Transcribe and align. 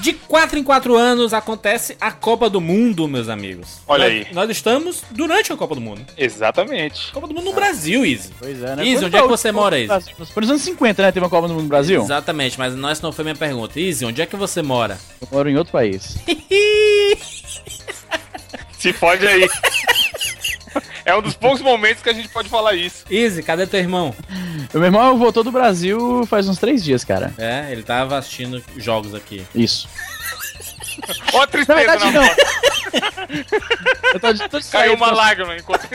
De 0.00 0.12
4 0.12 0.58
em 0.58 0.62
4 0.62 0.94
anos 0.96 1.32
acontece 1.34 1.96
a 2.00 2.12
Copa 2.12 2.48
do 2.50 2.60
Mundo, 2.60 3.08
meus 3.08 3.28
amigos. 3.28 3.80
Olha 3.86 4.04
Nós- 4.04 4.12
aí. 4.12 4.26
Nós 4.34 4.50
estamos 4.50 5.02
durante 5.10 5.52
a 5.52 5.56
Copa 5.56 5.74
do 5.74 5.80
Mundo. 5.80 6.04
Exatamente. 6.16 7.10
Copa 7.12 7.26
do 7.26 7.34
Mundo 7.34 7.46
no 7.46 7.52
Brasil, 7.54 8.04
Easy. 8.04 8.30
Pois 8.38 8.62
é, 8.62 8.76
né? 8.76 8.84
Quando 8.84 9.04
onde 9.06 9.16
é 9.16 9.22
que 9.22 9.28
você 9.28 9.50
mora? 9.50 9.76
Brasil? 9.86 10.14
Foi 10.32 10.40
nos 10.42 10.50
anos 10.50 10.62
50, 10.62 11.02
né? 11.02 11.10
Teve 11.12 11.24
uma 11.24 11.30
Copa 11.30 11.48
do 11.48 11.54
Mundo 11.54 11.62
no 11.64 11.68
Brasil? 11.68 12.00
Exatamente, 12.02 12.58
mas 12.58 12.74
nós 12.76 13.00
não 13.00 13.10
foi 13.10 13.24
minha 13.24 13.34
pergunta. 13.36 13.80
Easy, 13.80 14.04
onde 14.04 14.20
é 14.22 14.26
que 14.26 14.36
você 14.36 14.62
mora? 14.62 14.98
Eu 15.20 15.28
moro 15.32 15.48
em 15.48 15.56
outro 15.56 15.72
país. 15.72 16.16
Se 18.78 18.92
pode 18.92 19.26
aí. 19.26 19.48
É 21.08 21.16
um 21.16 21.22
dos 21.22 21.34
poucos 21.34 21.62
momentos 21.62 22.02
que 22.02 22.10
a 22.10 22.12
gente 22.12 22.28
pode 22.28 22.50
falar 22.50 22.74
isso. 22.74 23.06
Easy, 23.10 23.42
cadê 23.42 23.66
teu 23.66 23.80
irmão? 23.80 24.14
O 24.74 24.78
meu 24.78 24.84
irmão 24.84 25.16
voltou 25.16 25.42
do 25.42 25.50
Brasil 25.50 26.26
faz 26.26 26.46
uns 26.46 26.58
três 26.58 26.84
dias, 26.84 27.02
cara. 27.02 27.32
É, 27.38 27.72
ele 27.72 27.82
tava 27.82 28.18
assistindo 28.18 28.62
jogos 28.76 29.14
aqui. 29.14 29.42
Isso. 29.54 29.88
Ó, 31.32 31.38
a 31.38 31.40
Na 31.40 31.46
tristeza 31.46 31.78
verdade, 31.78 32.04
na 32.04 32.12
não. 32.12 32.28
Eu 34.12 34.20
tô, 34.20 34.48
tô 34.50 34.60
de 34.60 34.66
Caiu 34.68 34.94
uma 34.96 35.10
lágrima 35.10 35.56
enquanto 35.56 35.88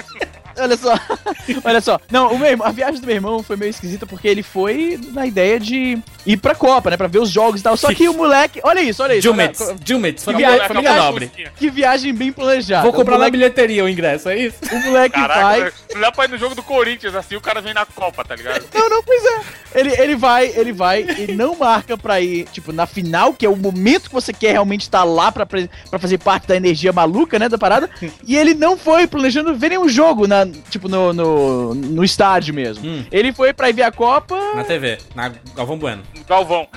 Olha 0.58 0.78
só. 0.78 0.94
Olha 1.64 1.82
só. 1.82 2.00
Não, 2.12 2.32
o 2.34 2.38
meu 2.40 2.50
irmão- 2.50 2.68
a 2.68 2.72
viagem 2.72 3.00
do 3.02 3.06
meu 3.08 3.16
irmão 3.16 3.44
foi 3.44 3.56
meio 3.56 3.70
esquisita 3.70 4.06
porque 4.06 4.28
ele 4.28 4.44
foi 4.44 5.00
na 5.14 5.26
ideia 5.26 5.60
de 5.60 5.98
ir 6.26 6.38
pra 6.38 6.56
Copa, 6.56 6.90
né? 6.90 6.98
Pra 6.98 7.08
ver 7.08 7.20
os 7.20 7.30
jogos 7.30 7.60
e 7.62 7.64
tal. 7.64 7.76
Só 7.78 7.94
que 7.94 8.08
o 8.08 8.14
moleque. 8.14 8.60
Olha 8.64 8.82
isso, 8.82 9.02
olha 9.04 9.14
isso. 9.14 9.24
Jumets, 9.28 9.62
olha- 9.62 9.78
Jumets, 9.86 10.24
Que 10.24 10.32
família, 10.32 10.50
viagem- 10.50 10.68
família 10.68 10.94
nobre. 10.96 11.32
Que 11.58 11.70
viagem 11.70 12.14
bem 12.14 12.32
planejada. 12.32 12.84
Vou 12.84 12.94
comprar 12.94 13.14
o 13.16 13.18
na 13.18 13.26
moleque, 13.26 13.38
bilheteria 13.38 13.84
o 13.84 13.90
ingresso, 13.90 14.30
é 14.30 14.38
isso? 14.38 14.58
o 14.72 14.80
moleque 14.86 15.20
vai. 15.20 15.28
Caraca, 15.28 15.74
não 15.94 16.02
dá 16.02 16.12
pra 16.12 16.26
ir 16.26 16.30
no 16.30 16.38
jogo 16.38 16.56
do 16.56 16.64
Corinthians 16.64 17.16
assim, 17.16 17.36
o 17.36 17.42
cara 17.42 17.62
vem 17.62 17.74
na 17.74 17.86
Copa, 17.86 18.24
tá 18.24 18.36
ligado? 18.36 18.64
Não, 18.74 18.90
não, 18.90 19.04
pois 19.04 19.24
é. 19.26 19.40
Ele, 19.76 19.90
ele 20.02 20.16
vai, 20.16 20.48
ele 20.56 20.72
vai 20.72 21.02
e 21.04 21.32
não 21.34 21.56
marca 21.58 21.98
pra 21.98 22.20
ir, 22.22 22.46
tipo, 22.52 22.72
na 22.72 22.86
final, 22.86 23.34
que 23.34 23.46
é 23.46 23.50
o 23.50 23.56
momento 23.56 24.08
que 24.10 24.14
você 24.14 24.32
quer 24.32 24.52
realmente 24.52 24.82
estar 24.82 25.04
lá 25.04 25.32
pra, 25.32 25.46
pra 25.46 26.00
fazer 26.00 26.18
parte 26.20 26.48
da 26.48 26.56
energia 26.56 26.92
maluca, 26.94 27.38
né, 27.40 27.50
da 27.50 27.58
parada. 27.58 27.90
E 28.26 28.36
ele 28.38 28.54
não 28.54 28.78
foi 28.78 29.08
planejando 29.08 29.56
ver 29.56 29.70
nenhum 29.70 29.90
jogo, 29.90 30.28
na, 30.28 30.43
tipo, 30.70 30.88
no, 30.88 31.14
no, 31.14 31.74
no 31.76 32.04
estádio 32.04 32.54
mesmo. 32.54 32.86
Hum. 32.88 33.06
Ele 33.12 33.32
foi 33.34 33.54
pra 33.54 33.70
ir 33.70 33.74
ver 33.74 33.84
a 33.84 33.92
Copa. 33.92 34.36
Na 34.56 34.64
TV, 34.64 34.98
na 35.16 35.32
Galvão 35.56 35.78
Bueno. 35.78 36.04
Galvão. 36.28 36.68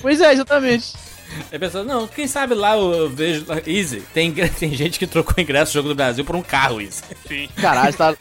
Pois 0.00 0.20
é, 0.20 0.32
exatamente. 0.32 0.92
Aí 1.50 1.58
pensou, 1.58 1.82
não, 1.84 2.06
quem 2.06 2.26
sabe 2.26 2.54
lá 2.54 2.76
eu, 2.76 3.08
vejo. 3.08 3.46
Easy, 3.66 4.02
tem, 4.12 4.32
tem 4.58 4.74
gente 4.74 4.98
que 4.98 5.06
trocou 5.06 5.34
ingresso 5.42 5.72
do 5.72 5.74
Jogo 5.76 5.88
do 5.88 5.94
Brasil 5.94 6.24
por 6.24 6.36
um 6.36 6.42
carro, 6.42 6.80
Easy. 6.80 7.02
Sim. 7.26 7.48
Caralho, 7.56 7.94
tá. 7.94 8.14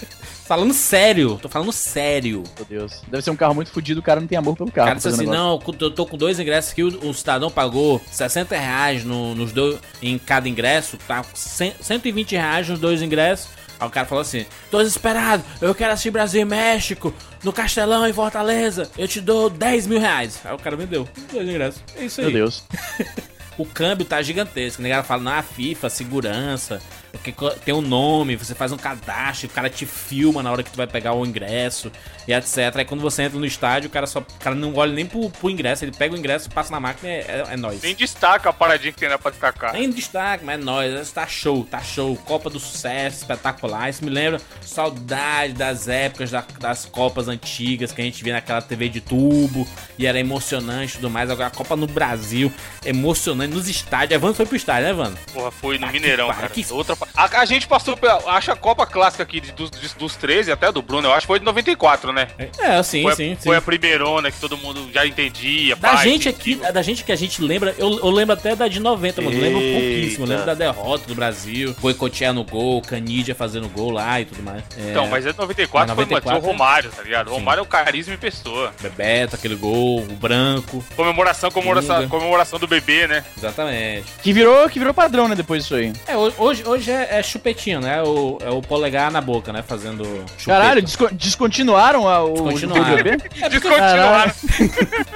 Falando 0.45 0.73
sério, 0.73 1.39
tô 1.41 1.47
falando 1.47 1.71
sério. 1.71 2.43
Meu 2.57 2.65
Deus. 2.65 3.01
Deve 3.07 3.23
ser 3.23 3.31
um 3.31 3.37
carro 3.37 3.55
muito 3.55 3.71
fodido, 3.71 4.01
o 4.01 4.03
cara 4.03 4.19
não 4.19 4.27
tem 4.27 4.37
amor 4.37 4.57
pelo 4.57 4.67
O 4.67 4.71
carro. 4.71 4.87
cara 4.87 4.99
pra 4.99 5.09
disse 5.09 5.21
assim, 5.21 5.29
um 5.29 5.33
não, 5.33 5.61
eu 5.79 5.91
tô 5.91 6.05
com 6.05 6.17
dois 6.17 6.39
ingressos 6.41 6.73
que 6.73 6.83
o, 6.83 7.09
o 7.09 7.13
cidadão 7.13 7.49
pagou 7.49 8.01
60 8.11 8.57
reais 8.57 9.05
no, 9.05 9.33
nos 9.33 9.53
dois, 9.53 9.77
em 10.01 10.17
cada 10.17 10.49
ingresso, 10.49 10.97
tá? 11.07 11.23
Cem- 11.33 11.73
120 11.79 12.33
reais 12.33 12.67
nos 12.67 12.79
dois 12.79 13.01
ingressos. 13.01 13.47
Aí 13.81 13.87
o 13.87 13.89
cara 13.89 14.05
falou 14.05 14.21
assim, 14.21 14.45
tô 14.69 14.77
desesperado, 14.77 15.43
eu 15.59 15.73
quero 15.73 15.91
assistir 15.91 16.11
Brasil 16.11 16.41
e 16.41 16.45
México, 16.45 17.11
no 17.43 17.51
Castelão, 17.51 18.07
em 18.07 18.13
Fortaleza, 18.13 18.87
eu 18.95 19.07
te 19.07 19.19
dou 19.19 19.49
10 19.49 19.87
mil 19.87 19.99
reais. 19.99 20.39
Aí 20.45 20.53
o 20.53 20.59
cara 20.59 20.75
vendeu 20.77 21.09
dois 21.33 21.49
ingressos. 21.49 21.81
É 21.95 22.05
isso 22.05 22.21
aí. 22.21 22.27
Meu 22.27 22.35
Deus. 22.35 22.63
O 23.57 23.65
câmbio 23.65 24.05
tá 24.05 24.21
gigantesco. 24.21 24.81
O 24.81 24.83
negócio 24.83 25.03
fala, 25.03 25.21
não, 25.21 25.33
a 25.33 25.43
FIFA, 25.43 25.89
segurança, 25.89 26.81
porque 27.11 27.33
tem 27.65 27.73
um 27.73 27.81
nome, 27.81 28.35
você 28.35 28.55
faz 28.55 28.71
um 28.71 28.77
cadastro, 28.77 29.47
o 29.47 29.51
cara 29.51 29.69
te 29.69 29.85
filma 29.85 30.41
na 30.41 30.51
hora 30.51 30.63
que 30.63 30.71
tu 30.71 30.77
vai 30.77 30.87
pegar 30.87 31.13
o 31.13 31.25
ingresso 31.25 31.91
e 32.27 32.33
etc. 32.33 32.57
Aí 32.77 32.85
quando 32.85 33.01
você 33.01 33.23
entra 33.23 33.37
no 33.37 33.45
estádio, 33.45 33.87
o 33.89 33.91
cara 33.91 34.07
só. 34.07 34.19
O 34.19 34.25
cara 34.39 34.55
não 34.55 34.73
olha 34.75 34.93
nem 34.93 35.05
pro, 35.05 35.29
pro 35.29 35.49
ingresso, 35.49 35.83
ele 35.85 35.91
pega 35.91 36.15
o 36.15 36.17
ingresso, 36.17 36.49
passa 36.49 36.71
na 36.71 36.79
máquina 36.79 37.09
e 37.09 37.15
é, 37.15 37.19
é, 37.49 37.53
é 37.53 37.57
nóis. 37.57 37.81
Nem 37.81 37.93
destaca 37.95 38.49
a 38.49 38.53
paradinha 38.53 38.91
que 38.93 38.99
tem 38.99 39.09
lá 39.09 39.17
pra 39.17 39.31
destacar. 39.31 39.73
Nem 39.73 39.89
destaque, 39.89 40.43
mas 40.45 40.59
é 40.59 40.63
nóis. 40.63 41.11
Tá 41.11 41.27
show, 41.27 41.63
tá 41.69 41.81
show. 41.81 42.15
Copa 42.17 42.49
do 42.49 42.59
Sucesso, 42.59 43.17
espetacular. 43.17 43.89
Isso 43.89 44.03
me 44.03 44.09
lembra 44.09 44.39
saudade 44.61 45.53
das 45.53 45.87
épocas 45.87 46.31
da- 46.31 46.45
das 46.59 46.85
Copas 46.85 47.27
antigas 47.27 47.91
que 47.91 48.01
a 48.01 48.03
gente 48.03 48.23
via 48.23 48.33
naquela 48.33 48.61
TV 48.61 48.89
de 48.89 49.01
tubo 49.01 49.67
e 49.97 50.05
era 50.05 50.19
emocionante 50.19 50.93
e 50.93 50.95
tudo 50.95 51.09
mais. 51.09 51.29
Agora 51.29 51.47
a 51.47 51.51
Copa 51.51 51.75
no 51.75 51.87
Brasil, 51.87 52.51
emocionante 52.85 53.53
nos 53.53 53.67
estádios. 53.67 54.15
Evandro 54.15 54.35
foi 54.35 54.45
pro 54.45 54.55
estádio, 54.55 54.83
né, 54.85 54.89
Evandro? 54.91 55.19
Porra, 55.33 55.51
foi 55.51 55.77
no 55.77 55.85
Ah, 55.87 55.91
Mineirão, 55.91 56.27
cara. 56.33 56.49
que- 56.49 56.65
Outra... 56.71 56.95
pa- 57.05 57.07
a, 57.15 57.41
a 57.41 57.45
gente 57.45 57.67
passou 57.67 57.95
pela. 57.97 58.17
Acho 58.31 58.51
a 58.51 58.55
Copa 58.55 58.85
clássica 58.85 59.23
aqui 59.23 59.39
de- 59.41 59.51
dos, 59.51 59.69
de- 59.71 59.95
dos 59.95 60.15
13, 60.15 60.51
até 60.51 60.71
do 60.71 60.81
Bruno, 60.81 61.07
eu 61.07 61.11
acho 61.13 61.21
que 61.21 61.27
foi 61.27 61.39
de 61.39 61.45
94, 61.45 62.11
né? 62.13 62.27
É, 62.59 62.81
sim, 62.83 63.03
foi, 63.03 63.11
a- 63.11 63.15
sim, 63.15 63.35
sim. 63.39 63.43
foi 63.43 63.55
a 63.57 63.61
primeirona 63.61 64.31
que 64.31 64.39
todo 64.39 64.57
mundo 64.57 64.89
já 64.93 65.05
entendia. 65.05 65.75
Da 65.75 65.93
pai, 65.93 66.03
gente 66.09 66.29
aqui, 66.29 66.55
tio. 66.55 66.73
da 66.73 66.81
gente 66.81 67.03
que 67.03 67.11
a 67.11 67.15
gente 67.15 67.41
lembra, 67.41 67.75
eu, 67.77 67.89
eu 67.99 68.09
lembro 68.09 68.33
até 68.33 68.55
da 68.55 68.67
de 68.67 68.79
90, 68.79 69.21
mano. 69.21 69.35
Eu 69.35 69.41
lembro 69.41 69.61
pouquíssimo. 69.61 70.25
Eu 70.25 70.29
lembro 70.29 70.45
da 70.45 70.53
derrota 70.53 71.05
do 71.07 71.15
Brasil, 71.15 71.75
Boicotear 71.79 72.33
no 72.33 72.43
gol, 72.43 72.81
Canidia 72.81 73.33
fazendo 73.35 73.67
gol 73.69 73.91
lá 73.91 74.19
e 74.21 74.25
tudo 74.25 74.43
mais. 74.43 74.63
É, 74.77 74.91
Então, 74.91 75.07
mas 75.07 75.25
é 75.25 75.33
94, 75.33 75.95
Mas 75.95 75.95
foi, 75.95 76.05
mano, 76.05 76.21
tinha 76.21 76.33
o 76.33 76.41
94, 76.41 76.47
Romário, 76.51 76.91
tá 76.91 77.03
ligado? 77.03 77.27
O. 77.29 77.33
Romário 77.33 77.59
é 77.59 77.63
o 77.63 77.65
carisma 77.65 78.13
em 78.13 78.17
pessoa. 78.17 78.73
Bebeto, 78.81 79.35
aquele 79.35 79.55
gol, 79.55 79.99
o 80.01 80.15
branco. 80.15 80.83
Comemoração, 80.95 81.49
comemoração, 81.51 82.07
comemoração 82.09 82.59
do 82.59 82.67
bebê, 82.67 83.07
né? 83.07 83.23
Exatamente. 83.37 84.05
Que 84.21 84.31
virou, 84.33 84.69
que 84.69 84.79
virou 84.79 84.93
padrão, 84.93 85.27
né, 85.27 85.35
depois 85.35 85.63
disso 85.63 85.75
aí. 85.75 85.93
É, 86.07 86.15
ho- 86.15 86.33
hoje, 86.37 86.63
é, 86.91 87.19
é 87.19 87.23
chupetinho, 87.23 87.79
né? 87.79 88.01
O, 88.03 88.37
é 88.41 88.49
o 88.49 88.61
polegar 88.61 89.11
na 89.11 89.21
boca, 89.21 89.51
né? 89.53 89.61
Fazendo 89.61 90.03
chupeta. 90.37 90.45
Caralho, 90.45 90.81
desco- 90.81 91.13
descontinuaram 91.13 92.07
a, 92.07 92.23
o 92.23 92.33
Descontinuaram. 92.33 92.95
BBB? 92.95 93.17
Descontinuaram. 93.49 94.31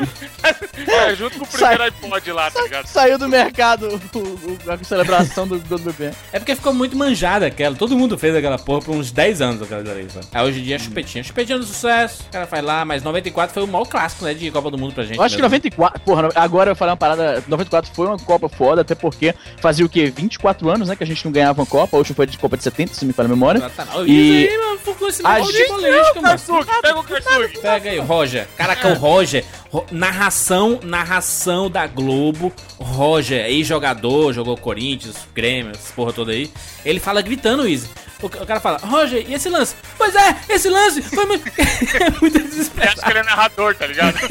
é, 0.87 1.15
junto 1.15 1.37
com 1.39 1.45
o 1.45 1.47
primeiro 1.47 1.83
iPod 1.83 2.31
lá, 2.31 2.51
tá 2.51 2.61
ligado? 2.61 2.85
Saiu 2.87 3.17
do 3.17 3.27
mercado 3.27 3.87
o- 4.13 4.19
o- 4.19 4.71
a 4.71 4.77
celebração 4.83 5.47
do 5.47 5.59
do 5.59 5.79
bebê. 5.79 6.11
É 6.31 6.39
porque 6.39 6.55
ficou 6.55 6.73
muito 6.73 6.95
manjada 6.95 7.45
aquela. 7.47 7.75
Todo 7.75 7.97
mundo 7.97 8.17
fez 8.17 8.35
aquela 8.35 8.57
porra 8.57 8.81
por 8.81 8.95
uns 8.95 9.11
10 9.11 9.41
anos 9.41 9.61
aquela 9.61 9.81
ali, 9.81 10.07
sabe? 10.09 10.25
Aí 10.33 10.45
hoje 10.45 10.59
em 10.59 10.63
dia 10.63 10.75
é 10.75 10.79
chupetinha. 10.79 11.23
Chupetinha 11.23 11.57
do 11.57 11.65
sucesso. 11.65 12.23
O 12.27 12.31
cara 12.31 12.45
faz 12.45 12.63
lá, 12.63 12.85
mas 12.85 13.01
94 13.03 13.53
foi 13.53 13.63
o 13.63 13.67
maior 13.67 13.85
clássico, 13.85 14.25
né? 14.25 14.33
De 14.33 14.51
Copa 14.51 14.69
do 14.69 14.77
Mundo 14.77 14.93
pra 14.93 15.03
gente. 15.03 15.17
Eu 15.17 15.23
acho 15.23 15.35
que 15.35 15.41
mesmo. 15.41 15.55
94, 15.55 15.99
porra, 16.01 16.29
agora 16.35 16.71
eu 16.71 16.75
falei 16.75 16.91
uma 16.91 16.97
parada, 16.97 17.43
94 17.47 17.91
foi 17.93 18.07
uma 18.07 18.17
Copa 18.19 18.47
foda, 18.49 18.81
até 18.81 18.93
porque 18.95 19.33
fazia 19.59 19.85
o 19.85 19.89
quê? 19.89 20.11
24 20.15 20.69
anos, 20.69 20.89
né, 20.89 20.95
que 20.95 21.03
a 21.03 21.07
gente 21.07 21.23
não 21.25 21.31
ganhava 21.31 21.64
uma 21.65 21.69
Copa, 21.69 21.95
a 21.95 21.99
última 21.99 22.15
foi 22.15 22.25
de 22.27 22.37
Copa 22.37 22.55
de 22.57 22.63
70, 22.63 22.93
se 22.93 23.05
me 23.05 23.13
falha 23.13 23.27
a 23.27 23.29
memória. 23.29 23.57
Exatamente. 23.59 24.11
E- 24.11 24.43
Isso 24.45 24.51
aí, 24.51 24.57
mano, 24.57 24.79
ficou 24.79 25.07
esse 25.09 25.21
A 25.25 25.39
de 25.39 25.51
gente- 25.51 25.67
política, 25.67 26.13
mano. 26.15 26.21
Karsugi, 26.27 26.69
pega 26.81 26.99
o 26.99 27.03
Karsugi. 27.03 27.57
Pega 27.59 27.89
aí, 27.89 27.99
Roger. 27.99 28.47
Caraca, 28.57 28.87
o 28.89 28.93
Roger. 28.93 29.43
Ro- 29.71 29.85
narração, 29.91 30.79
narração 30.83 31.69
da 31.69 31.85
Globo. 31.87 32.53
Roger, 32.79 33.45
ex-jogador, 33.47 34.31
jogou 34.33 34.55
Corinthians, 34.57 35.15
Grêmio, 35.33 35.71
essa 35.71 35.91
porra 35.93 36.13
toda 36.13 36.31
aí. 36.31 36.49
Ele 36.85 36.99
fala 36.99 37.21
gritando 37.21 37.67
isso. 37.67 37.89
O, 38.21 38.29
ca- 38.29 38.41
o 38.41 38.45
cara 38.45 38.59
fala, 38.61 38.77
Roger, 38.77 39.25
e 39.29 39.33
esse 39.33 39.49
lance? 39.49 39.75
Pois 39.97 40.15
é, 40.15 40.35
esse 40.49 40.69
lance 40.69 41.01
foi 41.01 41.25
muito. 41.25 41.45
é 41.59 42.09
muito 42.21 42.39
desesperado. 42.43 42.93
acha 42.93 43.01
que 43.01 43.09
ele 43.09 43.19
é 43.19 43.23
narrador, 43.23 43.75
tá 43.75 43.85
ligado? 43.87 44.15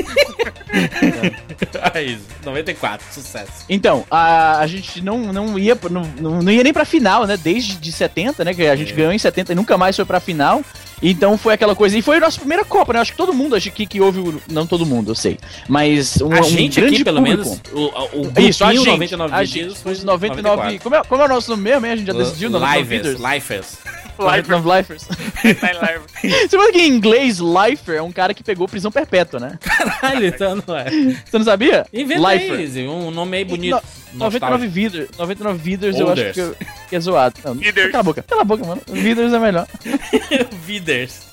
É 1.94 2.03
isso, 2.03 2.23
94, 2.44 3.06
sucesso. 3.12 3.65
Então, 3.69 4.05
a, 4.11 4.59
a 4.59 4.67
gente 4.67 5.00
não, 5.03 5.19
não 5.33 5.59
ia 5.59 5.78
não, 5.91 6.03
não 6.43 6.50
ia 6.53 6.62
nem 6.65 6.73
pra 6.73 6.84
final, 6.84 7.24
né, 7.27 7.37
desde 7.37 7.77
de 7.77 7.91
70, 7.93 8.45
né, 8.45 8.55
que 8.55 8.67
a 8.67 8.77
gente 8.77 8.93
É. 8.93 8.97
ganhou 8.97 9.12
em 9.12 9.19
70 9.19 9.53
e 9.53 9.55
nunca 9.55 9.77
mais 9.79 9.97
foi 9.97 10.05
pra 10.05 10.21
final. 10.21 10.62
Então 11.03 11.37
foi 11.37 11.53
aquela 11.53 11.75
coisa, 11.75 11.99
e 11.99 12.03
foi 12.03 12.17
a 12.17 12.21
nossa 12.21 12.39
primeira 12.39 12.65
Copa, 12.65 12.93
né? 12.95 13.01
Acho 13.01 13.11
que 13.11 13.17
todo 13.19 13.35
mundo, 13.35 13.55
acho 13.57 13.71
que, 13.71 13.85
que 13.85 14.01
houve, 14.01 14.21
o- 14.21 14.41
não 14.51 14.67
todo 14.67 14.87
mundo, 14.87 15.11
eu 15.11 15.15
sei, 15.15 15.39
mas 15.69 16.19
um, 16.23 16.33
A 16.33 16.41
um 16.41 16.45
gente 16.45 16.81
grande 16.81 16.95
aqui, 16.97 17.05
pelo 17.05 17.19
público. 17.19 17.45
menos, 17.45 17.61
o, 17.73 18.21
o 18.21 18.23
grupinho 18.23 18.49
Isso, 18.49 18.65
a 18.65 18.73
gente, 18.73 18.87
99 18.87 19.35
a 19.35 19.45
gente, 19.45 19.75
foi 19.77 19.93
os 19.93 20.03
99, 20.05 20.79
como 20.79 20.95
é, 20.95 21.03
como 21.05 21.21
é 21.23 21.25
o 21.27 21.29
nosso 21.29 21.51
nome 21.51 21.62
mesmo, 21.65 21.85
hein? 21.85 21.93
A 21.93 21.97
gente 21.97 22.07
já 22.07 22.12
decidiu, 22.15 22.49
99 22.49 22.83
Livers, 22.95 23.21
Leaders. 23.21 23.79
Lifers. 24.19 24.49
99 24.49 24.77
Lifers. 24.77 25.03
Você 26.49 26.49
sabe 26.57 26.73
que 26.73 26.83
em 26.83 26.89
inglês, 26.89 27.39
lifer 27.39 27.97
é 27.97 28.03
um 28.03 28.13
cara 28.13 28.33
que 28.35 28.43
pegou 28.43 28.69
prisão 28.69 28.91
perpétua, 28.93 29.41
né? 29.41 29.59
Caralho, 29.61 30.27
então 30.27 30.62
não 30.67 30.77
é. 30.77 30.91
Você 30.91 31.38
não 31.38 31.44
sabia? 31.44 31.87
Inventa 31.93 32.35
Lifer. 32.35 32.88
um 32.91 33.11
nome 33.11 33.37
aí 33.38 33.44
bonito. 33.44 33.75
No- 34.12 34.21
99 34.21 34.69
Viders, 34.69 35.09
99 35.19 35.59
Viders 35.59 35.99
eu 35.99 36.09
acho 36.09 36.33
que, 36.33 36.41
eu- 36.41 36.56
que 36.88 36.94
é 36.97 37.00
zoado. 37.00 37.35
Não, 37.44 37.55
Viders. 37.55 37.91
Cala 37.91 38.00
a 38.00 38.05
boca, 38.05 38.23
cala 38.23 38.43
a 38.43 38.44
boca, 38.44 38.65
mano. 38.65 38.81
Viders 38.87 39.33
é 39.33 39.38
melhor. 39.41 39.67
Viders. 40.65 41.27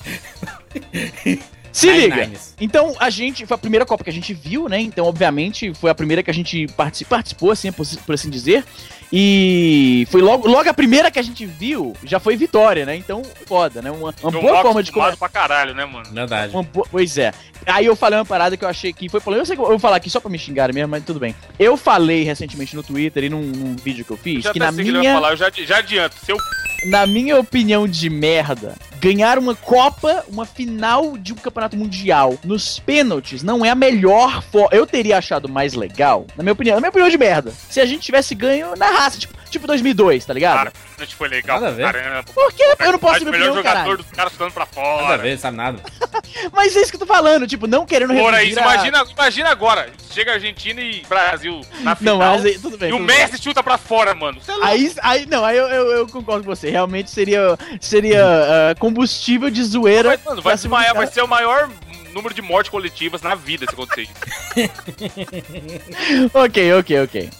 Se 1.72 1.86
Nine 1.86 2.00
liga. 2.02 2.26
Nines. 2.26 2.54
Então, 2.60 2.94
a 3.00 3.08
gente, 3.10 3.46
foi 3.46 3.54
a 3.54 3.58
primeira 3.58 3.86
Copa 3.86 4.04
que 4.04 4.10
a 4.10 4.12
gente 4.12 4.34
viu, 4.34 4.68
né? 4.68 4.78
Então, 4.80 5.06
obviamente, 5.06 5.72
foi 5.74 5.90
a 5.90 5.94
primeira 5.94 6.22
que 6.22 6.30
a 6.30 6.34
gente 6.34 6.66
partici- 6.76 7.04
participou, 7.04 7.50
assim, 7.50 7.72
por, 7.72 7.86
por 8.06 8.14
assim 8.14 8.28
dizer. 8.30 8.64
E 9.14 10.06
foi 10.10 10.22
logo, 10.22 10.48
logo 10.48 10.68
a 10.68 10.72
primeira 10.74 11.10
que 11.10 11.18
a 11.18 11.22
gente 11.22 11.44
viu, 11.44 11.94
já 12.02 12.18
foi 12.18 12.34
vitória, 12.34 12.86
né? 12.86 12.96
Então, 12.96 13.22
foda, 13.46 13.82
né? 13.82 13.90
Uma, 13.90 14.14
uma 14.22 14.38
um 14.38 14.40
boa 14.40 14.62
forma 14.62 14.82
de 14.82 14.90
começar. 14.90 15.16
pra 15.18 15.28
caralho, 15.28 15.74
né, 15.74 15.84
mano? 15.84 16.06
Verdade. 16.10 16.54
Uma 16.54 16.64
Pois 16.64 17.18
é. 17.18 17.32
Aí 17.66 17.84
eu 17.86 17.94
falei 17.94 18.18
uma 18.18 18.24
parada 18.24 18.56
que 18.56 18.64
eu 18.64 18.68
achei 18.68 18.90
que 18.92 19.08
foi 19.10 19.20
polêmica. 19.20 19.42
Eu 19.42 19.46
sei 19.46 19.54
que 19.56 19.62
eu 19.62 19.66
vou 19.66 19.78
falar 19.78 19.96
aqui 19.96 20.08
só 20.08 20.18
pra 20.18 20.30
me 20.30 20.38
xingar 20.38 20.72
mesmo, 20.72 20.88
mas 20.88 21.04
tudo 21.04 21.20
bem. 21.20 21.34
Eu 21.58 21.76
falei 21.76 22.22
recentemente 22.22 22.74
no 22.74 22.82
Twitter 22.82 23.24
e 23.24 23.28
num, 23.28 23.42
num 23.42 23.76
vídeo 23.76 24.04
que 24.04 24.10
eu 24.10 24.16
fiz 24.16 24.44
Já 24.44 24.52
que 24.52 24.58
na 24.58 24.72
sei 24.72 24.84
que 24.84 24.92
minha. 24.92 25.12
falar, 25.14 25.32
eu 25.32 25.36
já, 25.36 25.50
já 25.50 25.76
adianto. 25.78 26.16
Seu 26.24 26.36
na 26.84 27.06
minha 27.06 27.38
opinião 27.38 27.86
de 27.86 28.08
merda, 28.10 28.74
ganhar 29.00 29.38
uma 29.38 29.54
Copa, 29.54 30.24
uma 30.28 30.44
final 30.44 31.16
de 31.16 31.32
um 31.32 31.36
campeonato 31.36 31.76
mundial 31.76 32.38
nos 32.44 32.78
pênaltis 32.78 33.42
não 33.42 33.64
é 33.64 33.70
a 33.70 33.74
melhor 33.74 34.42
forma. 34.42 34.68
Eu 34.72 34.86
teria 34.86 35.18
achado 35.18 35.48
mais 35.48 35.74
legal, 35.74 36.26
na 36.36 36.42
minha 36.42 36.52
opinião, 36.52 36.74
na 36.76 36.80
minha 36.80 36.90
opinião 36.90 37.10
de 37.10 37.18
merda, 37.18 37.52
se 37.68 37.80
a 37.80 37.86
gente 37.86 38.02
tivesse 38.02 38.34
ganho 38.34 38.76
na 38.76 38.90
raça, 38.90 39.18
tipo, 39.18 39.41
tipo 39.52 39.66
2002, 39.66 40.24
tá 40.24 40.32
ligado? 40.34 40.56
Cara, 40.56 40.72
a 40.98 41.04
gente 41.04 41.14
foi 41.14 41.28
legal 41.28 41.60
Nada 41.60 41.72
a 41.72 41.76
ver. 41.76 41.82
caramba. 41.92 42.24
Por 42.34 42.52
que 42.52 42.62
eu 42.62 42.92
não 42.92 42.98
posso 42.98 43.12
Mas 43.14 43.22
ter 43.22 43.28
o 43.28 43.32
melhor 43.32 43.44
opinião, 43.50 43.54
jogador 43.56 43.78
caralho? 43.78 43.96
dos 43.98 44.10
caras 44.10 44.32
chutando 44.32 44.52
pra 44.52 44.66
Nada 44.66 44.80
a 44.80 45.02
fora. 45.06 45.18
ver, 45.22 45.38
sabe 45.38 45.56
nada. 45.56 45.78
Mas 46.52 46.74
é 46.76 46.80
isso 46.80 46.90
que 46.90 46.96
eu 46.96 47.00
tô 47.00 47.06
falando, 47.06 47.46
tipo, 47.46 47.66
não 47.66 47.84
querendo 47.86 48.14
Fora 48.14 48.38
reduzir 48.38 48.50
isso, 48.52 48.60
a- 48.60 48.74
imagina, 48.74 49.04
imagina 49.12 49.50
agora. 49.50 49.90
Chega 50.10 50.32
Argentina 50.34 50.80
e 50.80 51.02
Brasil 51.08 51.60
na 51.80 51.94
final. 51.94 52.18
Não, 52.18 52.26
mas 52.26 52.44
aí, 52.44 52.58
tudo 52.58 52.76
bem. 52.76 52.90
e 52.90 52.92
o 52.92 52.96
tudo 52.98 53.06
bem. 53.06 53.16
Messi 53.16 53.42
chuta 53.42 53.62
pra 53.62 53.78
fora, 53.78 54.14
mano. 54.14 54.38
Você 54.40 54.50
é 54.50 54.54
louco. 54.54 54.68
Aí, 54.68 54.92
aí, 55.02 55.26
não, 55.26 55.42
aí 55.44 55.56
eu, 55.56 55.66
eu, 55.68 55.86
eu 55.92 56.06
concordo 56.06 56.44
com 56.44 56.54
você. 56.54 56.68
Realmente 56.70 57.10
seria, 57.10 57.56
seria 57.80 58.22
ah, 58.24 58.74
combustível 58.78 59.50
de 59.50 59.62
zoeira. 59.64 60.10
Vai, 60.10 60.18
mano, 60.24 60.42
vai, 60.42 60.58
ser 60.58 60.68
vai 60.68 61.06
ser 61.06 61.22
o 61.22 61.28
maior 61.28 61.70
número 62.12 62.34
de 62.34 62.42
mortes 62.42 62.70
coletivas 62.70 63.22
na 63.22 63.34
vida 63.34 63.66
se 63.66 63.72
acontecer 63.72 64.02
isso. 64.02 64.12
Ok, 66.34 66.72
ok, 66.74 67.00
ok. 67.02 67.30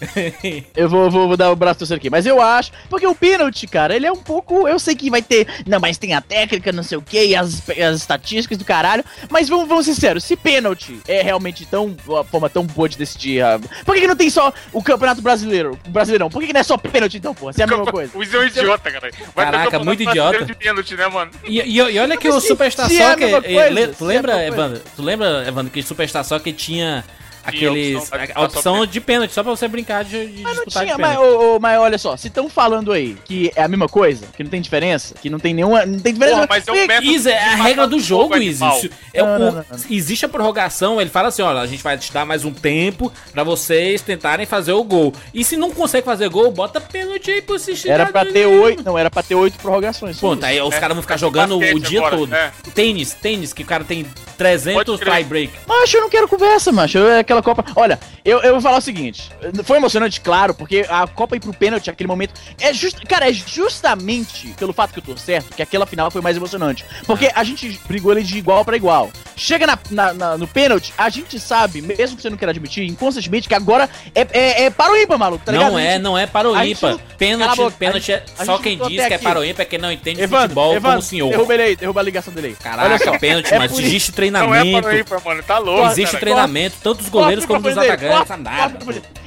eu 0.75 0.89
vou, 0.89 1.09
vou, 1.09 1.27
vou 1.27 1.37
dar 1.37 1.51
o 1.51 1.55
braço 1.55 1.79
torcer 1.79 1.97
aqui. 1.97 2.09
Mas 2.09 2.25
eu 2.25 2.41
acho. 2.41 2.71
Porque 2.89 3.05
o 3.05 3.15
pênalti, 3.15 3.67
cara, 3.67 3.95
ele 3.95 4.05
é 4.05 4.11
um 4.11 4.17
pouco. 4.17 4.67
Eu 4.67 4.79
sei 4.79 4.95
que 4.95 5.09
vai 5.09 5.21
ter. 5.21 5.47
Não, 5.65 5.79
mas 5.79 5.97
tem 5.97 6.13
a 6.13 6.21
técnica, 6.21 6.71
não 6.71 6.83
sei 6.83 6.97
o 6.97 7.01
que, 7.01 7.23
e 7.25 7.35
as, 7.35 7.61
as 7.69 7.97
estatísticas 7.97 8.57
do 8.57 8.65
caralho. 8.65 9.03
Mas 9.29 9.47
vamos, 9.49 9.67
vamos 9.67 9.85
ser 9.85 9.93
sinceros, 9.93 10.23
se 10.23 10.35
pênalti 10.35 10.99
é 11.07 11.21
realmente 11.21 11.65
tão. 11.65 11.95
Uma 12.07 12.23
forma 12.23 12.49
tão 12.49 12.65
boa 12.65 12.89
de 12.89 12.97
decidir. 12.97 13.41
ah, 13.41 13.59
por 13.85 13.93
que, 13.95 14.01
que 14.01 14.07
não 14.07 14.15
tem 14.15 14.29
só 14.29 14.51
o 14.71 14.81
Campeonato 14.81 15.21
Brasileiro? 15.21 15.77
Brasileirão? 15.87 16.29
Por 16.29 16.39
que, 16.41 16.47
que 16.47 16.53
não 16.53 16.61
é 16.61 16.63
só 16.63 16.77
pênalti 16.77 17.17
então, 17.17 17.33
pô? 17.33 17.51
Se 17.53 17.61
é 17.61 17.65
a 17.65 17.67
mesma 17.67 17.85
coisa. 17.91 18.17
O 18.17 18.23
Izzy 18.23 18.35
é 18.35 18.39
um 18.39 18.45
idiota, 18.45 18.91
cara. 18.91 19.11
Vai 19.35 19.45
Caraca, 19.45 19.79
muito 19.79 20.03
idiota. 20.03 20.45
de 20.45 20.55
pênalti, 20.55 20.95
né, 20.95 21.07
mano? 21.07 21.31
E, 21.45 21.59
e- 21.61 21.73
e 21.93 21.99
olha 21.99 22.17
que 22.17 22.27
o 22.27 22.39
Superstar 22.39 22.91
é 22.91 22.95
Soccer. 22.95 23.41
eh, 23.43 23.53
é 23.53 23.69
lembra. 23.69 24.33
Evandro? 24.65 24.81
Tu 24.95 25.01
lembra, 25.01 25.47
Evandro, 25.47 25.71
que 25.71 25.81
Superstar 25.83 26.23
Soccer 26.23 26.53
tinha 26.53 27.03
aqueles. 27.43 27.97
opção 27.97 28.19
a, 28.19 28.39
a 28.39 28.43
opção 28.45 28.85
de 28.85 29.01
pênalti, 29.01 29.31
só 29.31 29.43
pra 29.43 29.51
você 29.51 29.67
brincar 29.67 30.03
de, 30.03 30.27
de 30.27 30.41
Mas 30.43 30.55
não 30.57 30.65
disputar 30.65 30.83
tinha, 30.83 30.95
de 30.95 31.01
mas, 31.01 31.17
ô, 31.17 31.55
ô, 31.55 31.59
mas 31.59 31.79
olha 31.79 31.97
só, 31.97 32.15
se 32.17 32.27
estão 32.27 32.49
falando 32.49 32.91
aí 32.91 33.17
que 33.25 33.51
é 33.55 33.63
a 33.63 33.67
mesma 33.67 33.87
coisa, 33.87 34.25
que 34.35 34.43
não 34.43 34.49
tem 34.49 34.61
diferença, 34.61 35.15
que 35.21 35.29
não 35.29 35.39
tem 35.39 35.53
nenhuma. 35.53 35.85
Não 35.85 35.99
tem 35.99 36.13
diferença. 36.13 36.35
Porra, 36.37 36.47
mas 36.49 36.67
é 36.67 36.71
um 36.71 36.87
método 36.87 37.11
Isso 37.11 37.29
é 37.29 37.37
a 37.37 37.55
regra 37.55 37.87
do 37.87 37.99
jogo. 37.99 38.35
Isso 38.37 38.63
é. 38.63 39.25
Existe 39.89 40.25
a 40.25 40.29
prorrogação, 40.29 40.99
ele 40.99 41.09
fala 41.09 41.29
assim: 41.29 41.41
olha, 41.41 41.59
a 41.59 41.67
gente 41.67 41.83
vai 41.83 41.97
te 41.97 42.11
dar 42.11 42.25
mais 42.25 42.45
um 42.45 42.51
tempo 42.53 43.11
pra 43.31 43.43
vocês 43.43 44.01
tentarem 44.01 44.45
fazer 44.45 44.73
o 44.73 44.83
gol. 44.83 45.13
E 45.33 45.43
se 45.43 45.57
não 45.57 45.71
consegue 45.71 46.05
fazer 46.05 46.29
gol, 46.29 46.51
bota 46.51 46.79
pênalti 46.81 47.29
aí 47.31 47.41
pro 47.41 47.55
assistir. 47.55 47.89
Era 47.89 48.05
pra 48.07 48.25
ter 48.25 48.45
oito. 48.45 48.83
Não, 48.83 48.97
era 48.97 49.09
pra 49.09 49.23
ter 49.23 49.35
oito 49.35 49.57
prorrogações. 49.57 50.19
Ponto, 50.19 50.39
isso. 50.39 50.45
aí 50.45 50.61
os 50.61 50.73
É, 50.73 50.79
caras 50.79 50.95
vão 50.95 51.01
ficar 51.01 51.15
é 51.15 51.17
jogando 51.17 51.57
o 51.57 51.79
dia 51.79 51.99
agora, 51.99 52.17
todo. 52.17 52.33
é. 52.33 52.51
Tênis, 52.73 53.13
tênis, 53.13 53.53
que 53.53 53.63
o 53.63 53.65
cara 53.65 53.83
tem 53.83 54.05
300 54.37 54.83
Pode 54.85 54.99
crer. 54.99 55.15
tie 55.15 55.23
break. 55.23 55.53
Macho, 55.67 55.97
eu 55.97 56.01
não 56.01 56.09
quero 56.09 56.27
conversa, 56.27 56.71
macho. 56.71 56.97
É 56.99 57.23
aquela 57.39 57.55
Copa. 57.55 57.65
Olha, 57.75 57.99
eu, 58.23 58.39
eu 58.41 58.53
vou 58.53 58.61
falar 58.61 58.77
o 58.77 58.81
seguinte. 58.81 59.31
Foi 59.63 59.77
emocionante, 59.77 60.21
claro, 60.21 60.53
porque 60.53 60.85
a 60.89 61.07
Copa 61.07 61.35
ir 61.35 61.39
pro 61.39 61.53
pênalti 61.53 61.87
naquele 61.87 62.07
momento. 62.07 62.33
É 62.59 62.73
just, 62.73 63.03
cara, 63.05 63.29
é 63.29 63.33
justamente 63.33 64.47
pelo 64.57 64.73
fato 64.73 64.93
que 64.93 64.99
eu 64.99 65.03
tô 65.03 65.17
certo 65.17 65.55
que 65.55 65.61
aquela 65.61 65.85
final 65.85 66.09
foi 66.11 66.21
mais 66.21 66.37
emocionante. 66.37 66.85
Porque 67.05 67.31
a 67.33 67.43
gente 67.43 67.79
brigou 67.87 68.11
ali 68.11 68.23
de 68.23 68.37
igual 68.37 68.63
pra 68.63 68.75
igual. 68.77 69.11
Chega 69.35 69.65
na, 69.67 69.77
na- 69.89 70.13
na- 70.13 70.37
no 70.37 70.47
pênalti, 70.47 70.93
a 70.97 71.09
gente 71.09 71.39
sabe, 71.39 71.81
mesmo 71.81 72.15
que 72.15 72.21
você 72.21 72.29
não 72.29 72.37
queira 72.37 72.51
admitir, 72.51 72.85
inconscientemente, 72.85 73.47
que 73.47 73.55
agora 73.55 73.89
é, 74.13 74.27
é, 74.31 74.63
é 74.65 74.69
para 74.69 74.91
o 74.93 74.95
ímpar, 74.97 75.17
maluco, 75.17 75.43
tá 75.43 75.51
ligado? 75.51 75.71
não 75.71 75.77
A 75.77 75.81
é, 75.81 75.91
gente- 75.93 76.01
não 76.01 76.17
é 76.17 76.27
para 76.27 76.49
o 76.49 76.63
ímpar. 76.63 76.91
não- 76.91 76.99
Pênalti, 77.17 77.57
boca, 77.57 77.71
pênalti 77.77 78.11
é 78.11 78.23
só 78.45 78.57
quem 78.57 78.77
diz 78.77 78.87
que 78.87 78.99
é 78.99 79.15
aqui. 79.15 79.23
para 79.23 79.39
o 79.39 79.43
ímpar 79.45 79.61
é 79.63 79.65
quem 79.65 79.79
não 79.79 79.91
entende 79.91 80.21
Evandro, 80.21 80.41
futebol 80.41 80.65
como 80.65 80.77
Evandro, 80.77 80.99
o 80.99 81.01
senhor. 81.01 81.29
derruba 81.29 81.53
ele 81.53 81.63
aí, 81.63 81.75
derruba 81.75 81.99
a 81.99 82.03
ligação 82.03 82.33
dele 82.33 82.47
aí. 82.47 82.53
Caraca, 82.55 83.19
pênalti, 83.19 83.53
é 83.53 83.57
mas 83.59 83.71
existe 83.79 84.09
Não 84.09 84.13
é 84.13 84.15
treinamento. 84.15 84.81
para 84.81 84.99
ímpar, 84.99 85.21
mano. 85.23 85.43
Tá 85.43 85.57
louco. 85.57 85.87
existe 85.87 86.11
cara. 86.11 86.19
treinamento, 86.19 86.75
tanto 86.83 86.97
dos 86.99 87.09
goleiros 87.23 87.45
como 87.45 87.61
dos 87.61 87.77
atacantes, 87.77 88.37
nada. 88.39 88.77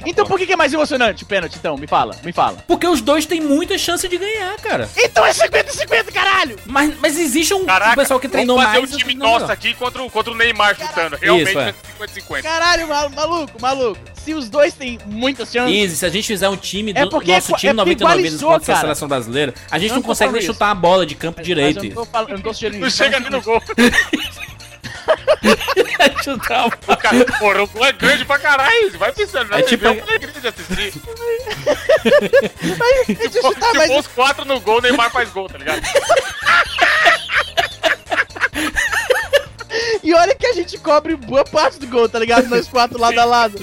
Então 0.05 0.25
por 0.25 0.39
que, 0.39 0.51
é 0.51 0.55
mais 0.55 0.73
emocionante 0.73 1.23
o 1.23 1.25
pênalti, 1.25 1.55
então? 1.57 1.77
Me 1.77 1.87
fala, 1.87 2.15
me 2.23 2.31
fala. 2.31 2.57
Porque 2.67 2.87
os 2.87 3.01
dois 3.01 3.25
têm 3.25 3.41
muita 3.41 3.77
chance 3.77 4.07
de 4.07 4.17
ganhar, 4.17 4.55
cara. 4.57 4.89
Então 4.97 5.25
é 5.25 5.31
50-50, 5.31 6.11
caralho! 6.13 6.57
Mas, 6.65 6.93
mas 6.99 7.19
existe 7.19 7.53
um, 7.53 7.65
Caraca, 7.65 7.91
um 7.91 7.95
pessoal 7.95 8.19
que 8.19 8.27
treinou 8.27 8.55
vamos 8.57 8.69
fazer 8.71 8.81
mais. 8.81 8.93
um 8.93 8.97
time 8.97 9.15
nosso 9.15 9.51
aqui 9.51 9.73
contra 9.73 10.01
o, 10.03 10.09
contra 10.09 10.31
o 10.31 10.35
Neymar 10.35 10.75
chutando. 10.79 11.17
Realmente 11.17 11.49
Isso, 11.49 11.59
é. 11.59 11.69
é 11.69 12.05
50-50. 12.05 12.41
Caralho, 12.43 12.87
mal- 12.87 13.09
maluco, 13.09 13.61
maluco. 13.61 13.99
Se 14.23 14.33
os 14.33 14.49
dois 14.49 14.73
têm 14.73 14.99
muitas 15.05 15.51
chances. 15.51 15.75
Easy, 15.75 15.95
se 15.97 16.05
a 16.05 16.09
gente 16.09 16.27
fizer 16.27 16.49
um 16.49 16.57
time 16.57 16.93
do 16.93 16.99
É 16.99 17.09
porque 17.09 17.31
nosso 17.31 17.55
é- 17.55 17.57
time 17.57 17.71
é 17.71 17.75
porque 17.75 18.03
99 18.03 18.17
vidas 18.17 18.33
igualizou, 18.41 18.49
contra 18.51 18.63
a 18.63 18.75
cara. 18.75 18.87
seleção 18.87 19.07
brasileira, 19.07 19.53
a 19.71 19.79
gente 19.79 19.89
não, 19.89 19.95
não 19.97 20.03
consegue 20.03 20.33
nem 20.33 20.41
chutar 20.41 20.65
uma 20.67 20.75
bola 20.75 21.05
de 21.05 21.15
campo 21.15 21.35
Mas 21.37 21.45
direito. 21.45 21.79
eu 21.79 21.83
não 21.83 21.91
tô 21.91 22.05
falando, 22.05 22.29
eu 22.31 22.37
não 22.37 22.79
Não 22.79 22.87
isso. 22.87 22.97
chega 22.97 23.19
nem 23.19 23.29
no 23.29 23.41
gol. 23.41 23.61
uma 26.23 26.37
O 26.87 26.97
cara, 26.97 27.17
é 27.85 27.91
grande 27.91 28.25
pra 28.25 28.37
caralho. 28.39 28.97
Vai 28.97 29.11
pensando, 29.11 29.49
né? 29.49 29.59
É 29.59 29.63
tipo- 29.63 29.85
É 29.85 29.91
uma 29.91 30.01
alegria 30.03 30.31
de 30.41 30.47
assistir. 30.47 30.91
Se 33.31 33.41
for, 33.41 33.53
chutar, 33.53 33.71
se 33.71 33.77
mas- 33.77 33.87
for 33.87 33.99
os 33.99 34.07
quatro 34.07 34.45
no 34.45 34.59
gol, 34.59 34.77
o 34.77 34.81
Neymar 34.81 35.11
faz 35.11 35.29
gol, 35.29 35.47
tá 35.49 35.57
ligado? 35.57 35.81
E 40.03 40.13
olha 40.13 40.33
que 40.35 40.45
a 40.47 40.53
gente 40.53 40.77
cobre 40.77 41.15
boa 41.15 41.43
parte 41.43 41.77
do 41.79 41.87
gol, 41.87 42.07
tá 42.07 42.17
ligado? 42.17 42.47
Nós 42.47 42.67
quatro 42.67 42.97
lado 42.99 43.19
a 43.19 43.25
lado. 43.25 43.57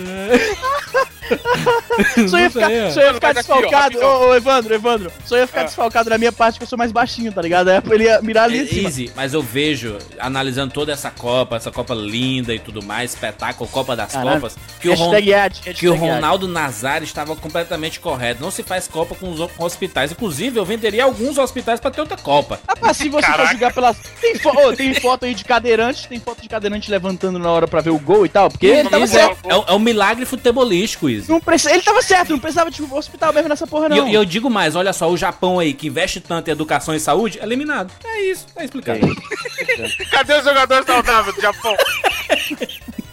Só 2.28 2.38
ia 2.38 2.50
ficar, 2.50 2.68
só 2.92 3.00
ia 3.00 3.14
ficar 3.14 3.32
desfalcado. 3.34 3.98
Ô, 3.98 4.28
ô, 4.28 4.34
Evandro, 4.34 4.74
Evandro. 4.74 5.12
Só 5.24 5.36
ia 5.36 5.46
ficar 5.46 5.62
Ah. 5.62 5.64
desfalcado 5.64 6.10
na 6.10 6.18
minha 6.18 6.32
parte 6.32 6.58
que 6.58 6.64
eu 6.64 6.68
sou 6.68 6.76
mais 6.78 6.92
baixinho, 6.92 7.32
tá 7.32 7.40
ligado? 7.42 7.68
Aí 7.68 7.80
ele 7.90 8.04
ia 8.04 8.20
mirar 8.22 8.44
ali 8.44 8.62
em 8.62 8.66
cima. 8.66 8.88
Easy, 8.88 9.12
mas 9.14 9.32
eu 9.34 9.42
vejo, 9.42 9.96
analisando 10.18 10.72
toda 10.72 10.92
essa 10.92 11.10
Copa, 11.10 11.56
essa 11.56 11.70
Copa 11.70 11.94
linda 11.94 12.54
e 12.54 12.58
tudo 12.58 12.82
mais, 12.82 13.12
espetáculo, 13.12 13.68
Copa 13.70 13.94
das 13.96 14.12
Caralho. 14.12 14.40
Copas, 14.40 14.56
que 14.80 14.88
o, 14.88 14.94
Ron- 14.94 15.14
ad, 15.14 15.60
que 15.74 15.88
o 15.88 15.92
ad. 15.92 16.00
Ronaldo 16.00 16.48
Nazário 16.48 17.04
estava 17.04 17.34
completamente 17.36 18.00
correto. 18.00 18.42
Não 18.42 18.50
se 18.50 18.62
faz 18.62 18.88
Copa 18.88 19.14
com 19.14 19.30
os 19.30 19.40
hospitais. 19.58 20.12
Inclusive, 20.12 20.58
eu 20.58 20.64
venderia 20.64 21.04
alguns 21.04 21.38
hospitais 21.38 21.80
pra 21.80 21.90
ter 21.90 22.00
outra 22.00 22.16
Copa. 22.16 22.60
Rapaz, 22.68 22.96
se 22.96 23.08
você 23.08 23.26
for 23.26 23.30
Caraca. 23.36 23.52
jogar 23.52 23.72
pelas. 23.72 23.96
Tem, 24.20 24.34
fo... 24.38 24.50
ô, 24.50 24.72
tem 24.74 24.94
foto 24.94 25.24
aí 25.24 25.34
de 25.34 25.44
cadeirante, 25.44 26.08
tem 26.08 26.18
foto 26.20 26.42
de 26.42 26.48
cadeirante 26.48 26.90
levantando 26.90 27.38
na 27.38 27.50
hora 27.50 27.66
pra 27.68 27.80
ver 27.80 27.90
o 27.90 27.98
gol 27.98 28.26
e 28.26 28.28
tal, 28.28 28.50
porque 28.50 28.66
ele 28.66 28.88
tava 28.88 29.04
Isso 29.04 29.16
é, 29.16 29.20
certo. 29.26 29.38
é 29.48 29.56
um- 29.56 29.64
é 29.68 29.72
um 29.72 29.78
milagre 29.78 30.24
futebolístico, 30.26 31.08
isso. 31.08 31.30
Não 31.30 31.40
precisa... 31.44 31.72
Ele 31.72 31.82
tava 31.82 32.02
certo, 32.02 32.30
não 32.30 32.38
precisava 32.38 32.70
de 32.70 32.82
um 32.82 32.94
hospital 32.94 33.32
mesmo 33.32 33.48
nessa 33.48 33.66
porra, 33.66 33.88
não. 33.88 33.96
eu, 33.96 34.08
e 34.08 34.14
eu 34.14 34.24
digo 34.24 34.50
mais, 34.50 34.74
olha 34.74 34.92
só, 34.92 35.10
o 35.10 35.16
Japão 35.16 35.58
aí, 35.58 35.72
que 35.74 35.88
investe 35.88 36.20
tanto 36.20 36.48
em 36.48 36.52
educação 36.52 36.94
e 36.94 37.00
saúde, 37.00 37.38
eliminado. 37.42 37.92
É 38.04 38.20
isso, 38.22 38.46
tá 38.54 38.64
explicado. 38.64 39.00
Cadê 40.10 40.34
os 40.34 40.44
jogadores 40.44 40.86
saudáveis 40.86 41.34
do 41.36 41.42
Japão? 41.42 41.76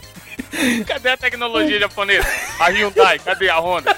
Cadê 0.85 1.09
a 1.09 1.17
tecnologia 1.17 1.79
japonesa? 1.79 2.27
A 2.59 2.67
Hyundai, 2.69 3.19
cadê 3.19 3.49
a 3.49 3.59
Honda? 3.59 3.95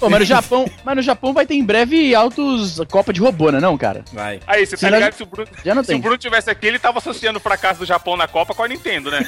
Pô, 0.00 0.08
mas 0.08 0.20
no 0.20 0.24
Japão, 0.24 0.70
mas 0.84 0.96
no 0.96 1.02
Japão 1.02 1.32
vai 1.34 1.44
ter 1.44 1.54
em 1.54 1.62
breve 1.64 2.14
altos 2.14 2.80
Copa 2.90 3.12
de 3.12 3.20
robô, 3.20 3.50
né, 3.50 3.60
não, 3.60 3.76
cara? 3.76 4.02
Vai. 4.12 4.40
Aí, 4.46 4.64
você 4.64 4.76
tá 4.78 4.88
ligado 4.88 5.10
que 5.10 5.16
se 5.18 5.22
o 5.22 5.26
Bruno, 5.26 5.48
Já 5.64 5.74
não 5.74 5.82
se 5.82 5.88
tem. 5.88 5.98
o 5.98 6.00
Bruno 6.00 6.16
tivesse 6.16 6.48
aqui, 6.50 6.66
ele 6.66 6.78
tava 6.78 6.98
associando 6.98 7.38
o 7.38 7.42
fracasso 7.42 7.80
do 7.80 7.86
Japão 7.86 8.16
na 8.16 8.26
Copa 8.26 8.54
com 8.54 8.62
a 8.62 8.68
Nintendo, 8.68 9.10
né? 9.10 9.20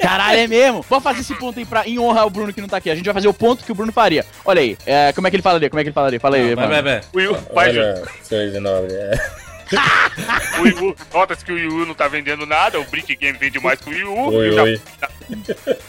Caralho, 0.00 0.38
é 0.40 0.46
mesmo? 0.46 0.82
Vamos 0.88 1.04
fazer 1.04 1.20
esse 1.20 1.34
ponto 1.34 1.58
aí 1.58 1.66
pra, 1.66 1.86
em 1.86 1.98
honra 1.98 2.22
ao 2.22 2.30
Bruno 2.30 2.52
que 2.52 2.60
não 2.60 2.68
tá 2.68 2.78
aqui. 2.78 2.90
A 2.90 2.94
gente 2.94 3.04
vai 3.04 3.14
fazer 3.14 3.28
o 3.28 3.34
ponto 3.34 3.64
que 3.64 3.72
o 3.72 3.74
Bruno 3.74 3.92
faria. 3.92 4.24
Olha 4.44 4.60
aí, 4.62 4.78
é, 4.86 5.12
como 5.12 5.26
é 5.26 5.30
que 5.30 5.36
ele 5.36 5.42
falaria? 5.42 5.68
Como 5.68 5.78
é 5.80 5.82
que 5.82 5.88
ele 5.88 5.94
falaria? 5.94 6.20
Fala 6.20 6.36
aí, 6.36 6.54
Vai, 6.54 6.66
mano. 6.68 6.82
vai, 6.82 6.82
vai. 6.82 7.00
O 7.12 7.20
Yu, 7.20 7.36
vai, 7.52 7.72
Ju. 7.74 7.80
Olha, 9.72 10.10
senhor 10.10 10.10
19. 10.16 10.60
O 10.60 10.66
Yu, 10.68 10.96
notas 11.12 11.42
que 11.42 11.52
o 11.52 11.58
Yu 11.58 11.86
não 11.86 11.94
tá 11.94 12.08
vendendo 12.08 12.46
nada, 12.46 12.78
o 12.80 12.84
Brick 12.84 13.14
Game 13.16 13.36
vende 13.38 13.58
mais 13.60 13.80
que 13.80 13.90
o 13.90 13.92
Yu. 13.92 14.12
Oi, 14.32 14.46
e 14.46 14.50
o 14.50 14.52
Japão- 14.52 14.64
oi. 14.72 14.80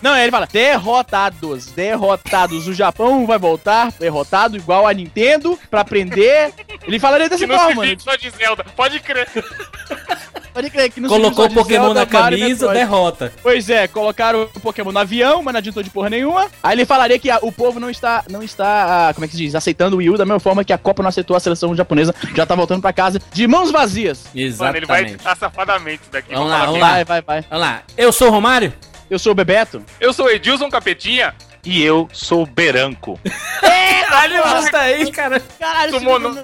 Não, 0.02 0.18
ele 0.18 0.32
fala, 0.32 0.48
derrotados, 0.52 1.68
derrotados. 1.68 2.68
O 2.68 2.74
Japão 2.74 3.26
vai 3.28 3.38
voltar 3.38 3.92
derrotado 4.00 4.58
igual 4.58 4.88
a 4.88 4.94
Nintendo 4.94 5.58
pra 5.70 5.82
aprender. 5.82 6.52
Ele 6.88 7.00
falaria 7.00 7.28
Que 7.30 7.36
dessa 7.36 7.46
não 7.48 7.58
forma, 7.60 7.84
se 7.84 7.90
vive 7.90 8.02
só 8.02 8.16
de 8.16 8.30
Zelda, 8.32 8.64
pode 8.76 9.00
crer. 9.00 9.28
Pode 10.58 10.72
crer 10.72 10.90
que 10.90 11.00
Colocou 11.02 11.46
o 11.46 11.54
Pokémon 11.54 11.84
Zelda, 11.94 12.00
na 12.00 12.06
camisa, 12.08 12.74
derrota. 12.74 13.32
Pois 13.44 13.70
é, 13.70 13.88
colocaram 13.88 14.50
o 14.56 14.60
Pokémon 14.60 14.92
no 14.92 14.98
avião, 14.98 15.44
mas 15.44 15.54
não 15.54 15.60
adiantou 15.60 15.84
de 15.84 15.90
porra 15.92 16.10
nenhuma. 16.10 16.48
Aí 16.64 16.74
ele 16.74 16.84
falaria 16.84 17.20
que 17.20 17.30
a- 17.30 17.38
o 17.44 17.52
povo 17.52 17.80
não 17.80 17.92
está, 17.92 18.24
não 18.28 18.42
está, 18.42 19.10
ah, 19.10 19.14
como 19.14 19.26
é 19.26 19.28
que 19.28 19.36
se 19.36 19.44
diz, 19.44 19.54
aceitando 19.54 19.98
o 19.98 20.00
Wii 20.00 20.10
U 20.10 20.18
da 20.18 20.26
mesma 20.26 20.40
forma 20.40 20.64
que 20.66 20.74
a 20.74 20.78
Copa 20.80 21.04
não 21.04 21.10
aceitou 21.10 21.38
a 21.38 21.40
seleção 21.40 21.76
japonesa, 21.76 22.16
já 22.36 22.44
tá 22.44 22.56
voltando 22.56 22.82
pra 22.82 22.92
casa 22.92 23.22
de 23.32 23.46
mãos 23.48 23.70
vazias. 23.70 24.24
Mano, 24.24 24.32
ele 24.34 24.46
Exatamente. 24.48 24.88
vai 24.88 25.02
editar 25.04 25.36
safadamente 25.36 26.02
isso 26.02 26.12
daqui. 26.12 26.34
Vamos 26.34 26.50
lá, 26.50 26.66
vamos 26.66 26.80
lá. 26.82 26.90
Vai, 26.90 27.06
vai, 27.06 27.22
vai. 27.22 27.42
Vamos 27.52 27.66
lá. 27.68 27.84
Eu 27.96 28.12
sou 28.12 28.30
o 28.30 28.32
Romário? 28.32 28.74
Eu 29.12 29.20
sou 29.20 29.34
o 29.34 29.36
Bebeto. 29.36 29.84
Eu 30.02 30.12
sou 30.12 30.28
Edilson 30.28 30.72
Capetinha. 30.72 31.36
E 31.64 31.84
eu 31.84 32.08
sou 32.14 32.44
o 32.44 32.46
Beranco. 32.46 33.20
Caralho, 33.62 34.42
justa 34.62 34.78
aí, 34.80 35.12
cara. 35.12 35.40
Caralho, 35.60 36.00
no- 36.00 36.20
não 36.20 36.44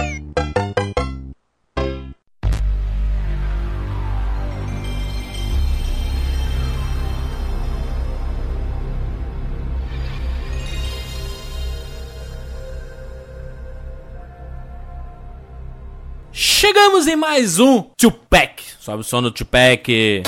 Chegamos 17.01 17.07
em 17.07 17.15
mais 17.15 17.59
um 17.59 17.81
Tupac. 17.97 18.63
Sobe 18.79 19.01
o 19.01 19.03
som 19.03 19.23
do 19.23 19.31
Tupac. 19.31 20.23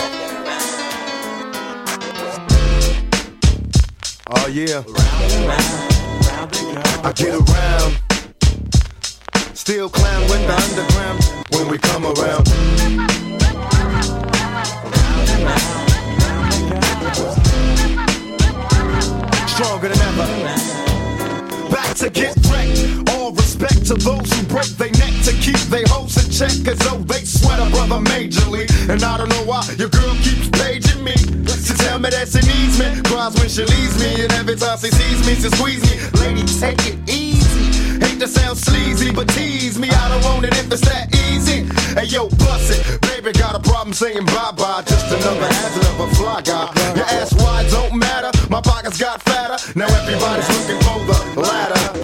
Oh 4.28 4.48
yeah. 4.50 4.84
I 7.04 7.14
get 7.14 7.36
around. 7.36 8.00
Still 9.54 9.88
clown 9.88 10.22
with 10.24 10.48
the 10.48 10.56
underground 10.64 11.20
when 11.52 11.68
we 11.70 11.78
come 11.78 12.06
around. 12.08 12.48
Stronger 19.48 19.90
than 19.90 20.02
ever. 20.02 20.93
Back 21.74 21.98
to 21.98 22.10
get 22.12 22.38
wrecked. 22.54 23.10
All 23.18 23.32
respect 23.34 23.88
to 23.88 23.96
those 23.96 24.30
who 24.30 24.46
break 24.46 24.70
their 24.78 24.92
neck 24.92 25.14
to 25.26 25.34
keep 25.42 25.58
their 25.74 25.88
hopes 25.90 26.22
in 26.22 26.30
check. 26.30 26.54
Cause 26.62 26.78
though 26.86 27.02
they 27.02 27.26
sweat 27.26 27.58
a 27.58 27.66
brother 27.74 27.98
majorly. 28.14 28.70
And 28.94 29.02
I 29.02 29.18
don't 29.18 29.30
know 29.30 29.44
why 29.50 29.66
your 29.82 29.90
girl 29.90 30.14
keeps 30.22 30.50
paging 30.54 31.04
me. 31.04 31.18
To 31.18 31.74
tell 31.74 31.98
me 31.98 32.12
that 32.12 32.30
she 32.30 32.46
needs 32.46 32.78
me. 32.78 33.02
Cries 33.10 33.34
when 33.42 33.50
she 33.50 33.66
leaves 33.66 33.98
me. 33.98 34.22
And 34.22 34.32
every 34.34 34.56
time 34.56 34.78
she 34.78 34.94
sees 34.94 35.26
me, 35.26 35.34
she 35.34 35.50
squeeze 35.50 35.82
me. 35.90 35.98
Lady, 36.22 36.46
take 36.62 36.78
it 36.86 36.98
easy. 37.10 37.66
Hate 38.06 38.20
to 38.20 38.28
sound 38.28 38.58
sleazy, 38.60 39.12
but 39.12 39.28
tease 39.30 39.80
me. 39.80 39.90
I 39.90 40.10
don't 40.10 40.24
want 40.30 40.46
it 40.46 40.54
if 40.54 40.70
it's 40.70 40.86
that 40.86 41.10
easy. 41.26 41.66
Hey 41.98 42.06
yo, 42.06 42.30
bust 42.38 42.70
it. 42.70 43.02
Baby, 43.02 43.34
got 43.34 43.56
a 43.56 43.60
problem 43.60 43.94
saying 43.94 44.26
bye 44.26 44.54
bye. 44.54 44.84
Just 44.86 45.10
another 45.10 45.50
hazard 45.50 45.90
of 45.90 46.00
a 46.06 46.08
fly 46.16 46.42
guy. 46.42 46.70
Your 46.94 47.06
ass 47.18 47.34
wide 47.34 47.66
don't 47.72 47.98
matter. 47.98 48.30
My 48.50 48.62
pockets 48.62 49.00
got 49.00 49.24
fatter. 49.24 49.58
Now 49.74 49.88
everybody's 49.90 50.50
looking 50.54 50.83
ladder. 51.36 52.04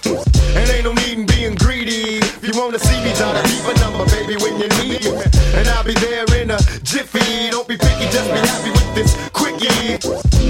And 0.55 0.69
ain't 0.69 0.83
no 0.83 0.93
need 0.93 1.19
in 1.19 1.25
being 1.25 1.55
greedy. 1.55 2.17
If 2.17 2.43
you 2.43 2.59
wanna 2.59 2.79
see 2.79 2.99
me, 3.03 3.13
try 3.13 3.33
to 3.33 3.43
keep 3.47 3.63
a 3.65 3.73
number, 3.79 4.05
baby, 4.11 4.35
when 4.37 4.59
you 4.59 4.67
need 4.81 5.03
me. 5.03 5.21
And 5.55 5.67
I'll 5.69 5.83
be 5.83 5.93
there 5.95 6.25
in 6.41 6.51
a 6.51 6.59
jiffy. 6.83 7.49
Don't 7.49 7.67
be 7.67 7.77
picky, 7.77 8.05
just 8.11 8.29
be 8.31 8.39
happy 8.39 8.71
with 8.71 8.95
this 8.95 9.11
quickie. 9.31 9.97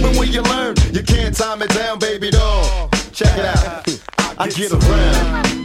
When 0.02 0.18
will 0.18 0.30
you 0.30 0.42
learn? 0.44 0.76
You 0.92 1.04
can't 1.04 1.36
time 1.36 1.62
it 1.62 1.74
down, 1.74 2.00
baby 2.00 2.32
doll. 2.32 2.90
Check 3.12 3.38
it 3.38 3.46
out. 3.46 3.88
I 4.38 4.48
get 4.48 4.72
around. 4.72 5.60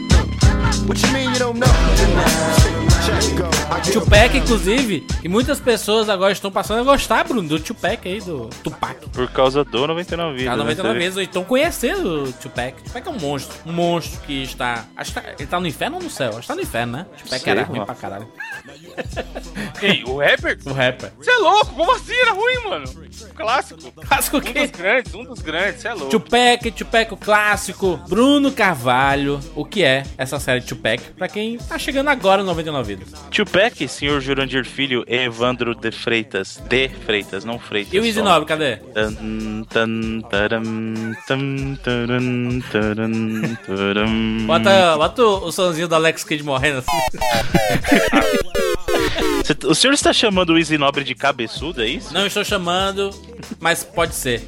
What 0.88 1.00
you 1.02 1.12
mean 1.12 1.32
you 1.32 1.38
don't 1.38 1.58
know? 1.58 1.66
Check 3.06 3.22
it 3.22 3.38
go. 3.38 3.48
I 3.70 3.80
get 3.80 3.92
Tupac, 3.92 4.36
inclusive, 4.36 5.06
e 5.22 5.28
muitas 5.28 5.60
pessoas 5.60 6.08
agora 6.08 6.32
estão 6.32 6.50
passando 6.50 6.80
a 6.80 6.84
gostar, 6.84 7.24
Bruno, 7.24 7.48
do 7.48 7.58
Tupac 7.58 8.08
aí, 8.08 8.20
do 8.20 8.48
Tupac. 8.62 9.03
Por 9.14 9.28
causa 9.30 9.64
do 9.64 9.86
99 9.86 10.32
vidas. 10.36 10.44
Tá 10.46 10.56
né? 10.56 10.62
99 10.62 10.98
vezes, 10.98 11.16
ou 11.16 11.22
então 11.22 11.44
conhecendo 11.44 12.24
o 12.24 12.32
Tupac. 12.32 12.82
Tupac 12.82 13.06
é 13.06 13.10
um 13.10 13.18
monstro. 13.18 13.56
Um 13.64 13.72
monstro 13.72 14.20
que 14.22 14.42
está. 14.42 14.84
Acho 14.96 15.12
que 15.14 15.20
tá- 15.20 15.28
ele 15.38 15.46
tá 15.46 15.60
no 15.60 15.66
inferno 15.66 15.96
ou 15.98 16.02
no 16.02 16.10
céu? 16.10 16.30
Acho 16.30 16.40
que 16.40 16.46
tá 16.48 16.54
no 16.56 16.62
inferno, 16.62 16.92
né? 16.98 17.06
Tupac 17.22 17.40
Sei, 17.42 17.52
era 17.52 17.62
ruim 17.62 17.78
mano. 17.78 17.86
pra 17.86 17.94
caralho. 17.94 18.28
Quem? 19.78 20.04
O 20.04 20.18
rapper? 20.18 20.58
O 20.66 20.72
rapper. 20.72 21.12
Você 21.18 21.30
é 21.30 21.36
louco? 21.36 21.74
Como 21.74 21.92
assim 21.94 22.14
era 22.14 22.32
ruim, 22.32 22.68
mano? 22.68 22.84
Clássico. 23.34 23.92
Clássico 23.92 24.36
o 24.36 24.40
Um 24.40 24.52
dos 24.52 24.70
grandes, 24.70 25.14
um 25.14 25.24
dos 25.24 25.40
grandes, 25.40 25.80
você 25.82 25.88
é 25.88 25.94
louco. 25.94 26.10
Tupac, 26.10 26.70
Tupac 26.70 27.14
o 27.14 27.16
clássico, 27.16 27.96
Bruno 28.08 28.50
Carvalho. 28.52 29.40
O 29.54 29.64
que 29.64 29.82
é 29.84 30.04
essa 30.18 30.38
série 30.40 30.60
Tupac? 30.60 31.02
Pra 31.16 31.28
quem 31.28 31.58
tá 31.58 31.78
chegando 31.78 32.08
agora 32.08 32.42
no 32.42 32.48
99 32.48 32.94
Vidas. 32.96 33.12
Tupac, 33.30 33.88
senhor 33.88 34.20
Jurandir 34.20 34.64
Filho 34.64 35.04
e 35.08 35.16
Evandro 35.16 35.74
de 35.74 35.90
Freitas. 35.90 36.60
De 36.68 36.88
Freitas, 36.88 37.44
não 37.44 37.58
Freitas. 37.58 37.92
E 37.92 37.98
o 37.98 38.04
Easy 38.04 38.18
só. 38.18 38.24
Nobre, 38.24 38.46
cadê? 38.48 38.76
Tan, 38.76 39.03
Bota, 44.46 44.96
bota 44.96 45.22
o, 45.22 45.46
o 45.46 45.52
sonzinho 45.52 45.88
do 45.88 45.94
Alex 45.94 46.24
Kidd 46.24 46.42
morrendo 46.42 46.78
assim. 46.78 46.90
O 49.66 49.74
senhor 49.74 49.92
está 49.92 50.12
chamando 50.12 50.50
o 50.50 50.58
Easy 50.58 50.78
Nobre 50.78 51.04
de 51.04 51.14
cabeçudo, 51.14 51.82
é 51.82 51.86
isso? 51.86 52.12
Não 52.14 52.26
estou 52.26 52.42
chamando, 52.44 53.10
mas 53.60 53.84
pode 53.84 54.14
ser. 54.14 54.42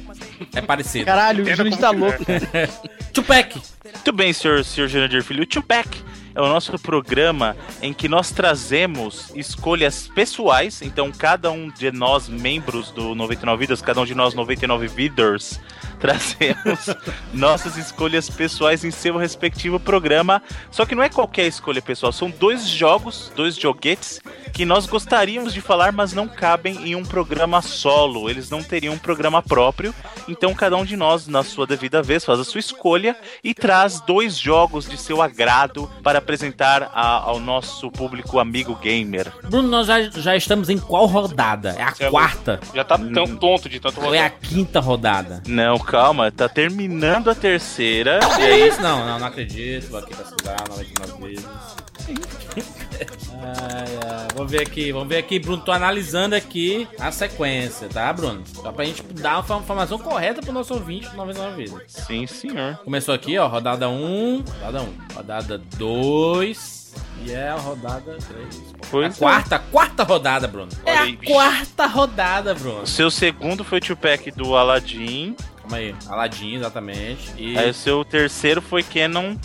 É 0.55 0.61
parecido. 0.61 1.05
Caralho, 1.05 1.43
o 1.43 1.49
Entenda 1.49 1.69
Jurandir 1.69 1.79
como 1.79 2.11
tá 2.11 2.23
quiser. 2.25 2.69
louco. 2.69 2.89
Tupac. 3.13 3.61
Muito 3.85 4.11
bem, 4.13 4.33
senhor, 4.33 4.63
senhor 4.63 4.87
Jurandir 4.87 5.23
Filho. 5.23 5.43
O 5.43 5.45
Tupac 5.45 5.87
é 6.37 6.41
o 6.41 6.47
nosso 6.47 6.77
programa 6.77 7.57
em 7.81 7.91
que 7.91 8.07
nós 8.07 8.29
trazemos 8.29 9.31
escolhas 9.35 10.07
pessoais. 10.07 10.83
Então, 10.83 11.11
cada 11.11 11.49
um 11.49 11.67
de 11.67 11.91
nós, 11.91 12.29
membros 12.29 12.91
do 12.91 13.15
99 13.15 13.59
Vidas, 13.59 13.81
cada 13.81 14.01
um 14.01 14.05
de 14.05 14.13
nós, 14.13 14.35
99 14.35 14.87
Viders, 14.87 15.59
trazemos 15.99 16.95
nossas 17.33 17.75
escolhas 17.75 18.29
pessoais 18.29 18.85
em 18.85 18.91
seu 18.91 19.17
respectivo 19.17 19.79
programa. 19.79 20.43
Só 20.69 20.85
que 20.85 20.93
não 20.93 21.01
é 21.01 21.09
qualquer 21.09 21.47
escolha 21.47 21.81
pessoal, 21.81 22.11
são 22.11 22.29
dois 22.29 22.67
jogos, 22.67 23.31
dois 23.35 23.55
joguetes 23.55 24.21
que 24.53 24.63
nós 24.63 24.85
gostaríamos 24.85 25.53
de 25.53 25.61
falar, 25.61 25.91
mas 25.91 26.13
não 26.13 26.27
cabem 26.27 26.87
em 26.87 26.95
um 26.95 27.03
programa 27.03 27.61
solo. 27.63 28.29
Eles 28.29 28.49
não 28.49 28.63
teriam 28.63 28.93
um 28.93 28.97
programa 28.99 29.41
próprio. 29.41 29.93
Então, 30.27 30.53
cada 30.53 30.75
um 30.77 30.85
de 30.85 30.95
nós, 30.95 31.27
na 31.27 31.43
sua 31.43 31.65
devida 31.65 32.01
vez, 32.01 32.23
faz 32.23 32.39
a 32.39 32.43
sua 32.43 32.59
escolha 32.59 33.15
e 33.43 33.53
traz 33.53 34.01
dois 34.01 34.37
jogos 34.37 34.87
de 34.87 34.97
seu 34.97 35.21
agrado 35.21 35.89
para 36.03 36.21
apresentar 36.31 36.91
a- 36.93 37.21
ao 37.21 37.39
nosso 37.39 37.89
público 37.89 38.37
amigo 38.37 38.75
gamer. 38.75 39.31
Bruno, 39.45 39.69
nós 39.69 39.87
já, 39.87 40.01
já 40.09 40.35
estamos 40.35 40.69
em 40.69 40.77
qual 40.77 41.05
rodada? 41.05 41.73
É 41.77 41.81
a 41.83 41.91
Você 41.95 42.03
é 42.03 42.09
quarta? 42.09 42.59
Já 42.75 42.83
tá 42.83 42.97
tão 42.97 43.25
tonto 43.37 43.69
de 43.69 43.79
tanto 43.79 44.01
Ou 44.01 44.13
é 44.13 44.19
a 44.19 44.23
rodar. 44.23 44.39
quinta 44.41 44.79
rodada? 44.81 45.41
Não, 45.47 45.79
calma, 45.79 46.29
tá 46.29 46.49
terminando 46.49 47.29
a 47.29 47.35
terceira. 47.35 48.19
E 48.39 48.41
é 48.43 48.67
isso? 48.67 48.81
Não, 48.81 49.05
não, 49.05 49.19
não 49.19 49.27
acredito. 49.27 49.89
Vou 49.89 49.99
aqui 49.99 50.13
pesquisar 50.13 50.57
99 50.69 51.27
vezes. 51.29 51.45
Ai, 52.07 53.99
ai. 54.05 54.27
Vamos 54.35 54.51
ver 54.51 54.61
aqui, 54.61 54.91
vamos 54.91 55.07
ver 55.07 55.17
aqui, 55.17 55.39
Bruno. 55.39 55.61
Tô 55.61 55.71
analisando 55.71 56.35
aqui 56.35 56.87
a 56.99 57.11
sequência, 57.11 57.87
tá, 57.87 58.11
Bruno? 58.13 58.43
Só 58.45 58.71
pra 58.71 58.85
gente 58.85 59.03
dar 59.03 59.39
uma 59.39 59.59
informação 59.59 59.97
correta 59.99 60.41
pro 60.41 60.51
nosso 60.51 60.73
ouvinte 60.73 61.09
do 61.09 61.17
99 61.17 61.55
vezes. 61.55 61.75
Sim, 61.87 62.25
senhor. 62.27 62.77
Começou 62.83 63.13
aqui, 63.13 63.37
ó, 63.37 63.47
rodada 63.47 63.89
1, 63.89 64.43
rodada 64.61 64.81
1, 64.81 65.15
rodada 65.15 65.57
2 65.77 66.77
e 67.25 67.31
é 67.31 67.49
a 67.49 67.55
rodada 67.55 68.17
3. 68.17 68.75
Pois 68.89 69.05
a 69.05 69.15
é. 69.15 69.19
quarta, 69.19 69.59
quarta 69.59 70.03
rodada, 70.03 70.47
Bruno. 70.47 70.71
É 70.85 70.97
a 70.97 71.17
quarta 71.25 71.85
rodada, 71.87 72.53
Bruno. 72.53 72.83
O 72.83 72.87
seu 72.87 73.09
segundo 73.09 73.63
foi 73.63 73.79
o 73.79 73.81
Tupac 73.81 74.31
do 74.31 74.55
Aladdin. 74.55 75.35
Calma 75.61 75.77
aí, 75.77 75.95
Aladdin, 76.07 76.55
exatamente. 76.55 77.33
E 77.37 77.57
Aí 77.57 77.69
o 77.69 77.73
seu 77.73 78.05
terceiro 78.05 78.61
foi 78.61 78.83
Canon, 78.83 79.35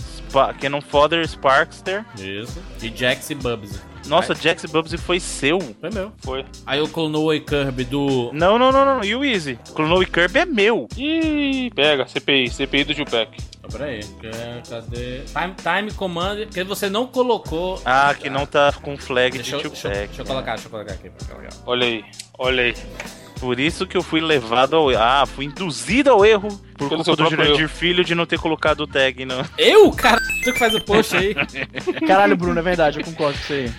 Canon 0.61 0.81
Fodder 0.81 1.27
Sparkster. 1.29 2.05
isso. 2.19 2.61
E 2.83 2.89
Jax 2.95 3.31
e 3.31 3.35
Bubsy. 3.35 3.81
Nossa, 4.07 4.35
Jax 4.35 4.65
Bubsy 4.65 4.99
foi 4.99 5.21
seu. 5.21 5.61
Foi 5.81 5.91
meu. 5.91 6.11
Foi. 6.19 6.45
Aí 6.67 6.81
o 6.81 6.89
Clonoa 6.89 7.37
e 7.37 7.41
Kirby 7.41 7.85
do 7.85 8.31
Não, 8.33 8.59
não, 8.59 8.73
não, 8.73 8.85
não. 8.85 9.05
E 9.05 9.15
o 9.15 9.25
Easy? 9.25 9.57
Clonoe 9.75 10.07
Kirby 10.07 10.41
é 10.41 10.45
meu. 10.45 10.89
Ih, 10.97 11.71
pega, 11.73 12.05
CPI, 12.09 12.51
CPI 12.51 12.83
do 12.85 12.95
Tupac. 12.97 13.31
Ah, 13.63 13.69
peraí. 13.71 14.01
que- 14.01 14.69
Cadê? 14.69 15.21
Time, 15.21 15.55
time 15.55 15.93
Command. 15.93 16.47
Que 16.53 16.65
você 16.65 16.91
não 16.91 17.07
colocou. 17.07 17.81
Ah, 17.85 18.13
que 18.13 18.29
não 18.29 18.45
tá 18.45 18.73
com 18.73 18.97
flag 18.97 19.37
Deixa 19.39 19.57
de 19.59 19.65
eu, 19.65 19.71
deixa, 19.71 19.87
eu- 19.87 19.93
Tupac. 19.93 20.07
deixa 20.09 20.23
eu 20.23 20.27
colocar, 20.27 20.53
deixa 20.55 20.67
eu 20.67 20.71
colocar 20.73 20.93
aqui. 20.95 21.11
Olha 21.65 21.87
aí, 21.87 22.05
olha 22.39 22.63
aí. 22.65 22.75
Por 23.43 23.59
isso 23.59 23.89
que 23.89 23.97
eu 23.97 24.05
fui 24.05 24.21
levado 24.21 24.77
ao 24.77 24.89
Ah, 24.91 25.27
fui 25.27 25.47
induzido 25.47 26.11
ao 26.11 26.25
erro 26.25 26.49
por 26.79 26.89
Pelo 26.89 27.03
culpa 27.03 27.05
seu 27.05 27.17
do 27.17 27.29
Jurandir 27.29 27.69
Filho 27.69 28.05
de 28.05 28.15
não 28.15 28.25
ter 28.25 28.39
colocado 28.39 28.83
o 28.83 28.87
tag 28.87 29.25
no. 29.25 29.35
Eu, 29.59 29.91
cara, 29.91 30.21
tu 30.45 30.53
que 30.53 30.59
faz 30.61 30.73
o 30.77 30.81
post 30.81 31.17
aí. 31.17 31.35
Caralho, 32.07 32.37
Bruno, 32.37 32.61
é 32.61 32.63
verdade, 32.63 33.01
eu 33.01 33.05
concordo 33.05 33.37
com 33.37 33.43
isso 33.43 33.53
aí. 33.53 33.73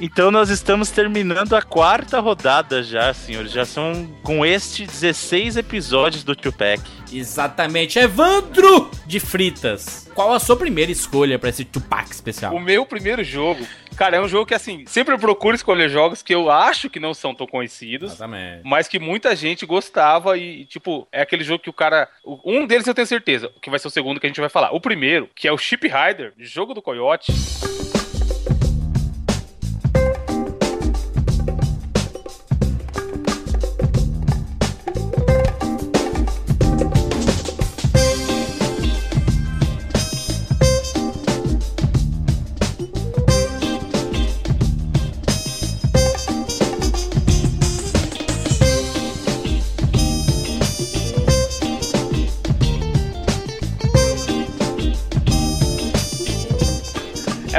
Então 0.00 0.30
nós 0.30 0.50
estamos 0.50 0.90
terminando 0.90 1.54
a 1.54 1.62
quarta 1.62 2.20
rodada 2.20 2.82
já, 2.82 3.12
senhores. 3.12 3.52
Já 3.52 3.64
são 3.64 4.06
com 4.22 4.44
este 4.44 4.86
16 4.86 5.56
episódios 5.56 6.24
do 6.24 6.34
Tupac. 6.34 6.82
Exatamente. 7.12 7.98
Evandro 7.98 8.90
de 9.06 9.20
Fritas. 9.20 10.10
Qual 10.14 10.32
a 10.32 10.40
sua 10.40 10.56
primeira 10.56 10.90
escolha 10.90 11.38
pra 11.38 11.50
esse 11.50 11.64
Tupac 11.64 12.10
especial? 12.10 12.54
O 12.54 12.60
meu 12.60 12.84
primeiro 12.84 13.22
jogo 13.24 13.66
Cara, 13.96 14.16
é 14.16 14.20
um 14.20 14.28
jogo 14.28 14.46
que, 14.46 14.54
assim, 14.54 14.84
sempre 14.86 15.14
eu 15.14 15.18
procuro 15.18 15.54
escolher 15.54 15.88
jogos 15.88 16.22
que 16.22 16.34
eu 16.34 16.50
acho 16.50 16.88
que 16.88 16.98
não 16.98 17.12
são 17.14 17.34
tão 17.34 17.46
conhecidos. 17.46 18.12
Exatamente. 18.12 18.62
Mas 18.64 18.88
que 18.88 18.98
muita 18.98 19.36
gente 19.36 19.66
gostava 19.66 20.36
e, 20.36 20.64
tipo, 20.64 21.06
é 21.12 21.22
aquele 21.22 21.44
jogo 21.44 21.62
que 21.62 21.70
o 21.70 21.74
cara. 21.74 22.08
Um 22.44 22.66
deles 22.66 22.86
eu 22.86 22.94
tenho 22.94 23.06
certeza, 23.06 23.50
que 23.60 23.70
vai 23.70 23.78
ser 23.78 23.88
o 23.88 23.90
segundo 23.90 24.18
que 24.18 24.26
a 24.26 24.28
gente 24.28 24.40
vai 24.40 24.48
falar. 24.48 24.72
O 24.72 24.80
primeiro, 24.80 25.28
que 25.34 25.46
é 25.46 25.52
o 25.52 25.58
Ship 25.58 25.82
Rider, 25.82 26.32
jogo 26.38 26.74
do 26.74 26.82
Coyote. 26.82 27.32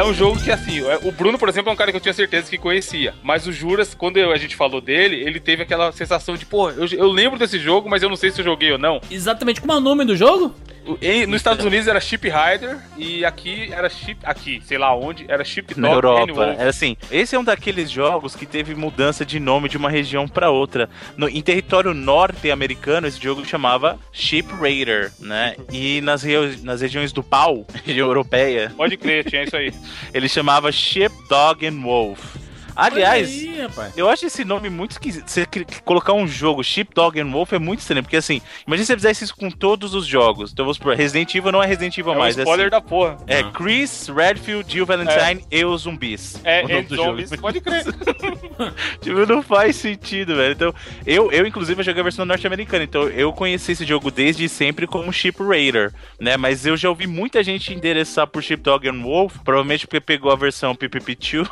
É 0.04 0.06
um 0.06 0.14
jogo 0.14 0.38
que, 0.38 0.52
assim, 0.52 0.86
é- 0.86 1.00
o 1.02 1.14
Bruno, 1.14 1.40
por 1.40 1.48
exemplo, 1.48 1.70
é 1.70 1.74
um 1.74 1.78
cara 1.78 1.90
que 1.90 1.96
eu 1.96 2.02
tinha 2.02 2.14
certeza 2.14 2.50
que 2.50 2.58
conhecia. 2.58 3.14
Mas 3.24 3.48
o 3.48 3.54
Juras, 3.54 3.94
quando 3.96 4.18
a 4.20 4.38
gente 4.38 4.54
falou 4.54 4.82
dele, 4.82 5.16
ele 5.16 5.40
teve 5.40 5.64
aquela 5.64 5.94
sensação 5.94 6.36
de, 6.36 6.46
pô, 6.46 6.70
eu, 6.72 6.86
eu 6.88 7.10
lembro 7.10 7.40
desse 7.40 7.58
jogo, 7.58 7.90
mas 7.90 8.04
eu 8.04 8.10
não 8.10 8.18
sei 8.18 8.30
se 8.30 8.42
eu 8.42 8.44
joguei 8.44 8.74
ou 8.74 8.78
não. 8.78 9.00
Exatamente. 9.10 9.62
Como 9.62 9.72
é 9.72 9.78
o 9.78 9.80
nome 9.80 10.04
do 10.04 10.14
jogo? 10.14 10.54
Nos 11.28 11.38
Estados 11.38 11.66
Unidos 11.66 11.88
era 11.88 12.00
Ship 12.00 12.22
Rider 12.30 12.78
e 12.98 13.24
aqui 13.24 13.72
era 13.72 13.90
Ship. 13.90 14.18
Aqui, 14.24 14.62
sei 14.66 14.78
lá 14.78 14.96
onde, 14.96 15.26
era 15.28 15.44
Ship 15.44 15.74
Na 15.78 15.88
Dog 15.90 15.96
Europa. 15.96 16.24
Annual. 16.24 16.50
É 16.60 16.68
assim, 16.68 16.98
esse 17.12 17.36
é 17.36 17.40
um 17.40 17.44
daqueles 17.44 17.90
jogos 17.90 18.36
que 18.36 18.46
teve 18.46 18.76
mudança 18.76 19.26
de 19.26 19.40
nome 19.40 19.70
de 19.70 19.78
uma 19.78 19.90
região 19.90 20.28
pra 20.28 20.50
outra. 20.50 20.90
No, 21.16 21.30
em 21.30 21.42
território 21.42 21.94
norte-americano, 21.94 23.08
esse 23.08 23.22
jogo 23.22 23.46
chamava 23.46 23.98
Ship 24.12 24.46
Raider, 24.60 25.12
né? 25.20 25.56
E 25.72 26.02
nas, 26.02 26.24
nas 26.64 26.82
regiões 26.82 27.12
do 27.12 27.24
pau, 27.24 27.66
região 27.86 28.08
europeia, 28.08 28.72
Pode 28.76 28.98
crer, 28.98 29.24
tinha 29.26 29.44
isso 29.44 29.56
aí. 29.56 29.74
ele 30.14 30.28
chamava 30.28 30.72
Ship 30.72 31.12
Dog 31.30 31.66
and 31.66 31.82
Wolf. 31.82 32.43
Aliás, 32.76 33.28
aí, 33.30 33.68
eu 33.96 34.10
acho 34.10 34.26
esse 34.26 34.44
nome 34.44 34.70
muito 34.70 34.92
esquisito. 34.92 35.28
Você 35.30 35.46
colocar 35.86 36.14
um 36.14 36.28
jogo, 36.28 36.64
Sheep, 36.64 36.94
Dog 36.94 37.20
and 37.20 37.30
Wolf, 37.32 37.54
é 37.54 37.60
muito 37.60 37.80
estranho. 37.80 38.04
Porque 38.04 38.18
assim, 38.18 38.42
imagina 38.68 38.86
se 38.86 38.88
você 38.88 38.96
fizesse 38.96 39.24
isso 39.24 39.36
com 39.36 39.50
todos 39.50 39.94
os 39.94 40.06
jogos. 40.06 40.52
Então 40.52 40.66
vamos 40.66 40.78
supor, 40.78 40.96
Resident 40.96 41.34
Evil 41.36 41.52
não 41.52 41.62
é 41.62 41.68
Resident 41.68 41.98
Evil 41.98 42.14
É 42.14 42.16
um 42.16 42.20
mais. 42.20 42.38
spoiler 42.38 42.68
é, 42.68 42.70
da 42.70 42.82
porra. 42.82 43.14
assim, 43.14 43.24
é 43.28 43.44
Chris, 43.52 44.08
Redfield, 44.08 44.72
Jill 44.72 44.86
Valentine 44.86 45.46
e 45.52 45.66
os 45.66 45.82
zumbis. 45.82 46.40
É, 46.44 46.60
o 46.60 46.68
nome 46.68 46.74
é 46.74 46.82
do 46.84 46.96
zombies, 46.96 47.30
jogo. 47.30 47.42
pode 47.42 47.62
crer. 47.62 47.84
Tipo, 49.02 49.26
não 49.26 49.42
faz 49.44 49.76
sentido, 49.76 50.36
velho. 50.36 50.54
Então, 50.54 50.74
eu, 51.06 51.32
eu 51.32 51.46
inclusive, 51.46 51.80
eu 51.82 51.84
joguei 51.84 52.00
a 52.02 52.04
versão 52.04 52.26
norte-americana. 52.26 52.84
Então, 52.84 53.04
eu 53.10 53.32
conheci 53.34 53.74
esse 53.74 53.86
jogo 53.86 54.10
desde 54.10 54.48
sempre 54.48 54.88
como 54.88 55.12
Ship 55.12 55.36
Raider, 55.40 55.94
né? 56.20 56.38
Mas 56.38 56.66
eu 56.66 56.78
já 56.78 56.90
ouvi 56.90 57.08
muita 57.08 57.44
gente 57.44 57.74
endereçar 57.74 58.28
por 58.28 58.42
Ship 58.42 58.58
Dog 58.58 58.88
and 58.88 59.02
Wolf, 59.02 59.38
provavelmente 59.44 59.86
porque 59.86 60.00
pegou 60.00 60.32
a 60.32 60.36
versão 60.36 60.76
PPP2. 60.76 61.48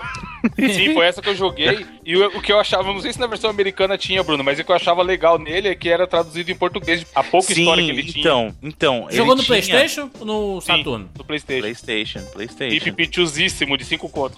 Sim, 0.73 0.93
foi 0.93 1.07
essa 1.11 1.21
que 1.21 1.29
eu 1.29 1.35
joguei. 1.35 1.85
E 2.05 2.15
o, 2.17 2.37
o 2.37 2.41
que 2.41 2.51
eu 2.51 2.59
achava, 2.59 2.91
não 2.91 2.99
sei 3.01 3.13
se 3.13 3.19
na 3.19 3.27
versão 3.27 3.49
americana 3.49 3.97
tinha, 3.97 4.23
Bruno, 4.23 4.43
mas 4.43 4.59
o 4.59 4.63
que 4.63 4.71
eu 4.71 4.75
achava 4.75 5.01
legal 5.03 5.37
nele 5.37 5.67
é 5.69 5.75
que 5.75 5.89
era 5.89 6.07
traduzido 6.07 6.51
em 6.51 6.55
português, 6.55 7.05
a 7.13 7.23
pouca 7.23 7.51
história 7.53 7.83
que 7.83 7.89
ele 7.89 8.03
tinha. 8.03 8.21
então, 8.21 8.55
então. 8.61 9.07
Jogou 9.11 9.35
no 9.35 9.43
tinha- 9.43 9.47
PlayStation 9.61 10.09
ou 10.19 10.25
no 10.25 10.61
Sim, 10.61 10.67
Saturno? 10.77 11.09
do 11.15 11.23
Playstation. 11.23 11.61
PlayStation, 11.61 12.19
E 12.19 12.31
PlayStation. 12.33 12.83
pipitiuzíssimo, 12.85 13.77
de 13.77 13.85
5 13.85 14.09
contos. 14.09 14.37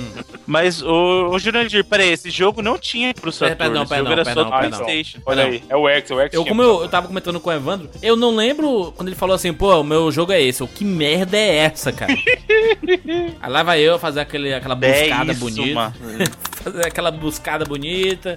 Mas, 0.46 0.82
o, 0.82 1.28
o 1.30 1.38
Jurandir, 1.38 1.84
peraí, 1.84 2.10
esse 2.12 2.30
jogo 2.30 2.60
não 2.62 2.78
tinha 2.78 3.12
pro 3.14 3.30
Saturno. 3.32 3.56
perdão, 3.56 3.82
esse 3.82 3.94
jogo 3.94 4.06
perdão, 4.06 4.12
era 4.12 4.24
perdão, 4.24 4.44
só 4.50 4.58
perdão. 4.58 4.78
PlayStation. 4.80 5.20
Olha 5.26 5.44
aí, 5.44 5.62
é 5.68 5.76
o 5.76 5.88
X, 5.88 6.10
é 6.10 6.14
o 6.14 6.20
X. 6.20 6.34
Eu, 6.34 6.44
como 6.44 6.62
eu, 6.62 6.82
eu 6.82 6.88
tava 6.88 7.06
comentando 7.06 7.38
com 7.40 7.50
o 7.50 7.52
Evandro, 7.52 7.88
eu 8.02 8.16
não 8.16 8.34
lembro 8.34 8.92
quando 8.96 9.08
ele 9.08 9.16
falou 9.16 9.34
assim, 9.34 9.52
pô, 9.52 9.80
o 9.80 9.84
meu 9.84 10.10
jogo 10.10 10.32
é 10.32 10.42
esse. 10.42 10.60
Eu, 10.60 10.68
que 10.68 10.84
merda 10.84 11.36
é 11.36 11.56
essa, 11.56 11.92
cara? 11.92 12.12
Aí 13.40 13.50
lá 13.50 13.62
vai 13.62 13.80
eu 13.80 13.98
fazer 13.98 14.20
aquele, 14.20 14.52
aquela 14.54 14.78
É 14.82 15.02
buscada 15.02 15.32
isso, 15.32 15.40
bonita. 15.40 15.74
mano. 15.74 15.94
fazer 16.62 16.86
aquela 16.86 17.10
buscada 17.10 17.64
bonita. 17.64 18.36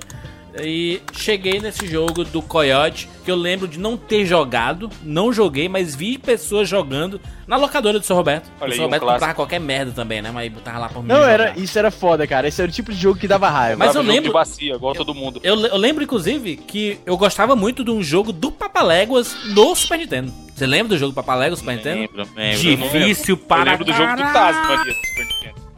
E 0.60 1.02
cheguei 1.14 1.60
nesse 1.60 1.86
jogo 1.86 2.24
do 2.24 2.42
Coyote, 2.42 3.08
que 3.24 3.30
eu 3.30 3.36
lembro 3.36 3.68
de 3.68 3.78
não 3.78 3.96
ter 3.96 4.26
jogado, 4.26 4.90
não 5.04 5.32
joguei, 5.32 5.70
mas 5.70 5.94
vi 5.94 6.18
pessoas 6.18 6.68
jogando 6.68 7.22
na 7.46 7.58
locadora 7.58 8.00
do 8.00 8.06
seu 8.06 8.16
Roberto. 8.16 8.50
Olha 8.60 8.72
o 8.72 8.74
seu 8.74 8.82
um 8.82 8.86
Roberto 8.86 9.04
clássico. 9.04 9.20
comprava 9.20 9.36
qualquer 9.36 9.60
merda 9.60 9.92
também, 9.92 10.20
né? 10.20 10.32
Mas 10.34 10.52
botava 10.52 10.80
lá 10.80 10.90
pra 10.90 11.00
mim. 11.00 11.10
Não, 11.10 11.18
jogar. 11.18 11.30
era, 11.32 11.54
isso 11.60 11.78
era 11.78 11.92
foda, 11.92 12.26
cara. 12.26 12.48
Esse 12.48 12.60
era 12.60 12.72
o 12.72 12.74
tipo 12.74 12.92
de 12.92 13.00
jogo 13.00 13.20
que 13.20 13.28
dava 13.28 13.48
raiva. 13.50 13.78
Mas 13.78 13.90
eu 13.90 14.02
jogo 14.02 14.08
lembro- 14.12 14.30
de 14.30 14.34
bacia, 14.34 14.74
igual 14.74 14.96
todo 14.96 15.14
mundo. 15.14 15.40
Eu, 15.44 15.64
eu 15.64 15.78
lembro, 15.78 16.04
inclusive, 16.04 16.56
que 16.56 16.98
eu 17.06 17.16
gostava 17.18 17.56
muito 17.56 17.84
de 17.84 17.92
um 17.92 18.02
jogo 18.02 18.32
do 18.32 18.52
Papaléguas 18.52 19.36
no 19.54 19.76
Super 19.76 20.00
Nintendo. 20.00 20.34
Você 20.56 20.66
lembra 20.66 20.88
do 20.90 20.98
jogo 20.98 21.12
do 21.12 21.16
Papaléguas 21.16 21.60
no 21.62 21.66
Super 21.66 21.76
Nintendo? 21.76 22.02
Lembro, 22.02 22.28
lembro. 22.36 22.60
Difícil 22.60 23.36
Eu 23.36 23.38
para 23.38 23.72
lembro 23.74 23.86
do 23.86 23.94
jogo 23.94 24.16
do. 24.16 24.24
Tasmania 24.24 24.86
do 24.86 25.06
Super 25.08 25.20
Nintendo. 25.24 25.37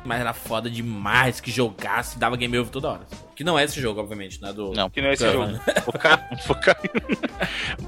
Mas 0.10 0.22
era 0.22 0.34
foda 0.34 0.72
demais 0.72 1.40
que 1.40 1.52
jogasse, 1.52 2.18
dava 2.18 2.36
game 2.36 2.58
over 2.58 2.72
toda 2.72 2.90
hora. 2.90 3.02
Que 3.36 3.44
não 3.44 3.60
é 3.60 3.64
esse 3.64 3.80
jogo, 3.80 4.00
obviamente, 4.02 4.42
né? 4.42 4.52
Do... 4.52 4.72
Não, 4.74 4.90
Que 4.90 5.04
não 5.04 5.10
é 5.10 5.14
esse 5.14 5.32
jogo. 5.32 5.54
Focar, 5.86 6.28
focar. 6.48 6.76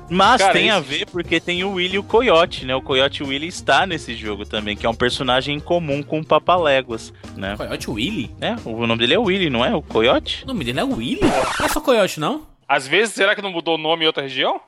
Mas 0.08 0.40
Cara, 0.40 0.54
tem 0.54 0.70
a 0.70 0.78
esse- 0.78 0.88
ver 0.88 1.06
porque 1.08 1.40
tem 1.40 1.64
o 1.64 1.72
Willy 1.74 1.96
e 1.96 1.98
o 1.98 2.04
Coyote, 2.04 2.64
né? 2.64 2.76
O 2.76 2.82
Coyote 2.82 3.24
Willy 3.24 3.48
está 3.48 3.88
nesse 3.88 4.14
jogo 4.16 4.46
também, 4.46 4.78
que 4.78 4.86
é 4.86 4.90
um 4.90 4.94
personagem 4.94 5.56
em 5.56 5.60
comum 5.60 6.04
com 6.04 6.20
o 6.20 6.24
Papaléguas, 6.26 7.12
né? 7.36 7.56
Coyote 7.58 7.90
Willy? 7.90 8.36
É, 8.40 8.56
o 8.66 8.86
nome 8.86 9.00
dele 9.00 9.16
é 9.16 9.20
Willy, 9.20 9.50
não 9.50 9.66
é? 9.66 9.74
O 9.76 9.82
Coyote? 9.82 10.44
O 10.44 10.48
nome 10.48 10.64
dele 10.64 10.80
é 10.80 10.84
Willy? 10.84 11.22
Não 11.60 11.66
é 11.66 11.70
só 11.70 11.82
Coyote, 11.82 12.20
não? 12.20 12.46
Às 12.68 12.88
vezes, 12.88 13.16
será 13.16 13.36
que 13.36 13.42
não 13.42 13.52
mudou 13.52 13.76
o 13.76 13.78
nome 13.80 14.04
em 14.04 14.08
outra 14.08 14.22
região? 14.22 14.62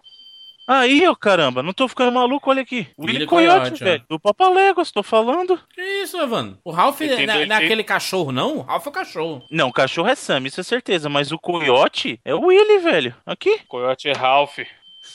Aí, 0.66 1.06
ó, 1.08 1.14
caramba, 1.14 1.62
não 1.62 1.74
tô 1.74 1.88
ficando 1.88 2.12
maluco, 2.14 2.50
olha 2.50 2.62
aqui. 2.62 2.88
Willy, 2.98 3.14
Willy 3.14 3.26
Coyote, 3.28 3.60
Coyote, 3.72 3.84
velho. 3.84 4.04
Do 4.10 4.20
Papaléguas, 4.20 4.92
tô 4.92 5.04
falando. 5.04 5.60
Que 5.76 5.82
isso, 6.04 6.18
Evandro? 6.18 6.58
O 6.64 6.72
Ralph 6.72 7.02
Ele 7.02 7.16
tem 7.18 7.26
não 7.28 7.34
é, 7.34 7.38
dois- 7.38 7.50
não 7.50 7.56
é 7.56 7.60
ele- 7.60 7.66
aquele 7.66 7.84
cachorro, 7.84 8.32
não? 8.32 8.58
O 8.58 8.62
Ralph 8.62 8.86
é 8.86 8.90
o 8.90 8.94
cachorro. 8.94 9.44
Não, 9.52 9.68
o 9.70 9.74
cachorro 9.74 10.08
é 10.08 10.16
Sam, 10.16 10.44
isso 10.48 10.62
é 10.62 10.64
certeza, 10.64 11.10
mas 11.10 11.32
o 11.34 11.38
Coyote 11.40 12.20
é 12.24 12.34
o 12.34 12.46
Willy, 12.46 12.78
velho. 12.80 13.14
Aqui. 13.26 13.60
Coyote 13.68 14.08
é 14.08 14.14
Ralph. 14.14 14.60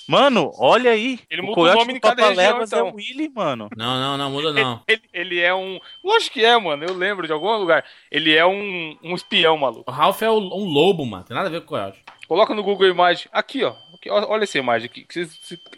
Mano, 0.07 0.53
olha 0.59 0.91
aí. 0.91 1.19
Ele 1.31 1.41
o 1.41 1.47
muda 1.47 1.61
o 1.61 1.75
nome 1.75 1.93
do 1.95 1.97
em 1.97 2.01
cada 2.01 2.23
região, 2.29 2.35
Papaléguas 2.37 2.71
então. 2.73 2.89
é 2.89 2.91
o 2.91 2.95
Willy, 2.95 3.31
mano. 3.35 3.71
Não, 3.75 3.99
não, 3.99 4.19
não, 4.19 4.31
muda 4.31 4.53
não. 4.53 4.83
Ele, 4.87 5.01
ele 5.15 5.41
é 5.41 5.55
um. 5.55 5.81
Lógico 6.05 6.35
que 6.35 6.45
é, 6.45 6.59
mano. 6.59 6.85
Eu 6.85 6.93
lembro 6.95 7.27
de 7.27 7.33
algum 7.33 7.51
lugar. 7.57 7.83
Ele 8.11 8.35
é 8.35 8.45
um, 8.45 8.99
um 9.03 9.15
espião, 9.15 9.57
maluco. 9.57 9.91
O 9.91 9.95
Ralph 9.95 10.21
é 10.21 10.29
o- 10.31 10.37
um 10.39 10.65
lobo, 10.71 11.07
mano. 11.07 11.25
Tem 11.25 11.35
nada 11.35 11.49
a 11.49 11.51
ver 11.51 11.61
com 11.61 11.67
o 11.67 11.69
Coyote. 11.69 12.05
Coloca 12.29 12.55
no 12.55 12.63
Google 12.63 12.87
Imagem. 12.89 13.27
Aqui, 13.33 13.65
ó. 13.65 13.75
Olha 14.29 14.45
essa 14.45 14.59
imagem. 14.59 14.87
O 14.89 14.91
que, 14.91 15.03
que, 15.05 15.27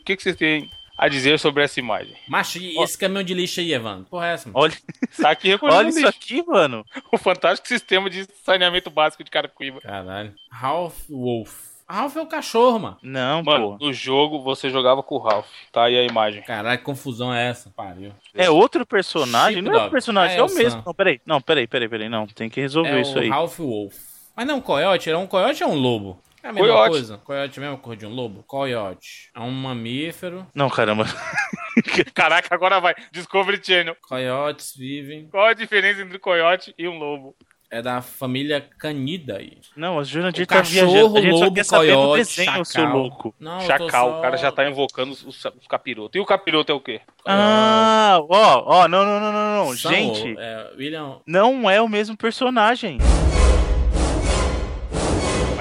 que, 0.04 0.16
que 0.16 0.22
vocês 0.22 0.36
têm 0.36 0.68
a 0.98 1.08
dizer 1.08 1.38
sobre 1.38 1.62
essa 1.62 1.80
imagem? 1.80 2.14
Macho, 2.28 2.58
e 2.58 2.76
esse 2.82 2.98
caminhão 2.98 3.22
de 3.22 3.32
lixo 3.32 3.60
aí, 3.60 3.72
Evandro? 3.72 4.04
Porra 4.10 4.26
é 4.28 4.34
essa, 4.34 4.48
mano? 4.50 4.58
Olha, 4.62 4.74
Tá 5.22 5.30
aqui 5.30 5.56
olha 5.62 5.88
isso 5.88 5.98
lixo. 6.00 6.08
aqui, 6.08 6.42
mano. 6.46 6.84
O 7.12 7.16
fantástico 7.16 7.66
sistema 7.68 8.10
de 8.10 8.26
saneamento 8.44 8.90
básico 8.90 9.24
de 9.24 9.30
Carapicuíba. 9.30 9.80
Caralho. 9.80 10.34
Ralph 10.50 11.08
Wolf. 11.08 11.70
Ralph 11.88 12.14
é 12.16 12.20
o 12.20 12.26
cachorro, 12.26 12.78
mano. 12.78 12.98
Não, 13.02 13.42
Mano, 13.42 13.76
pô. 13.78 13.84
no 13.86 13.92
jogo 13.92 14.40
você 14.42 14.70
jogava 14.70 15.02
com 15.02 15.16
o 15.16 15.18
Ralph. 15.18 15.48
Tá 15.72 15.84
aí 15.86 15.96
a 15.98 16.04
imagem. 16.04 16.40
Caralho, 16.42 16.78
que 16.78 16.84
confusão 16.84 17.34
é 17.34 17.48
essa? 17.48 17.68
Pariu. 17.70 18.12
É 18.32 18.48
outro 18.48 18.86
personagem? 18.86 19.56
Chip 19.56 19.68
não 19.68 19.74
é 19.80 19.86
o 19.86 19.90
personagem, 19.90 20.36
Ah, 20.36 20.38
é 20.38 20.40
é 20.40 20.44
o 20.44 20.54
mesmo. 20.54 20.82
Não, 20.86 20.94
peraí. 20.94 21.20
Não, 21.26 21.40
peraí, 21.40 21.66
peraí, 21.66 21.88
peraí. 21.88 22.08
Não, 22.08 22.28
tem 22.28 22.48
que 22.48 22.60
resolver 22.60 22.90
É 22.96 23.00
isso 23.00 23.16
o 23.16 23.20
aí. 23.20 23.28
Ralph 23.28 23.58
Wolf. 23.58 23.94
Mas 24.36 24.46
não, 24.46 24.60
coiote? 24.60 25.10
É 25.10 25.16
um 25.16 25.26
coiote 25.26 25.64
ou 25.64 25.70
é 25.70 25.72
um 25.72 25.76
lobo? 25.76 26.22
É 26.42 26.48
a 26.48 26.52
mesma 26.52 26.68
Coiote. 26.68 26.90
coisa. 26.90 27.18
Coiote 27.18 27.58
é 27.58 27.62
a 27.62 27.66
mesma 27.66 27.78
cor 27.82 27.96
de 27.96 28.06
um 28.06 28.10
lobo? 28.14 28.42
Coiote. 28.46 29.30
É 29.36 29.40
um 29.40 29.50
mamífero. 29.50 30.46
Não, 30.54 30.68
caramba. 30.70 31.04
Caraca, 32.14 32.54
agora 32.54 32.80
vai. 32.80 32.94
Discovery 33.12 33.60
Channel. 33.62 33.96
Coiotes 34.02 34.74
vivem. 34.76 35.28
Qual 35.30 35.46
a 35.46 35.54
diferença 35.54 36.00
entre 36.02 36.16
um 36.16 36.20
coiote 36.20 36.74
e 36.78 36.88
um 36.88 36.98
lobo? 36.98 37.34
É 37.72 37.80
da 37.80 38.02
família 38.02 38.66
Canidae. 38.80 39.58
Não, 39.76 39.98
o 39.98 40.04
Jurandir 40.04 40.42
O 40.42 40.46
tá 40.46 40.60
viajando. 40.60 41.16
A 41.18 41.20
gente 41.20 41.38
só 41.38 41.44
lobo, 41.44 41.54
quer 41.54 41.64
saber 41.64 41.86
do 41.92 41.94
coiote, 41.98 42.18
desenho, 42.24 42.64
seu 42.64 42.82
chacal. 42.82 42.98
louco. 42.98 43.34
Não, 43.38 43.60
Chacal. 43.60 43.88
só- 43.90 44.18
O 44.18 44.22
cara 44.22 44.36
já 44.36 44.50
tá 44.50 44.68
invocando 44.68 45.12
os, 45.12 45.22
os, 45.24 45.44
os 45.44 45.66
capirotos. 45.68 46.18
E 46.18 46.20
o 46.20 46.26
capiroto 46.26 46.72
é 46.72 46.74
o 46.74 46.80
quê? 46.80 47.00
Ah, 47.24 48.18
ó, 48.28 48.62
ó, 48.66 48.88
não, 48.88 49.04
não, 49.04 49.20
não, 49.20 49.32
não, 49.32 49.66
não. 49.66 49.76
São- 49.76 49.92
Gente, 49.92 50.34
É, 50.36 50.72
William. 50.76 51.20
não 51.24 51.70
é 51.70 51.80
o 51.80 51.88
mesmo 51.88 52.16
personagem. 52.16 52.98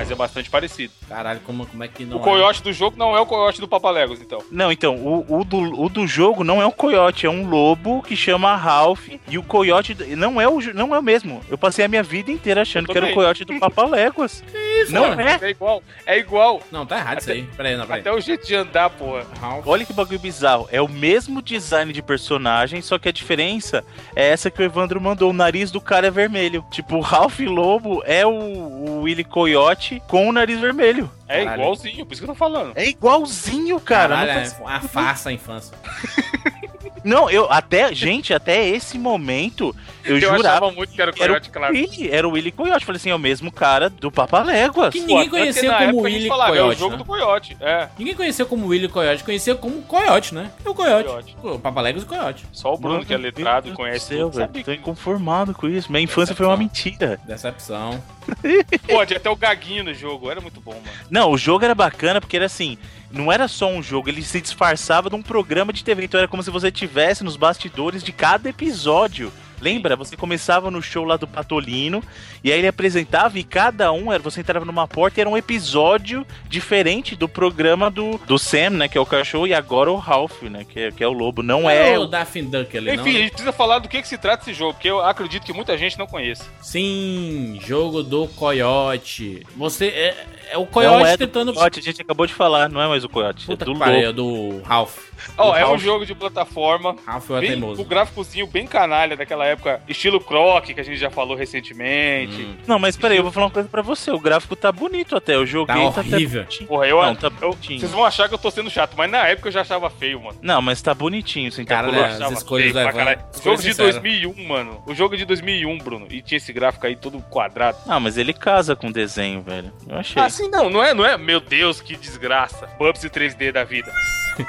Mas 0.10 0.12
é 0.12 0.16
bastante 0.16 0.50
parecido. 0.50 0.92
Caralho, 1.08 1.40
como, 1.42 1.68
como 1.68 1.84
é 1.84 1.88
que 1.88 2.04
não 2.04 2.18
o 2.18 2.20
coiote 2.20 2.64
do 2.64 2.74
jogo 2.74 2.98
não 2.98 3.16
é 3.16 3.20
o 3.20 3.26
coiote 3.28 3.62
do 3.62 3.68
Papaléguas, 3.68 4.20
então. 4.20 4.42
Não, 4.52 4.72
então, 4.72 4.96
o, 4.96 5.40
o 5.40 5.44
do, 5.44 5.58
o 5.58 5.88
do 5.88 6.08
jogo 6.08 6.44
não 6.44 6.60
é 6.60 6.66
um 6.66 6.72
coiote, 6.72 7.28
é 7.28 7.30
um 7.30 7.48
lobo 7.48 8.02
que 8.02 8.16
chama 8.16 8.56
Ralph. 8.56 9.08
E 9.28 9.38
o 9.38 9.44
coiote 9.44 9.96
não 10.16 10.42
é 10.42 10.48
o, 10.48 10.60
não 10.74 10.96
é 10.96 11.00
o 11.00 11.04
mesmo. 11.04 11.42
Eu 11.48 11.58
passei 11.60 11.86
a 11.86 11.88
minha 11.88 12.02
vida 12.02 12.32
inteira 12.32 12.64
achando 12.64 12.88
que 12.88 12.98
era 12.98 13.06
o 13.06 13.14
coiote 13.14 13.46
do 13.46 13.60
Papaléguas. 13.60 14.44
é? 14.52 14.70
isso, 14.82 14.94
Não 14.94 15.10
mano. 15.10 15.22
é? 15.22 15.40
É 15.42 15.50
igual. 15.50 15.84
É 16.06 16.18
igual. 16.18 16.62
Não, 16.72 16.86
tá 16.86 16.98
errado 16.98 17.20
isso 17.20 17.32
aí. 17.32 17.44
Peraí, 17.56 17.78
não, 17.78 17.86
peraí. 17.86 18.02
Até 18.02 18.12
o 18.12 18.20
jeito 18.20 18.48
de 18.48 18.56
andar, 18.56 18.90
porra. 18.90 19.26
Ralph. 19.40 19.68
Olha 19.68 19.86
que 19.86 19.94
bagulho 19.94 20.20
bizarro. 20.20 20.68
É 20.72 20.82
o 20.82 20.88
mesmo 20.88 21.42
design 21.42 21.94
de 21.94 22.02
personagem, 22.02 22.82
só 22.82 22.98
que 22.98 23.10
a 23.10 23.12
diferença 23.12 23.84
é 24.16 24.30
essa 24.30 24.50
que 24.50 24.60
o 24.60 24.66
Evandro 24.66 25.00
mandou. 25.00 25.30
O 25.30 25.34
nariz 25.34 25.70
do 25.70 25.80
cara 25.80 26.08
é 26.08 26.12
vermelho. 26.12 26.66
Tipo, 26.72 26.96
o 26.96 27.02
Ralph 27.02 27.40
Lobo 27.42 28.02
é 28.06 28.26
o, 28.26 28.32
o 28.32 29.02
Willy 29.02 29.24
Coyote 29.24 29.99
com 30.08 30.28
o 30.28 30.32
nariz 30.32 30.60
vermelho. 30.60 31.10
É 31.28 31.44
Caralho. 31.44 31.62
igualzinho, 31.62 32.06
por 32.06 32.14
isso 32.14 32.22
que 32.22 32.30
eu 32.30 32.34
tô 32.34 32.38
falando. 32.38 32.74
É 32.76 32.88
igualzinho, 32.88 33.80
cara. 33.80 34.16
Caralho, 34.16 34.34
não, 34.34 34.40
é 34.42 34.46
faz- 34.46 34.60
uma 34.60 34.82
farsa 34.82 35.30
a 35.30 35.34
infância. 35.34 35.78
não, 37.04 37.30
eu 37.30 37.52
até, 37.52 37.94
gente, 37.94 38.34
até 38.34 38.68
esse 38.68 38.98
momento 38.98 39.76
eu, 40.04 40.16
Eu, 40.16 40.22
jurava 40.22 40.48
achava 40.50 40.72
muito 40.72 40.94
que 40.94 41.02
era 41.02 41.12
o 41.12 41.14
que 41.14 41.22
era 41.22 41.34
Coyote, 41.34 41.50
o 41.50 41.52
claro. 41.52 41.74
Willy, 41.74 42.10
era 42.12 42.28
o 42.28 42.32
Willy 42.32 42.52
Coyote. 42.52 42.86
Falei 42.86 42.98
assim, 42.98 43.10
é 43.10 43.16
o 43.16 43.20
mesmo 43.20 43.52
cara 43.52 43.90
do 43.90 44.12
Papaléguas. 44.12 44.94
Que 44.94 45.02
Pô, 45.02 45.08
ninguém 45.08 45.24
que 45.26 45.30
conhecia 45.30 45.74
como 45.74 46.02
Willy 46.02 46.28
falava, 46.28 46.50
É 46.50 46.60
o 46.60 46.64
Coyote, 46.64 46.80
jogo 46.80 46.92
né? 46.92 46.98
do 46.98 47.06
Coyote. 47.06 47.58
É. 47.60 47.88
Ninguém 47.98 48.16
conhecia 48.16 48.46
como 48.46 48.68
Willy 48.68 48.88
Coyote, 48.88 49.24
conhecia 49.24 49.56
como 49.56 49.82
Coyote, 49.84 50.34
né? 50.34 50.52
É 50.66 50.70
o 50.70 50.74
Coyote. 50.74 51.08
Coyote. 51.10 51.36
O 51.44 51.60
Papaléguas 51.60 52.04
e 52.04 52.06
o 52.06 52.10
Coyote. 52.10 52.46
Só 52.52 52.74
o 52.74 52.78
Bruno, 52.78 53.06
que 53.06 53.14
é 53.14 53.18
letrado 53.18 53.70
e 53.70 53.72
conhece 53.72 54.18
tudo. 54.18 54.38
velho. 54.38 54.64
Tô 54.64 54.72
inconformado 54.72 55.54
com 55.54 55.68
isso. 55.68 55.92
Minha 55.92 56.04
infância 56.04 56.36
foi 56.36 56.46
uma 56.46 56.58
mentira. 56.58 57.20
Decepção. 57.26 58.02
Pô, 58.88 59.06
tinha 59.06 59.18
até 59.18 59.30
o 59.30 59.36
Gaguinho 59.36 59.84
no 59.84 59.94
jogo. 59.94 60.30
Era 60.30 60.40
muito 60.42 60.62
bom, 60.62 60.74
mano. 60.74 60.84
Não, 61.10 61.32
o 61.32 61.38
jogo 61.38 61.66
era 61.66 61.76
bacana 61.76 62.20
porque 62.22 62.36
era 62.36 62.46
assim, 62.46 62.78
não 63.12 63.32
era 63.32 63.48
só 63.48 63.70
um 63.70 63.82
jogo, 63.82 64.10
ele 64.10 64.22
se 64.22 64.40
disfarçava 64.40 65.10
de 65.10 65.16
um 65.16 65.22
programa 65.22 65.74
de 65.74 65.84
TV. 65.84 66.06
Então 66.06 66.20
era 66.20 66.28
como 66.28 66.44
se 66.44 66.52
você 66.52 66.72
tivesse 66.72 67.24
nos 67.24 67.38
bastidores 67.38 68.04
de 68.04 68.12
cada 68.12 68.50
episódio. 68.50 69.32
Lembra? 69.62 69.96
Você 69.96 70.16
começava 70.16 70.70
no 70.72 70.82
show 70.82 71.04
lá 71.04 71.18
do 71.18 71.28
Patolino, 71.28 72.04
e 72.44 72.52
aí 72.52 72.60
ele 72.60 72.68
apresentava, 72.68 73.38
e 73.40 73.44
cada 73.44 73.92
um, 73.92 74.12
era 74.12 74.22
você 74.22 74.40
entrava 74.40 74.66
numa 74.66 74.88
porta 74.88 75.20
e 75.20 75.22
era 75.22 75.30
um 75.30 75.38
episódio 75.38 76.26
diferente 76.48 77.16
do 77.16 77.28
programa 77.28 77.90
do, 77.90 78.18
do 78.26 78.38
Sam, 78.38 78.72
né? 78.72 78.88
Que 78.88 78.98
é 78.98 79.02
o 79.02 79.06
cachorro, 79.06 79.48
e 79.48 79.54
agora 79.54 79.92
o 79.92 79.96
Ralph, 79.96 80.42
né? 80.44 80.66
Que 80.68 80.80
é, 80.80 80.92
que 80.92 81.04
é 81.04 81.08
o 81.08 81.12
lobo. 81.14 81.42
Não 81.44 81.70
é. 81.70 81.98
o 81.98 82.04
o- 82.04 82.08
Daffy 82.08 82.42
Duck 82.42 82.78
ali, 82.78 82.92
Enfim, 82.96 83.02
a 83.10 83.14
não? 83.14 83.20
gente 83.20 83.30
precisa 83.32 83.52
falar 83.52 83.80
do 83.80 83.88
que, 83.90 84.02
que 84.02 84.08
se 84.08 84.18
trata 84.18 84.44
esse 84.44 84.54
jogo, 84.58 84.74
porque 84.74 84.90
eu 84.90 85.02
acredito 85.02 85.46
que 85.46 85.54
muita 85.54 85.78
gente 85.78 85.98
não 86.00 86.08
conheça. 86.08 86.46
Sim, 86.62 87.60
jogo 87.66 88.02
do 88.04 88.28
Coyote. 88.30 89.46
Você 89.56 89.88
é, 89.88 90.26
é 90.52 90.58
o 90.58 90.62
Não 90.62 90.68
Coyote 90.68 91.06
é 91.08 91.18
do 91.18 91.28
tentando. 91.28 91.54
Coyote, 91.54 91.80
a 91.80 91.84
gente 91.84 92.02
acabou 92.02 92.26
de 92.26 92.34
falar, 92.34 92.70
não 92.70 92.82
é 92.82 92.88
mais 92.88 93.04
o 93.04 93.10
Coyote, 93.10 93.46
Puta 93.46 93.64
é 93.64 93.66
do 93.66 93.74
que 93.74 93.80
pariu, 93.80 94.10
é 94.10 94.14
do 94.14 94.62
Ralph. 94.64 95.09
Ó, 95.38 95.52
Do 95.52 95.58
é 95.58 95.68
um 95.68 95.78
jogo 95.78 96.06
de 96.06 96.14
plataforma. 96.16 96.96
Ralph 97.06 97.30
é 97.30 97.34
o 97.34 97.40
Bem, 97.40 97.50
teimoso. 97.52 97.82
o 97.82 97.86
gráficozinho 97.86 98.48
bem 98.48 98.66
canalha 98.68 99.16
daquela 99.16 99.46
época, 99.46 99.82
estilo 99.88 100.20
Croc, 100.20 100.66
que 100.66 100.80
a 100.80 100.84
gente 100.84 100.98
já 100.98 101.10
falou 101.10 101.36
recentemente. 101.36 102.42
Hum. 102.42 102.56
Não, 102.68 102.80
mas 102.80 102.96
peraí, 102.98 103.18
eu 103.18 103.24
vou 103.24 103.32
falar 103.32 103.48
uma 103.48 103.52
coisa 103.52 103.70
pra 103.70 103.82
você. 103.82 104.12
O 104.12 104.20
gráfico 104.20 104.56
tá 104.56 104.72
bonito 104.72 105.16
até. 105.16 105.36
Eu 105.36 105.46
joguei 105.46 105.76
Tá 105.76 105.92
tá 105.92 106.02
até 106.02 106.16
horrível. 106.16 106.44
bonitinho. 106.44 106.68
Porra, 106.68 106.88
eu, 106.88 107.02
Não, 107.02 107.16
tá 107.16 107.32
eu-. 107.42 107.54
Vocês 107.54 107.92
vão 107.92 108.06
achar 108.06 108.28
que 108.28 108.34
eu 108.34 108.40
tô 108.40 108.50
sendo 108.52 108.70
chato, 108.70 108.94
mas 108.98 109.10
na 109.10 109.28
época 109.28 109.48
eu 109.48 109.52
já 109.52 109.62
achava 109.62 109.90
feio, 109.90 110.22
mano. 110.22 110.38
Não, 110.42 110.62
mas 110.62 110.82
tá 110.82 110.94
bonitinho, 110.94 111.52
sem 111.52 111.66
Cara, 111.66 111.88
calcular. 111.88 112.18
né, 112.20 112.26
as 112.26 112.32
escolhas 112.34 112.72
feio 112.72 112.92
caralho. 112.92 113.20
Jogo 113.44 113.58
de 113.58 113.64
sinceras. 113.64 113.96
2001, 113.96 114.48
mano. 114.48 114.84
O 114.86 114.94
jogo 114.96 115.16
é 115.16 115.18
de 115.18 115.26
2001, 115.26 115.78
Bruno. 115.80 116.08
E 116.10 116.22
tinha 116.22 116.38
esse 116.38 116.52
gráfico 116.54 116.86
aí 116.86 116.96
todo 116.96 117.20
quadrado. 117.30 117.78
Ah, 117.88 118.00
mas 118.00 118.18
ele 118.18 118.34
casa 118.34 118.76
com 118.76 118.88
o 118.88 118.94
desenho, 118.94 119.42
velho. 119.42 119.72
Eu 119.88 119.98
achei. 119.98 120.22
Ah, 120.22 120.30
sim, 120.30 120.50
não, 120.50 120.70
não 120.70 120.84
é, 120.84 120.94
não 120.94 121.06
é, 121.06 121.18
meu 121.18 121.40
Deus, 121.40 121.82
que 121.82 121.96
desgraça. 121.96 122.68
Bubsy 122.78 123.10
3D 123.10 123.52
da 123.52 123.64
vida. 123.64 123.92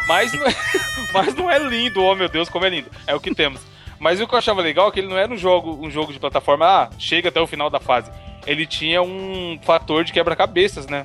Mas 0.07 0.33
não 0.33 0.47
é, 0.47 0.55
mas 1.13 1.35
não 1.35 1.51
é 1.51 1.59
lindo, 1.59 2.03
oh 2.03 2.15
meu 2.15 2.29
Deus, 2.29 2.49
como 2.49 2.65
é 2.65 2.69
lindo. 2.69 2.91
É 3.07 3.15
o 3.15 3.21
que 3.21 3.35
temos. 3.35 3.61
Mas 3.99 4.21
o 4.21 4.27
que 4.27 4.35
eu 4.35 4.39
achava 4.39 4.63
legal 4.63 4.89
é 4.89 4.91
que 4.91 5.01
ele 5.01 5.09
não 5.09 5.19
era 5.19 5.33
um 5.33 5.37
jogo, 5.37 5.79
um 5.85 5.91
jogo 5.91 6.13
de 6.13 6.19
plataforma, 6.19 6.67
ah, 6.67 6.91
chega 6.99 7.29
até 7.29 7.41
o 7.41 7.47
final 7.47 7.69
da 7.69 7.79
fase. 7.79 8.11
Ele 8.47 8.67
tinha 8.67 9.03
um 9.03 9.59
fator 9.63 10.03
de 10.05 10.13
quebra-cabeças, 10.13 10.87
né? 10.87 11.05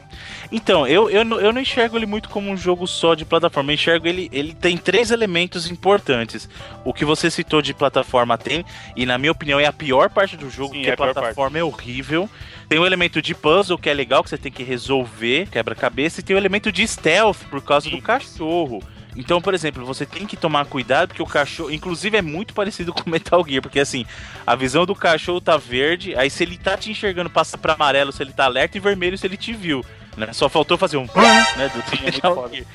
Então, 0.51 0.87
eu, 0.87 1.09
eu, 1.09 1.25
não- 1.25 1.39
eu 1.39 1.51
não 1.51 1.61
enxergo 1.61 1.97
ele 1.97 2.05
muito 2.05 2.29
como 2.29 2.49
um 2.49 2.55
jogo 2.57 2.87
só 2.87 3.13
de 3.13 3.25
plataforma. 3.25 3.71
Eu 3.71 3.75
enxergo 3.75 4.07
ele. 4.07 4.29
Ele 4.31 4.53
tem 4.53 4.77
três 4.77 5.11
elementos 5.11 5.69
importantes. 5.69 6.47
O 6.83 6.93
que 6.93 7.03
você 7.03 7.29
citou 7.29 7.61
de 7.61 7.73
plataforma 7.73 8.37
tem, 8.37 8.63
e 8.95 9.05
na 9.05 9.17
minha 9.17 9.31
opinião 9.31 9.59
é 9.59 9.65
a 9.65 9.73
pior 9.73 10.09
parte 10.09 10.37
do 10.37 10.49
jogo, 10.49 10.73
Sim, 10.73 10.79
porque 10.79 10.89
é 10.89 10.93
a 10.93 10.97
plataforma 10.97 11.57
é 11.59 11.63
horrível. 11.63 12.29
Tem 12.69 12.79
o 12.79 12.85
elemento 12.85 13.21
de 13.21 13.35
puzzle, 13.35 13.77
que 13.77 13.89
é 13.89 13.93
legal, 13.93 14.23
que 14.23 14.29
você 14.29 14.37
tem 14.37 14.51
que 14.51 14.63
resolver, 14.63 15.47
quebra-cabeça, 15.51 16.19
e 16.19 16.23
tem 16.23 16.35
o 16.35 16.39
elemento 16.39 16.71
de 16.71 16.87
stealth, 16.87 17.43
por 17.49 17.61
causa 17.61 17.89
do 17.89 18.01
cachorro. 18.01 18.81
Então, 19.15 19.41
por 19.41 19.53
exemplo, 19.53 19.85
você 19.85 20.05
tem 20.05 20.25
que 20.27 20.35
tomar 20.35 20.65
cuidado 20.65 21.09
porque 21.09 21.23
o 21.23 21.25
cachorro, 21.25 21.71
inclusive, 21.71 22.17
é 22.17 22.21
muito 22.21 22.53
parecido 22.53 22.91
com 22.93 23.07
o 23.07 23.09
Metal 23.09 23.43
Gear, 23.47 23.61
porque 23.61 23.79
assim, 23.79 24.05
a 24.45 24.55
visão 24.55 24.85
do 24.85 24.93
cachorro 24.93 25.39
tá 25.39 25.57
verde, 25.57 26.15
aí 26.15 26.29
se 26.29 26.43
ele 26.43 26.57
tá 26.57 26.75
te 26.77 26.91
enxergando, 26.91 27.29
passa 27.29 27.57
pra 27.57 27.73
amarelo 27.73 28.11
se 28.11 28.21
ele 28.21 28.33
tá 28.33 28.45
alerta 28.45 28.77
e 28.77 28.81
vermelho 28.81 29.17
se 29.17 29.25
ele 29.25 29.37
te 29.37 29.53
viu. 29.53 29.83
Né? 30.17 30.31
Só 30.33 30.49
faltou 30.49 30.77
fazer 30.77 30.97
um 30.97 31.07
né, 31.57 31.69
do 31.69 31.79
é 31.97 32.05
Metal. 32.11 32.49
Gear. 32.51 32.65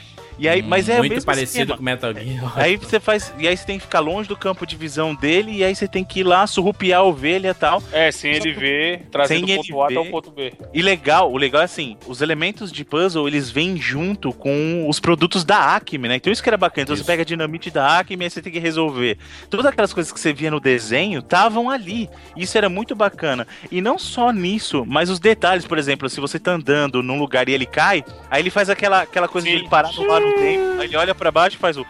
E 0.40 0.48
aí, 0.48 0.62
mas 0.62 0.88
é 0.88 0.96
Muito 0.96 1.22
parecido 1.22 1.72
esquema. 1.72 1.76
com 1.76 1.82
Metal 1.82 2.14
Gear. 2.14 2.58
Aí 2.58 2.76
você 2.78 2.98
faz. 2.98 3.30
E 3.38 3.46
aí 3.46 3.54
você 3.54 3.66
tem 3.66 3.78
que 3.78 3.84
ficar 3.84 4.00
longe 4.00 4.26
do 4.26 4.34
campo 4.34 4.66
de 4.66 4.74
visão 4.74 5.14
dele, 5.14 5.52
e 5.58 5.62
aí 5.62 5.76
você 5.76 5.86
tem 5.86 6.02
que 6.02 6.20
ir 6.20 6.22
lá 6.22 6.46
surrupiar 6.46 7.00
a 7.00 7.04
ovelha 7.04 7.50
e 7.50 7.54
tal. 7.54 7.82
É, 7.92 8.10
sem 8.10 8.32
ele 8.32 8.52
ver, 8.54 9.02
trazendo 9.10 9.46
Sem 9.46 9.56
do 9.56 9.62
ponto 9.62 9.82
A 9.82 9.86
até 9.86 9.98
o 9.98 10.06
ponto 10.06 10.30
B. 10.30 10.54
E 10.72 10.80
legal, 10.80 11.30
o 11.30 11.36
legal 11.36 11.60
é 11.60 11.66
assim, 11.66 11.98
os 12.06 12.22
elementos 12.22 12.72
de 12.72 12.86
puzzle, 12.86 13.28
eles 13.28 13.50
vêm 13.50 13.76
junto 13.76 14.32
com 14.32 14.88
os 14.88 14.98
produtos 14.98 15.44
da 15.44 15.76
Acme, 15.76 16.08
né? 16.08 16.16
Então 16.16 16.32
isso 16.32 16.42
que 16.42 16.48
era 16.48 16.56
bacana. 16.56 16.84
Então 16.84 16.94
Isso. 16.94 17.04
você 17.04 17.12
pega 17.12 17.20
a 17.20 17.24
dinamite 17.24 17.70
da 17.70 17.98
Acme 17.98 18.16
e 18.16 18.24
aí 18.24 18.30
você 18.30 18.40
tem 18.40 18.50
que 18.50 18.58
resolver. 18.58 19.18
Todas 19.50 19.66
aquelas 19.66 19.92
coisas 19.92 20.10
que 20.10 20.18
você 20.18 20.32
via 20.32 20.50
no 20.50 20.58
desenho 20.58 21.18
estavam 21.18 21.68
ali. 21.68 22.08
Isso 22.34 22.56
era 22.56 22.70
muito 22.70 22.94
bacana. 22.94 23.46
E 23.70 23.82
não 23.82 23.98
só 23.98 24.30
nisso, 24.32 24.86
mas 24.86 25.10
os 25.10 25.20
detalhes, 25.20 25.66
por 25.66 25.76
exemplo, 25.76 26.08
se 26.08 26.18
você 26.18 26.38
tá 26.38 26.52
andando 26.52 27.02
num 27.02 27.18
lugar 27.18 27.46
e 27.46 27.52
ele 27.52 27.66
cai, 27.66 28.02
aí 28.30 28.40
ele 28.40 28.50
faz 28.50 28.70
aquela, 28.70 29.02
aquela 29.02 29.28
coisa 29.28 29.46
de 29.46 29.52
Sim. 29.52 29.60
ele 29.60 29.68
parar 29.68 29.92
no 29.92 30.10
ar 30.10 30.29
um 30.30 30.38
tempo, 30.38 30.80
aí 30.80 30.86
ele 30.88 30.96
olha 30.96 31.14
pra 31.14 31.30
baixo 31.30 31.56
e 31.56 31.60
faz 31.60 31.76
o 31.76 31.84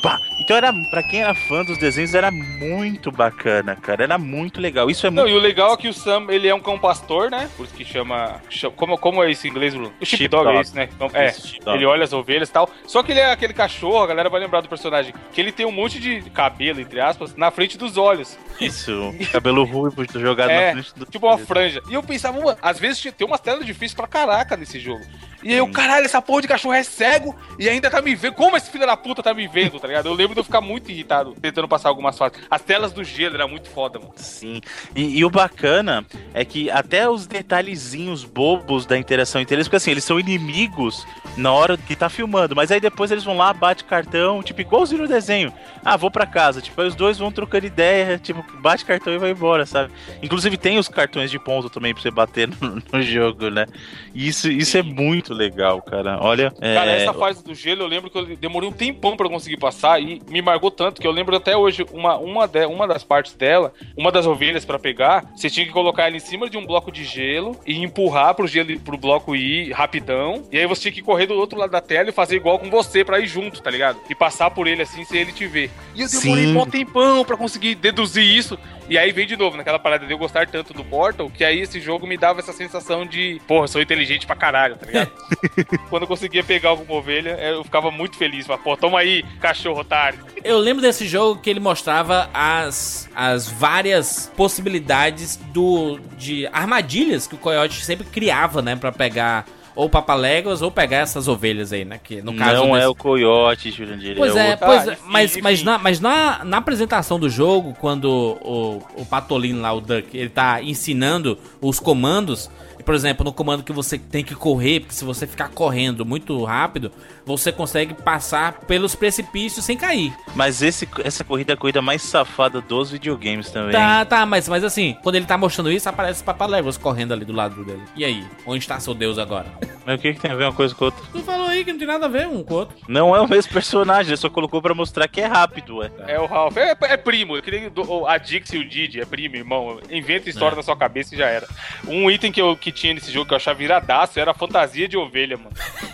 Pá. 0.00 0.16
Então 0.38 0.56
era, 0.56 0.72
pra 0.90 1.02
quem 1.02 1.22
era 1.22 1.34
fã 1.34 1.64
dos 1.64 1.76
desenhos, 1.76 2.14
era 2.14 2.30
muito 2.30 3.10
bacana, 3.10 3.74
cara. 3.74 4.04
Era 4.04 4.16
muito 4.16 4.60
legal. 4.60 4.88
Isso 4.88 5.06
é 5.06 5.10
Não, 5.10 5.24
muito 5.24 5.34
e 5.34 5.38
o 5.38 5.40
legal 5.40 5.74
é 5.74 5.76
que 5.76 5.88
o 5.88 5.92
Sam, 5.92 6.26
ele 6.28 6.46
é 6.46 6.54
um 6.54 6.60
cão 6.60 6.78
pastor, 6.78 7.28
né? 7.30 7.48
Por 7.56 7.64
isso 7.66 7.74
que 7.74 7.84
chama... 7.84 8.40
chama- 8.48 8.74
como, 8.76 8.96
como 8.96 9.22
é 9.24 9.30
isso 9.30 9.46
em 9.46 9.50
inglês, 9.50 9.74
Bruno? 9.74 9.92
O 10.00 10.06
sheepdog 10.06 10.48
é 10.48 10.60
isso, 10.60 10.74
né? 10.76 10.88
Então, 10.94 11.10
é, 11.12 11.28
Isso, 11.30 11.56
ele 11.66 11.84
olha 11.84 12.04
as 12.04 12.12
ovelhas 12.12 12.48
e 12.48 12.52
tal. 12.52 12.70
Só 12.86 13.02
que 13.02 13.10
ele 13.12 13.20
é 13.20 13.32
aquele 13.32 13.52
cachorro, 13.52 14.02
a 14.04 14.06
galera 14.06 14.28
vai 14.30 14.40
lembrar 14.40 14.60
do 14.60 14.68
personagem, 14.68 15.12
que 15.32 15.40
ele 15.40 15.50
tem 15.50 15.66
um 15.66 15.72
monte 15.72 15.98
de 15.98 16.22
cabelo, 16.30 16.80
entre 16.80 17.00
aspas, 17.00 17.34
na 17.36 17.50
frente 17.50 17.76
dos 17.76 17.96
olhos. 17.96 18.38
isso. 18.60 19.12
Cabelo 19.32 19.64
ruivo 19.64 20.04
jogado 20.14 20.50
É, 20.50 20.66
na 20.74 20.80
frente 20.82 20.98
do. 20.98 21.06
Tipo 21.06 21.26
uma 21.26 21.38
franja. 21.38 21.82
E 21.88 21.94
eu 21.94 22.02
pensava, 22.04 22.40
mano, 22.40 22.56
às 22.62 22.78
vezes 22.78 23.02
tem 23.16 23.26
umas 23.26 23.40
telas 23.40 23.66
difíceis 23.66 23.94
pra 23.94 24.06
caraca 24.06 24.56
nesse 24.56 24.78
jogo. 24.78 25.02
E 25.42 25.50
aí 25.50 25.58
eu, 25.58 25.68
caralho, 25.68 26.04
essa 26.04 26.22
porra 26.22 26.42
de 26.42 26.48
cachorro 26.48 26.74
é 26.74 26.82
cego 26.82 27.34
e 27.58 27.68
ainda 27.68 27.90
tá 27.90 28.00
me 28.00 28.14
vendo. 28.14 28.34
Como 28.34 28.56
esse 28.56 28.70
filho 28.70 28.86
da 28.86 28.96
puta 28.96 29.22
tá 29.22 29.34
me 29.34 29.48
vendo, 29.48 29.78
tá 29.80 29.88
ligado? 29.88 30.06
Eu 30.06 30.14
lembro 30.14 30.34
de 30.34 30.40
eu 30.40 30.44
ficar 30.44 30.60
muito 30.60 30.90
irritado 30.90 31.34
tentando 31.40 31.66
passar 31.66 31.88
algumas 31.88 32.16
fases. 32.16 32.38
As 32.50 32.62
telas 32.62 32.92
do 32.92 33.02
gelo 33.02 33.34
era 33.34 33.48
muito 33.48 33.68
foda, 33.68 33.98
mano. 33.98 34.12
Sim. 34.16 34.60
E, 34.94 35.18
e 35.18 35.24
o 35.24 35.30
bacana 35.30 36.06
é 36.32 36.44
que 36.44 36.70
até 36.70 37.08
os 37.08 37.26
detalhezinhos 37.26 38.24
bobos 38.24 38.86
da 38.86 38.96
interação 38.96 39.40
entre 39.40 39.56
eles, 39.56 39.66
porque 39.66 39.76
assim, 39.76 39.90
eles 39.90 40.04
são 40.04 40.20
inimigos 40.20 41.06
na 41.36 41.52
hora 41.52 41.76
que 41.76 41.96
tá 41.96 42.08
filmando, 42.08 42.54
mas 42.54 42.70
aí 42.70 42.80
depois 42.80 43.10
eles 43.10 43.24
vão 43.24 43.36
lá, 43.36 43.52
bate 43.52 43.84
cartão, 43.84 44.42
tipo, 44.42 44.60
igualzinho 44.60 45.02
no 45.02 45.08
desenho. 45.08 45.52
Ah, 45.84 45.96
vou 45.96 46.10
pra 46.10 46.26
casa. 46.26 46.60
Tipo, 46.60 46.80
aí 46.80 46.88
os 46.88 46.94
dois 46.94 47.18
vão 47.18 47.32
trocando 47.32 47.66
ideia, 47.66 48.18
tipo, 48.18 48.44
bate 48.60 48.84
cartão 48.84 49.12
e 49.12 49.18
vai 49.18 49.30
embora, 49.30 49.66
sabe? 49.66 49.92
Inclusive 50.22 50.56
tem 50.56 50.78
os 50.78 50.88
cartões 50.88 51.30
de 51.30 51.38
ponto 51.38 51.68
também 51.70 51.92
pra 51.92 52.02
você 52.02 52.10
bater 52.10 52.48
no, 52.60 52.82
no 52.92 53.02
jogo, 53.02 53.50
né? 53.50 53.66
E 54.14 54.28
isso, 54.28 54.50
isso 54.50 54.76
é 54.76 54.82
muito 54.82 55.31
legal, 55.32 55.80
cara. 55.82 56.18
Olha. 56.20 56.52
é, 56.60 56.74
Cara, 56.74 56.90
essa 56.92 57.12
fase 57.14 57.42
do 57.44 57.54
gelo 57.54 57.82
eu 57.82 57.86
lembro 57.86 58.10
que 58.10 58.18
eu 58.18 58.36
demorei 58.36 58.68
um 58.68 58.72
tempão 58.72 59.16
pra 59.16 59.28
conseguir 59.28 59.56
passar 59.56 60.00
e 60.00 60.20
me 60.28 60.40
marcou 60.42 60.70
tanto 60.70 61.00
que 61.00 61.06
eu 61.06 61.10
lembro 61.12 61.34
até 61.36 61.56
hoje 61.56 61.84
uma, 61.92 62.16
uma, 62.18 62.46
de- 62.46 62.66
uma 62.66 62.86
das 62.86 63.02
partes 63.04 63.34
dela, 63.34 63.72
uma 63.96 64.10
das 64.12 64.26
ovelhas 64.26 64.64
pra 64.64 64.78
pegar, 64.78 65.24
você 65.36 65.48
tinha 65.50 65.66
que 65.66 65.72
colocar 65.72 66.06
ela 66.06 66.16
em 66.16 66.20
cima 66.20 66.48
de 66.48 66.56
um 66.56 66.66
bloco 66.66 66.90
de 66.92 67.04
gelo 67.04 67.56
e 67.66 67.82
empurrar 67.82 68.34
pro 68.34 68.46
gelo 68.46 68.78
pro 68.80 68.96
bloco 68.96 69.34
ir 69.36 69.72
rapidão. 69.72 70.42
E 70.52 70.58
aí 70.58 70.66
você 70.66 70.82
tinha 70.82 70.92
que 70.92 71.02
correr 71.02 71.26
do 71.26 71.34
outro 71.34 71.58
lado 71.58 71.70
da 71.70 71.80
tela 71.80 72.08
e 72.08 72.12
fazer 72.12 72.36
igual 72.36 72.58
com 72.58 72.70
você 72.70 73.04
pra 73.04 73.18
ir 73.20 73.26
junto, 73.26 73.60
tá 73.62 73.70
ligado? 73.70 73.98
E 74.08 74.14
passar 74.14 74.50
por 74.50 74.66
ele 74.66 74.82
assim 74.82 75.04
sem 75.04 75.20
ele 75.20 75.32
te 75.32 75.46
ver. 75.46 75.70
E 75.94 76.02
eu 76.02 76.08
demorei 76.08 76.44
Sim. 76.46 76.56
um 76.56 76.66
tempão 76.66 77.24
pra 77.24 77.36
conseguir 77.36 77.74
deduzir 77.74 78.24
isso. 78.24 78.58
E 78.88 78.98
aí 78.98 79.12
vem 79.12 79.26
de 79.26 79.36
novo 79.36 79.56
naquela 79.56 79.78
parada 79.78 80.06
de 80.06 80.12
eu 80.12 80.18
gostar 80.18 80.46
tanto 80.46 80.74
do 80.74 80.84
Portal, 80.84 81.30
que 81.30 81.44
aí 81.44 81.60
esse 81.60 81.80
jogo 81.80 82.06
me 82.06 82.16
dava 82.16 82.40
essa 82.40 82.52
sensação 82.52 83.06
de, 83.06 83.40
porra, 83.46 83.64
eu 83.64 83.68
sou 83.68 83.80
inteligente 83.80 84.26
pra 84.26 84.36
caralho, 84.36 84.76
tá 84.76 84.86
ligado? 84.86 85.10
Quando 85.88 86.02
eu 86.02 86.08
conseguia 86.08 86.42
pegar 86.42 86.70
alguma 86.70 86.98
ovelha, 86.98 87.30
eu 87.40 87.64
ficava 87.64 87.90
muito 87.90 88.16
feliz. 88.16 88.46
Falava, 88.46 88.64
pô, 88.64 88.76
toma 88.76 88.98
aí, 88.98 89.22
cachorro 89.40 89.80
otário. 89.80 90.18
Eu 90.44 90.58
lembro 90.58 90.82
desse 90.82 91.06
jogo 91.06 91.40
que 91.40 91.48
ele 91.48 91.60
mostrava 91.60 92.28
as, 92.34 93.08
as 93.14 93.48
várias 93.48 94.30
possibilidades 94.36 95.36
do 95.36 95.98
de 96.16 96.46
armadilhas 96.48 97.26
que 97.26 97.34
o 97.34 97.38
Coyote 97.38 97.84
sempre 97.84 98.06
criava, 98.06 98.60
né, 98.60 98.76
Pra 98.76 98.92
pegar 98.92 99.46
ou 99.74 99.88
Papaléguas 99.88 100.60
ou 100.62 100.70
pegar 100.70 100.98
essas 100.98 101.28
ovelhas 101.28 101.72
aí, 101.72 101.84
né? 101.84 101.98
Que 102.02 102.20
no 102.22 102.34
caso 102.34 102.56
Não 102.64 102.76
é 102.76 102.80
desse- 102.80 102.90
o 102.90 102.94
Coyote, 102.94 103.70
Jurandir. 103.70 104.16
Pois 104.16 104.36
é, 104.36 104.48
é, 104.48 104.50
outro. 104.52 104.66
pois 104.66 104.88
é, 104.88 104.92
enfim, 104.92 105.02
mas, 105.06 105.30
enfim. 105.32 105.40
mas, 105.42 105.62
na, 105.62 105.78
mas 105.78 106.00
na, 106.00 106.44
na 106.44 106.56
apresentação 106.58 107.18
do 107.18 107.28
jogo, 107.30 107.74
quando 107.80 108.04
o, 108.06 108.82
o 108.96 109.06
Patolino 109.06 109.60
lá, 109.60 109.72
o 109.72 109.80
Duck, 109.80 110.16
ele 110.16 110.28
tá 110.30 110.62
ensinando 110.62 111.38
os 111.60 111.80
comandos, 111.80 112.50
por 112.82 112.94
exemplo, 112.94 113.24
no 113.24 113.32
comando 113.32 113.62
que 113.62 113.72
você 113.72 113.98
tem 113.98 114.22
que 114.24 114.34
correr, 114.34 114.80
porque 114.80 114.94
se 114.94 115.04
você 115.04 115.26
ficar 115.26 115.48
correndo 115.48 116.04
muito 116.04 116.42
rápido, 116.44 116.90
você 117.24 117.50
consegue 117.52 117.94
passar 117.94 118.60
pelos 118.66 118.94
precipícios 118.94 119.64
sem 119.64 119.76
cair. 119.76 120.12
Mas 120.34 120.62
esse, 120.62 120.88
essa 121.04 121.24
corrida 121.24 121.52
é 121.52 121.54
a 121.54 121.56
corrida 121.56 121.80
mais 121.80 122.02
safada 122.02 122.60
dos 122.60 122.90
videogames 122.90 123.50
também. 123.50 123.72
Tá, 123.72 124.04
tá, 124.04 124.26
mas, 124.26 124.48
mas 124.48 124.64
assim, 124.64 124.96
quando 125.02 125.16
ele 125.16 125.26
tá 125.26 125.38
mostrando 125.38 125.70
isso, 125.70 125.88
aparece 125.88 126.22
Papaléguas 126.22 126.76
correndo 126.76 127.12
ali 127.12 127.24
do 127.24 127.32
lado 127.32 127.64
dele. 127.64 127.82
E 127.96 128.04
aí? 128.04 128.24
Onde 128.46 128.58
está 128.58 128.78
seu 128.80 128.94
Deus 128.94 129.18
agora? 129.18 129.46
Mas 129.84 129.98
o 129.98 129.98
que, 130.00 130.14
que 130.14 130.20
tem 130.20 130.30
a 130.30 130.36
ver 130.36 130.44
uma 130.44 130.52
coisa 130.52 130.72
com 130.76 130.84
a 130.84 130.86
outra? 130.86 131.02
Tu 131.10 131.18
falou 131.24 131.48
aí 131.48 131.64
que 131.64 131.72
não 131.72 131.78
tem 131.80 131.88
nada 131.88 132.06
a 132.06 132.08
ver 132.08 132.28
um 132.28 132.44
com 132.44 132.54
o 132.54 132.56
outro. 132.58 132.76
Não 132.86 133.16
é 133.16 133.20
o 133.20 133.28
mesmo 133.28 133.52
personagem, 133.52 134.10
ele 134.10 134.16
só 134.16 134.30
colocou 134.30 134.62
pra 134.62 134.72
mostrar 134.76 135.08
que 135.08 135.20
é 135.20 135.26
rápido, 135.26 135.78
ué. 135.78 135.90
É 136.06 136.20
o 136.20 136.26
Ralph. 136.26 136.56
É, 136.56 136.76
é 136.82 136.96
primo. 136.96 137.34
Eu 137.36 137.42
queria 137.42 137.68
do- 137.68 138.06
a 138.06 138.16
Dix 138.16 138.52
e 138.52 138.58
o 138.58 138.64
Didi. 138.68 139.00
É 139.00 139.04
primo, 139.04 139.34
irmão. 139.34 139.80
Inventa 139.90 140.30
história 140.30 140.54
É. 140.54 140.56
na 140.56 140.62
sua 140.62 140.76
cabeça 140.76 141.16
e 141.16 141.18
já 141.18 141.26
era. 141.26 141.48
Um 141.88 142.08
item 142.08 142.30
que, 142.30 142.40
eu, 142.40 142.56
que 142.56 142.70
tinha 142.72 142.94
nesse 142.94 143.12
jogo 143.12 143.26
que 143.26 143.32
eu 143.32 143.36
achava 143.36 143.62
iradaço 143.62 144.18
era 144.18 144.30
a 144.32 144.34
fantasia 144.34 144.88
de 144.88 144.96
ovelha, 144.96 145.36
mano. 145.36 145.50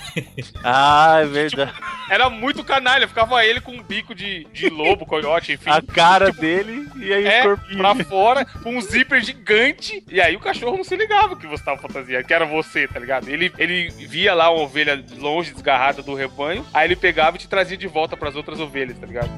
Ah, 0.65 1.21
é 1.23 1.27
verdade. 1.27 1.73
Era 2.11 2.29
muito 2.29 2.65
canalha. 2.65 3.07
Ficava 3.07 3.45
ele 3.45 3.61
com 3.61 3.71
um 3.73 3.83
bico 3.83 4.15
de, 4.17 4.45
de 4.53 4.69
lobo, 4.69 5.07
coiote, 5.07 5.53
enfim. 5.53 5.71
A 5.71 5.81
cara 5.81 6.33
dele 6.33 6.89
e 6.97 7.13
aí 7.13 7.25
É, 7.25 7.41
o 7.47 7.57
corpinho. 7.57 7.79
pra 7.79 7.95
fora, 8.05 8.45
com 8.45 8.77
um 8.77 8.81
zíper 8.81 9.23
gigante. 9.23 10.03
E 10.09 10.21
aí 10.21 10.35
o 10.35 10.41
cachorro 10.41 10.77
não 10.77 10.83
se 10.83 10.97
ligava 10.97 11.37
que 11.37 11.47
você 11.47 11.63
tava 11.63 11.81
fantasiado, 11.81 12.27
que 12.27 12.35
era 12.35 12.45
você, 12.45 12.89
tá 12.89 12.99
ligado? 12.99 13.29
Ele, 13.29 13.53
ele 13.59 13.91
via 13.91 14.35
lá 14.35 14.51
uma 14.51 14.63
ovelha 14.63 15.01
longe, 15.19 15.53
desgarrada 15.53 16.03
do 16.03 16.15
rebanho, 16.15 16.67
aí 16.75 16.89
ele 16.89 16.97
pegava 16.97 17.37
e 17.37 17.41
te 17.41 17.49
trazia 17.49 17.77
de 17.77 17.87
volta 17.87 18.17
pras 18.17 18.35
outras 18.35 18.59
ovelhas, 18.59 18.99
tá 18.99 19.07
ligado? 19.07 19.31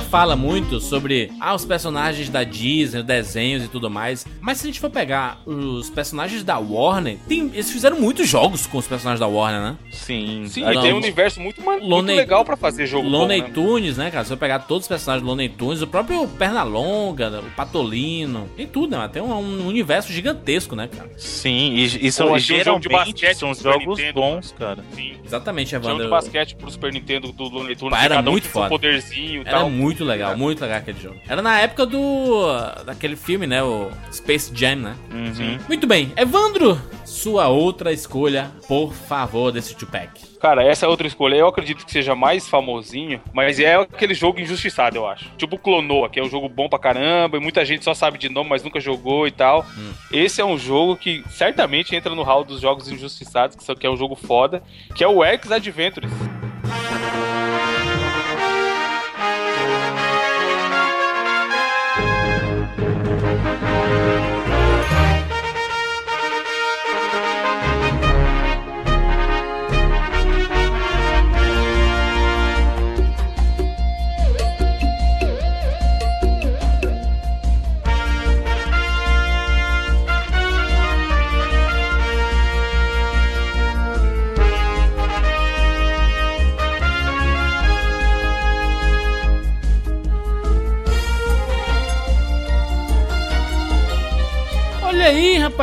Fala 0.00 0.36
muito 0.36 0.80
sobre 0.80 1.30
ah, 1.40 1.54
os 1.54 1.64
personagens 1.64 2.28
da 2.28 2.44
Disney, 2.44 3.00
os 3.00 3.06
desenhos 3.06 3.64
e 3.64 3.68
tudo 3.68 3.90
mais. 3.90 4.26
Mas 4.40 4.58
se 4.58 4.64
a 4.64 4.68
gente 4.68 4.80
for 4.80 4.90
pegar 4.90 5.40
os 5.46 5.90
personagens 5.90 6.42
da 6.44 6.58
Warner, 6.58 7.18
tem- 7.28 7.50
eles 7.52 7.70
fizeram 7.70 7.98
muitos 8.00 8.28
jogos 8.28 8.66
com 8.66 8.78
os 8.78 8.86
personagens 8.86 9.20
da 9.20 9.26
Warner, 9.26 9.60
né? 9.60 9.76
Sim. 9.90 10.44
Sim, 10.46 10.64
Ah, 10.64 10.74
e 10.74 10.80
tem 10.80 10.92
um 10.92 10.98
universo 10.98 11.40
muito, 11.40 11.60
muito 11.62 12.06
legal 12.06 12.44
pra 12.44 12.56
fazer 12.56 12.86
jogo 12.86 13.08
Looney 13.08 13.40
bom, 13.42 13.46
né? 13.48 13.52
Tunes, 13.54 13.96
né, 13.96 14.10
cara? 14.10 14.24
Se 14.24 14.32
eu 14.32 14.36
pegar 14.36 14.60
todos 14.60 14.84
os 14.84 14.88
personagens 14.88 15.22
do 15.24 15.28
Looney 15.28 15.48
Tunes, 15.48 15.82
o 15.82 15.86
próprio 15.86 16.26
Pernalonga, 16.28 17.40
o 17.40 17.50
Patolino, 17.56 18.48
tem 18.56 18.66
tudo, 18.66 18.96
né? 18.96 19.08
Tem 19.12 19.22
um, 19.22 19.32
um 19.34 19.66
universo 19.66 20.12
gigantesco, 20.12 20.74
né, 20.76 20.88
cara? 20.88 21.10
Sim, 21.16 21.74
e, 21.74 22.06
e 22.06 22.12
são, 22.12 22.28
Pô, 22.28 22.36
e 22.36 22.40
tinha 22.40 22.60
um 22.60 22.64
jogo 22.64 22.80
de 22.80 22.88
geralmente 22.88 23.12
basquete 23.12 23.36
são 23.36 23.54
jogos 23.54 23.98
Nintendo, 23.98 24.20
bons, 24.20 24.54
cara. 24.58 24.84
Sim. 24.94 25.14
Exatamente, 25.24 25.68
Tinha 25.68 25.80
um 25.80 25.84
Evandro. 25.84 26.04
de 26.04 26.10
basquete 26.10 26.54
pro 26.56 26.70
Super 26.70 26.92
Nintendo 26.92 27.32
do 27.32 27.44
Looney 27.44 27.74
Tunes, 27.76 27.96
Pá, 27.96 28.04
era 28.04 28.20
um 28.20 28.22
muito 28.22 28.44
seu 28.44 28.52
foda. 28.52 28.68
poderzinho 28.68 29.42
e 29.42 29.46
Era 29.48 29.58
tal. 29.58 29.70
muito 29.70 29.83
legal, 30.04 30.36
muito 30.36 30.62
legal 30.62 30.78
aquele 30.78 31.00
jogo. 31.00 31.16
Era 31.28 31.42
na 31.42 31.60
época 31.60 31.84
do. 31.84 32.46
daquele 32.84 33.16
filme, 33.16 33.46
né? 33.46 33.62
O 33.62 33.90
Space 34.12 34.50
Jam, 34.54 34.76
né? 34.76 34.96
Uhum. 35.12 35.58
Muito 35.68 35.86
bem. 35.86 36.12
Evandro, 36.16 36.80
sua 37.04 37.48
outra 37.48 37.92
escolha, 37.92 38.50
por 38.66 38.92
favor, 38.92 39.50
desse 39.50 39.74
two-pack. 39.74 40.34
Cara, 40.40 40.62
essa 40.62 40.84
é 40.84 40.88
outra 40.88 41.06
escolha. 41.06 41.36
Eu 41.36 41.48
acredito 41.48 41.86
que 41.86 41.90
seja 41.90 42.14
mais 42.14 42.46
famosinho, 42.46 43.20
mas 43.32 43.58
é 43.58 43.76
aquele 43.76 44.12
jogo 44.12 44.40
injustiçado, 44.40 44.96
eu 44.96 45.06
acho. 45.06 45.30
Tipo 45.38 45.56
Clonoa, 45.56 46.10
que 46.10 46.20
é 46.20 46.22
um 46.22 46.28
jogo 46.28 46.48
bom 46.50 46.68
pra 46.68 46.78
caramba, 46.78 47.38
e 47.38 47.40
muita 47.40 47.64
gente 47.64 47.82
só 47.82 47.94
sabe 47.94 48.18
de 48.18 48.28
nome, 48.28 48.50
mas 48.50 48.62
nunca 48.62 48.78
jogou 48.78 49.26
e 49.26 49.30
tal. 49.30 49.64
Esse 50.12 50.40
é 50.40 50.44
um 50.44 50.58
jogo 50.58 50.96
que 50.96 51.24
certamente 51.30 51.96
entra 51.96 52.14
no 52.14 52.22
hall 52.22 52.44
dos 52.44 52.60
jogos 52.60 52.90
injustiçados, 52.90 53.56
que 53.74 53.86
é 53.86 53.90
um 53.90 53.96
jogo 53.96 54.14
foda, 54.14 54.62
que 54.94 55.02
é 55.02 55.08
o 55.08 55.24
X 55.24 55.50
Adventures. 55.50 56.12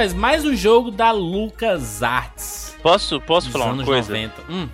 Rapaz, 0.02 0.14
mais 0.14 0.44
um 0.44 0.56
jogo 0.56 0.90
da 0.90 1.12
LucasArts. 1.12 2.76
Posso, 2.82 3.22
posso 3.22 3.48
dos 3.48 3.54
falar 3.54 3.72
uma 3.72 3.84
coisa? 3.84 4.12
90. 4.12 4.42
Hum, 4.50 4.68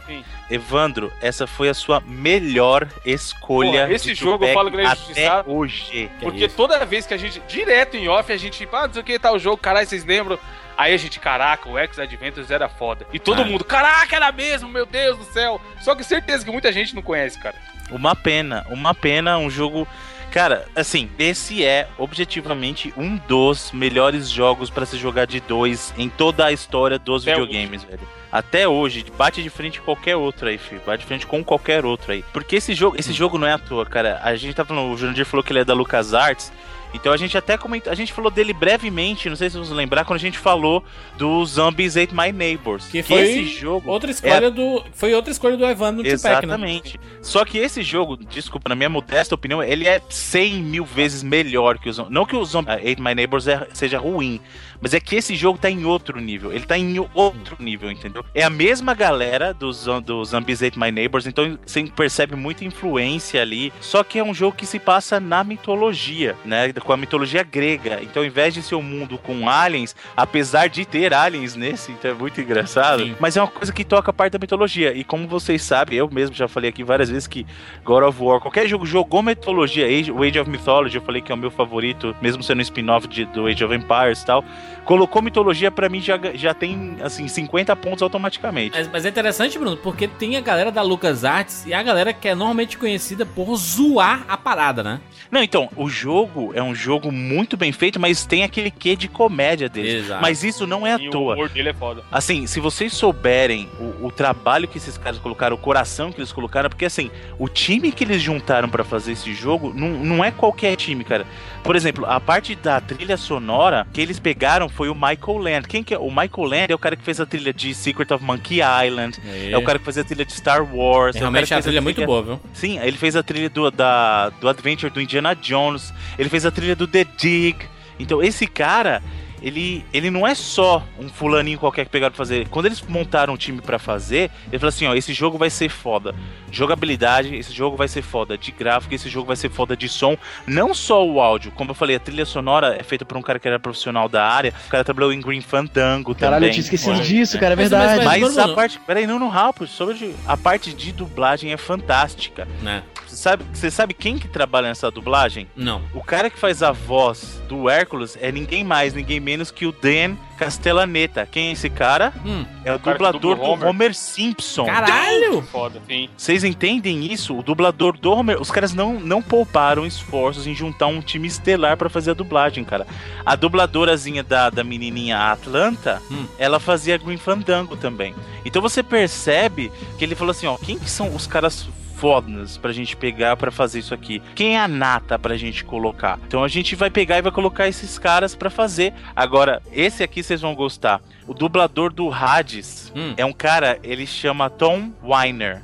Evandro, 0.50 1.12
essa 1.22 1.46
foi 1.46 1.68
a 1.68 1.74
sua 1.74 2.00
melhor 2.00 2.88
escolha. 3.06 3.82
Porra, 3.82 3.94
esse 3.94 4.14
de 4.14 4.16
jogo 4.16 4.46
eu 4.46 4.54
falo 4.54 4.72
que 4.72 4.78
ele 4.78 4.84
é 4.84 4.88
até 4.88 5.44
hoje. 5.46 6.10
Porque 6.22 6.46
isso? 6.46 6.56
toda 6.56 6.86
vez 6.86 7.06
que 7.06 7.14
a 7.14 7.18
gente, 7.18 7.42
direto 7.46 7.98
em 7.98 8.08
off, 8.08 8.32
a 8.32 8.38
gente, 8.38 8.68
ah, 8.72 8.88
não 8.88 8.94
sei 8.94 9.02
o 9.02 9.06
que, 9.06 9.20
tá 9.20 9.34
o 9.34 9.40
jogo, 9.40 9.58
caralho, 9.58 9.86
vocês 9.86 10.06
lembram? 10.06 10.40
Aí 10.78 10.94
a 10.94 10.98
gente, 10.98 11.20
caraca, 11.20 11.68
o 11.68 11.78
X 11.78 12.00
Adventures 12.00 12.50
era 12.50 12.70
foda. 12.70 13.06
E 13.12 13.20
todo 13.20 13.44
mundo, 13.44 13.66
caraca, 13.66 14.16
era 14.16 14.32
mesmo, 14.32 14.70
meu 14.70 14.86
Deus 14.86 15.18
do 15.18 15.26
céu. 15.26 15.60
Só 15.82 15.94
que 15.94 16.04
certeza 16.04 16.46
que 16.46 16.52
muita 16.52 16.72
gente 16.72 16.96
não 16.96 17.02
conhece, 17.02 17.38
cara. 17.38 17.56
Uma 17.92 18.16
pena, 18.16 18.66
uma 18.70 18.94
pena, 18.94 19.38
um 19.38 19.50
jogo. 19.50 19.86
Cara, 20.32 20.66
assim, 20.76 21.10
esse 21.18 21.64
é 21.64 21.88
objetivamente 21.98 22.94
um 22.98 23.18
dos 23.28 23.72
melhores 23.72 24.30
jogos 24.30 24.70
pra 24.70 24.86
se 24.86 24.98
jogar 24.98 25.26
de 25.26 25.40
dois 25.40 25.94
em 25.98 26.10
toda 26.10 26.46
a 26.46 26.52
história 26.52 27.00
dos 27.00 27.24
Até 27.28 27.40
videogames, 27.40 27.84
velho. 27.84 28.08
Até 28.32 28.68
hoje, 28.68 29.06
bate 29.18 29.42
de 29.42 29.50
frente 29.50 29.80
com 29.80 29.86
qualquer 29.86 30.16
outro 30.16 30.50
aí, 30.50 30.58
filho. 30.58 30.82
Bate 30.86 31.00
de 31.02 31.08
frente 31.08 31.26
com 31.26 31.44
qualquer 31.44 31.86
outro 31.86 32.12
aí. 32.12 32.24
Porque 32.34 32.58
esse 32.58 32.76
jogo, 32.76 32.98
esse 33.00 33.14
jogo 33.14 33.38
não 33.38 33.48
é 33.48 33.54
à 33.54 33.58
toa, 33.58 33.86
cara. 33.86 34.20
A 34.22 34.36
gente 34.36 34.54
tá 34.54 34.66
falando, 34.66 34.92
o 34.92 34.98
Jurandir 34.98 35.26
falou 35.26 35.44
que 35.44 35.52
ele 35.52 35.60
é 35.60 35.66
da 35.66 35.74
LucasArts. 35.74 36.52
Então 36.94 37.12
a 37.12 37.18
gente 37.18 37.38
até 37.38 37.58
comentou, 37.58 37.92
a 37.92 37.96
gente 37.96 38.14
falou 38.14 38.32
dele 38.32 38.54
brevemente, 38.54 39.30
não 39.30 39.36
sei 39.36 39.50
se 39.50 39.58
vocês 39.58 39.70
lembrar, 39.76 40.06
quando 40.06 40.18
a 40.18 40.22
gente 40.22 40.38
falou 40.38 40.84
do 41.18 41.46
Zombies 41.46 41.98
Ate 41.98 42.14
My 42.16 42.32
Neighbors. 42.32 42.88
Que 42.88 43.04
foi 43.04 43.22
esse 43.22 43.46
jogo 43.46 43.90
outra 43.90 44.10
é 44.10 44.12
escolha 44.12 44.52
do. 44.52 44.84
Foi 44.94 45.14
outra 45.14 45.32
escolha 45.32 45.58
do 45.58 45.66
Evandro 45.66 46.04
no 46.04 46.10
two-pack, 46.10 46.46
né? 46.46 46.54
Exatamente. 46.54 47.00
Só 47.22 47.44
que 47.44 47.58
esse 47.58 47.82
jogo, 47.84 48.18
desculpa, 48.18 48.70
na 48.70 48.76
minha 48.76 48.90
modesta 48.90 49.36
opinião, 49.36 49.62
ele 49.62 49.88
é 49.88 50.02
100 50.10 50.64
mil 50.64 50.86
vezes 50.86 51.24
melhor 51.24 51.78
que 51.78 51.90
o 51.90 51.94
Zombie. 51.94 52.14
Não 52.14 52.26
que 52.26 52.36
o 52.36 52.46
Zombie 52.46 52.72
Ate 52.72 53.02
My 53.02 53.14
Neighbors 53.14 53.48
é- 53.48 53.68
seja 53.74 54.00
ruim, 54.00 54.40
mas 54.82 54.94
é 54.94 55.00
que 55.00 55.16
esse 55.16 55.36
jogo 55.36 55.58
tá 55.60 55.70
em 55.70 55.86
outro 55.86 56.20
nível. 56.20 56.52
Ele 56.54 56.66
tá 56.66 56.78
em 56.78 56.98
outro 57.14 57.58
nível, 57.60 57.92
entendeu? 57.92 58.24
É 58.34 58.44
a 58.44 58.50
mesma 58.50 58.94
galera 58.94 59.54
dos 59.54 59.86
do 60.04 60.24
Zombies 60.24 60.62
Ate 60.64 60.78
My 60.80 60.92
Neighbors, 60.92 61.26
então 61.28 61.58
você 61.66 61.84
percebe 61.84 62.36
muita 62.36 62.66
influência 62.66 63.42
ali. 63.42 63.72
Só 63.80 64.04
que 64.04 64.20
é 64.20 64.24
um 64.24 64.34
jogo 64.34 64.56
que 64.56 64.66
se 64.66 64.80
passa 64.80 65.20
na 65.20 65.44
mitologia, 65.44 66.36
né? 66.46 66.72
Com 66.84 66.94
a 66.94 66.98
mitologia 66.98 67.44
grega. 67.44 68.00
Então, 68.02 68.22
ao 68.22 68.28
invés 68.28 68.54
de 68.54 68.62
ser 68.62 68.76
um 68.76 68.82
mundo 68.82 69.18
com 69.18 69.50
aliens, 69.50 69.96
apesar 70.16 70.68
de 70.68 70.86
ter 70.86 71.14
aliens 71.14 71.56
nesse, 71.56 71.92
então 71.92 72.12
é 72.12 72.14
muito 72.14 72.40
engraçado. 72.40 73.04
Sim. 73.04 73.16
Mas 73.20 73.36
é 73.38 73.42
uma 73.42 73.48
coisa 73.48 73.72
que 73.74 73.84
toca 73.84 74.12
a 74.12 74.14
parte 74.14 74.34
da 74.34 74.40
mitologia. 74.40 74.94
E 74.94 75.04
como 75.04 75.28
vocês 75.28 75.62
sabem, 75.62 75.98
eu 75.98 76.10
mesmo 76.12 76.36
já 76.36 76.48
falei 76.48 76.70
aqui 76.70 76.84
várias 76.84 77.10
vezes 77.10 77.28
que 77.28 77.46
God 77.84 78.04
of 78.04 78.22
War, 78.22 78.40
qualquer 78.40 78.68
jogo 78.68 78.86
jogou 78.86 79.22
mitologia, 79.22 79.86
Age, 79.88 80.12
o 80.12 80.24
Age 80.24 80.40
of 80.40 80.50
Mythology, 80.50 80.96
eu 80.96 81.02
falei 81.02 81.22
que 81.22 81.32
é 81.32 81.36
o 81.36 81.38
meu 81.38 81.52
favorito, 81.52 82.16
mesmo 82.22 82.42
sendo 82.44 82.60
um 82.60 82.62
spin-off 82.62 83.08
de- 83.08 83.26
do 83.26 83.48
Age 83.48 83.64
of 83.64 83.74
Empires 83.76 84.22
e 84.22 84.26
tal. 84.26 84.44
Colocou 84.86 85.22
mitologia, 85.22 85.70
pra 85.70 85.90
mim 85.90 86.00
já, 86.00 86.18
já 86.34 86.54
tem, 86.54 86.98
assim, 87.02 87.28
50 87.28 87.76
pontos 87.76 88.02
automaticamente. 88.02 88.78
Mas, 88.78 88.88
mas 88.92 89.06
é 89.06 89.10
interessante, 89.10 89.58
Bruno, 89.60 89.76
porque 89.78 90.08
tem 90.08 90.38
a 90.38 90.42
galera 90.42 90.72
da 90.72 90.82
LucasArts 90.82 91.66
e 91.66 91.74
a 91.74 91.84
galera 91.84 92.14
que 92.14 92.28
é 92.28 92.34
normalmente 92.36 92.78
conhecida 92.78 93.26
por 93.26 93.56
zoar 93.58 94.24
a 94.28 94.38
parada, 94.38 94.82
né? 94.84 95.00
Não, 95.30 95.44
então, 95.44 95.70
o 95.76 95.90
jogo 95.90 96.52
é 96.54 96.64
um 96.64 96.67
jogo 96.76 97.12
muito 97.12 97.56
bem 97.58 97.72
feito, 97.72 98.00
mas 98.00 98.26
tem 98.26 98.44
aquele 98.44 98.72
quê 98.72 98.96
de 98.96 99.08
comédia 99.08 99.68
dele. 99.70 99.98
Exato. 99.98 100.22
Mas 100.22 100.44
isso 100.44 100.66
não 100.68 100.86
é 100.86 100.94
à 100.94 101.00
E 101.00 101.08
o 101.08 101.12
toa. 101.12 101.34
humor 101.34 101.50
dele 101.50 101.70
é 101.70 101.74
foda. 101.74 102.04
Assim, 102.12 102.48
se 102.48 102.60
vocês 102.60 102.94
souberem 102.94 103.70
o, 103.80 104.08
o 104.08 104.12
trabalho 104.12 104.68
que 104.68 104.78
esses 104.78 104.98
caras 104.98 105.20
colocaram, 105.20 105.56
o 105.56 105.60
coração 105.60 106.12
que 106.12 106.20
eles 106.20 106.32
colocaram, 106.32 106.70
porque 106.70 106.86
assim, 106.86 107.10
o 107.40 107.48
time 107.48 107.92
que 107.92 108.04
eles 108.04 108.22
juntaram 108.22 108.70
pra 108.70 108.84
fazer 108.84 109.14
esse 109.14 109.34
jogo 109.34 109.74
não, 109.76 109.90
não 109.90 110.24
é 110.24 110.32
qualquer 110.32 110.76
time, 110.76 111.04
cara. 111.04 111.26
Por 111.64 111.76
exemplo, 111.76 112.06
a 112.06 112.20
parte 112.20 112.56
da 112.56 112.80
trilha 112.80 113.18
sonora 113.18 113.86
que 113.92 114.00
eles 114.00 114.20
pegaram 114.20 114.70
foi 114.70 114.90
o 114.90 114.96
Michael 114.96 115.38
Land. 115.38 115.68
Quem 115.68 115.84
que 115.84 115.94
é? 115.94 115.98
O 115.98 116.10
Michael 116.10 116.48
Land 116.48 116.72
é 116.72 116.76
o 116.76 116.80
cara 116.80 116.96
que 116.96 117.04
fez 117.04 117.20
a 117.20 117.26
trilha 117.26 117.54
de 117.54 117.74
Secret 117.74 118.12
of 118.14 118.24
Monkey 118.24 118.60
Island, 118.86 119.20
É, 119.26 119.52
é 119.52 119.58
o 119.58 119.64
cara 119.64 119.78
que 119.78 119.86
fez 119.86 119.98
a 119.98 120.04
trilha 120.04 120.26
de 120.26 120.34
Star 120.34 120.62
Wars. 120.64 121.16
é 121.16 121.20
o 121.20 121.22
cara 121.22 121.32
Realmente 121.32 121.48
que 121.48 121.54
a 121.54 121.58
fez 121.58 121.66
trilha 121.66 121.78
é 121.78 121.82
muito 121.82 122.06
boa, 122.06 122.24
viu? 122.24 122.40
Sim, 122.54 122.80
ele 122.80 122.98
fez 122.98 123.16
a 123.16 123.24
trilha 123.24 123.50
do, 123.50 123.70
da, 123.70 124.30
do 124.30 124.48
Adventure 124.48 124.92
do 124.92 125.02
Indiana 125.02 125.36
Jones, 125.36 125.94
ele 126.18 126.30
fez 126.30 126.46
a 126.46 126.52
trilha 126.58 126.76
do 126.76 126.88
The 126.88 127.04
Dig. 127.04 127.56
Então, 128.00 128.22
esse 128.22 128.48
cara, 128.48 129.04
ele, 129.42 129.86
ele 129.94 130.10
não 130.10 130.26
é 130.26 130.34
só 130.36 130.84
um 131.00 131.08
fulaninho 131.10 131.60
qualquer 131.60 131.86
que 131.86 131.92
pegaram 131.92 132.12
pra 132.12 132.18
fazer. 132.18 132.48
Quando 132.50 132.66
eles 132.68 132.82
montaram 132.82 133.34
um 133.34 133.38
time 133.38 133.62
pra 133.62 133.78
fazer, 133.80 134.32
ele 134.48 134.60
falou 134.60 134.70
assim: 134.70 134.88
ó, 134.88 134.94
esse 134.96 135.14
jogo 135.14 135.38
vai 135.38 135.50
ser 135.50 135.70
foda. 135.70 136.14
Jogabilidade, 136.52 137.36
esse 137.36 137.54
jogo 137.54 137.78
vai 137.78 137.88
ser 137.88 138.02
foda. 138.02 138.38
De 138.38 138.52
gráfico, 138.52 138.94
esse 138.96 139.10
jogo 139.10 139.28
vai 139.28 139.36
ser 139.36 139.50
foda 139.50 139.76
de 139.78 139.88
som. 139.88 140.18
Não 140.48 140.74
só 140.74 141.06
o 141.06 141.20
áudio, 141.22 141.52
como 141.52 141.72
eu 141.72 141.76
falei, 141.76 141.96
a 141.96 142.00
trilha 142.00 142.26
sonora 142.26 142.76
é 142.80 142.84
feita 142.84 143.06
por 143.06 143.18
um 143.18 143.22
cara 143.22 143.38
que 143.38 143.48
era 143.48 143.60
profissional 143.60 144.10
da 144.10 144.26
área. 144.28 144.54
O 144.66 144.70
cara 144.70 144.84
trabalhou 144.84 145.14
em 145.14 145.20
Green 145.22 145.42
Fandango 145.42 146.16
Caralho, 146.16 146.36
também. 146.38 146.50
eu 146.50 146.54
tinha 146.54 146.64
esquecido 146.64 147.00
disso, 147.02 147.38
cara, 147.40 147.54
é 147.54 147.56
Mas- 147.56 147.70
verdade. 147.70 147.98
mas- 147.98 148.22
Mas 148.22 148.34
Bruno, 148.34 148.52
a 148.52 148.56
parte. 148.56 148.80
Peraí, 148.80 149.06
não, 149.06 149.20
no 149.20 149.28
Ralph, 149.30 149.62
sobre 149.68 150.16
a 150.26 150.36
parte 150.38 150.74
de 150.74 150.92
dublagem 150.92 151.52
é 151.52 151.58
fantástica. 151.58 152.48
Né? 152.62 152.82
Você 153.06 153.16
sabe, 153.16 153.46
você 153.54 153.72
sabe 153.72 153.94
quem 153.94 154.18
que 154.18 154.28
trabalha 154.28 154.68
nessa 154.68 154.90
dublagem? 154.92 155.48
Não. 155.56 155.82
O 155.94 156.04
cara 156.04 156.30
que 156.30 156.38
faz 156.40 156.62
a 156.64 156.72
voz 156.72 157.42
do 157.48 157.70
Hércules 157.70 158.18
é 158.22 158.32
ninguém 158.32 158.64
mais, 158.64 158.94
ninguém 158.94 159.20
menos 159.28 159.52
que 159.52 159.66
o 159.66 159.74
Dan 159.74 160.16
Castellaneta. 160.38 161.28
Quem 161.30 161.50
é 161.50 161.52
esse 161.52 161.70
cara? 161.70 162.14
Hum. 162.26 162.46
É 162.64 162.74
o 162.74 162.80
cara 162.80 162.96
dublador 162.98 163.20
dubla 163.22 163.36
do 163.36 163.52
Homer. 163.52 163.68
Homer 163.68 163.94
Simpson. 163.94 164.66
Caralho! 164.66 165.42
Foda, 165.42 165.82
sim. 165.86 166.08
Vocês 166.16 166.46
entendem 166.46 167.12
isso? 167.12 167.38
O 167.38 167.44
dublador 167.44 167.98
do 167.98 168.10
Homer, 168.12 168.42
os 168.42 168.50
caras 168.50 168.74
não, 168.74 168.98
não 169.00 169.22
pouparam 169.22 169.86
esforços 169.86 170.48
em 170.48 170.56
juntar 170.56 170.88
um 170.88 171.02
time 171.02 171.28
estelar 171.28 171.76
pra 171.76 171.90
fazer 171.90 172.12
a 172.12 172.14
dublagem, 172.14 172.64
cara. 172.64 172.88
A 173.26 173.36
dubladorazinha 173.36 174.24
da, 174.24 174.50
da 174.50 174.64
menininha 174.64 175.18
Atlanta, 175.32 176.02
Hum. 176.10 176.26
ela 176.40 176.60
fazia 176.60 176.98
Green 176.98 177.18
Fandango 177.18 177.76
também. 177.76 178.16
Então 178.46 178.62
você 178.62 178.82
percebe 178.82 179.70
que 179.98 180.06
ele 180.06 180.16
falou 180.16 180.32
assim, 180.32 180.48
ó, 180.48 180.56
quem 180.58 180.80
que 180.80 180.90
são 180.90 181.14
os 181.14 181.28
caras 181.28 181.68
fodas 181.98 182.58
pra 182.58 182.72
gente 182.72 182.96
pegar 182.96 183.36
pra 183.36 183.52
fazer 183.52 183.80
isso 183.80 183.94
aqui? 183.94 184.22
Quem 184.36 184.56
é 184.56 184.60
a 184.62 184.68
nata 184.68 185.18
pra 185.18 185.36
gente 185.36 185.64
colocar? 185.66 186.20
Então 186.28 186.44
a 186.44 186.48
gente 186.48 186.76
vai 186.76 186.90
pegar 186.90 187.18
e 187.18 187.22
vai 187.22 187.32
colocar 187.32 187.68
esses 187.68 187.98
caras 187.98 188.36
pra 188.36 188.50
fazer. 188.50 188.94
Agora, 189.16 189.62
esse 189.72 190.04
aqui 190.04 190.22
vocês 190.22 190.42
vão 190.42 190.54
gostar. 190.56 191.02
O 191.28 191.34
dublador 191.34 191.92
do 191.92 192.12
Hades 192.14 192.92
Hum. 192.96 193.14
é 193.18 193.26
um 193.26 193.34
cara, 193.34 193.80
ele 193.84 194.06
chama 194.08 194.50
Tom 194.50 194.92
Weiner. 195.04 195.62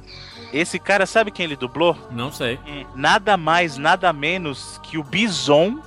Esse 0.52 0.78
cara, 0.78 1.06
sabe 1.06 1.32
quem 1.32 1.46
ele 1.46 1.56
dublou? 1.56 1.98
Não 2.12 2.32
sei. 2.32 2.60
Nada 2.96 3.36
mais, 3.38 3.78
nada 3.78 4.14
menos 4.14 4.80
que 4.84 4.98
o 5.00 5.04
Bison 5.04 5.80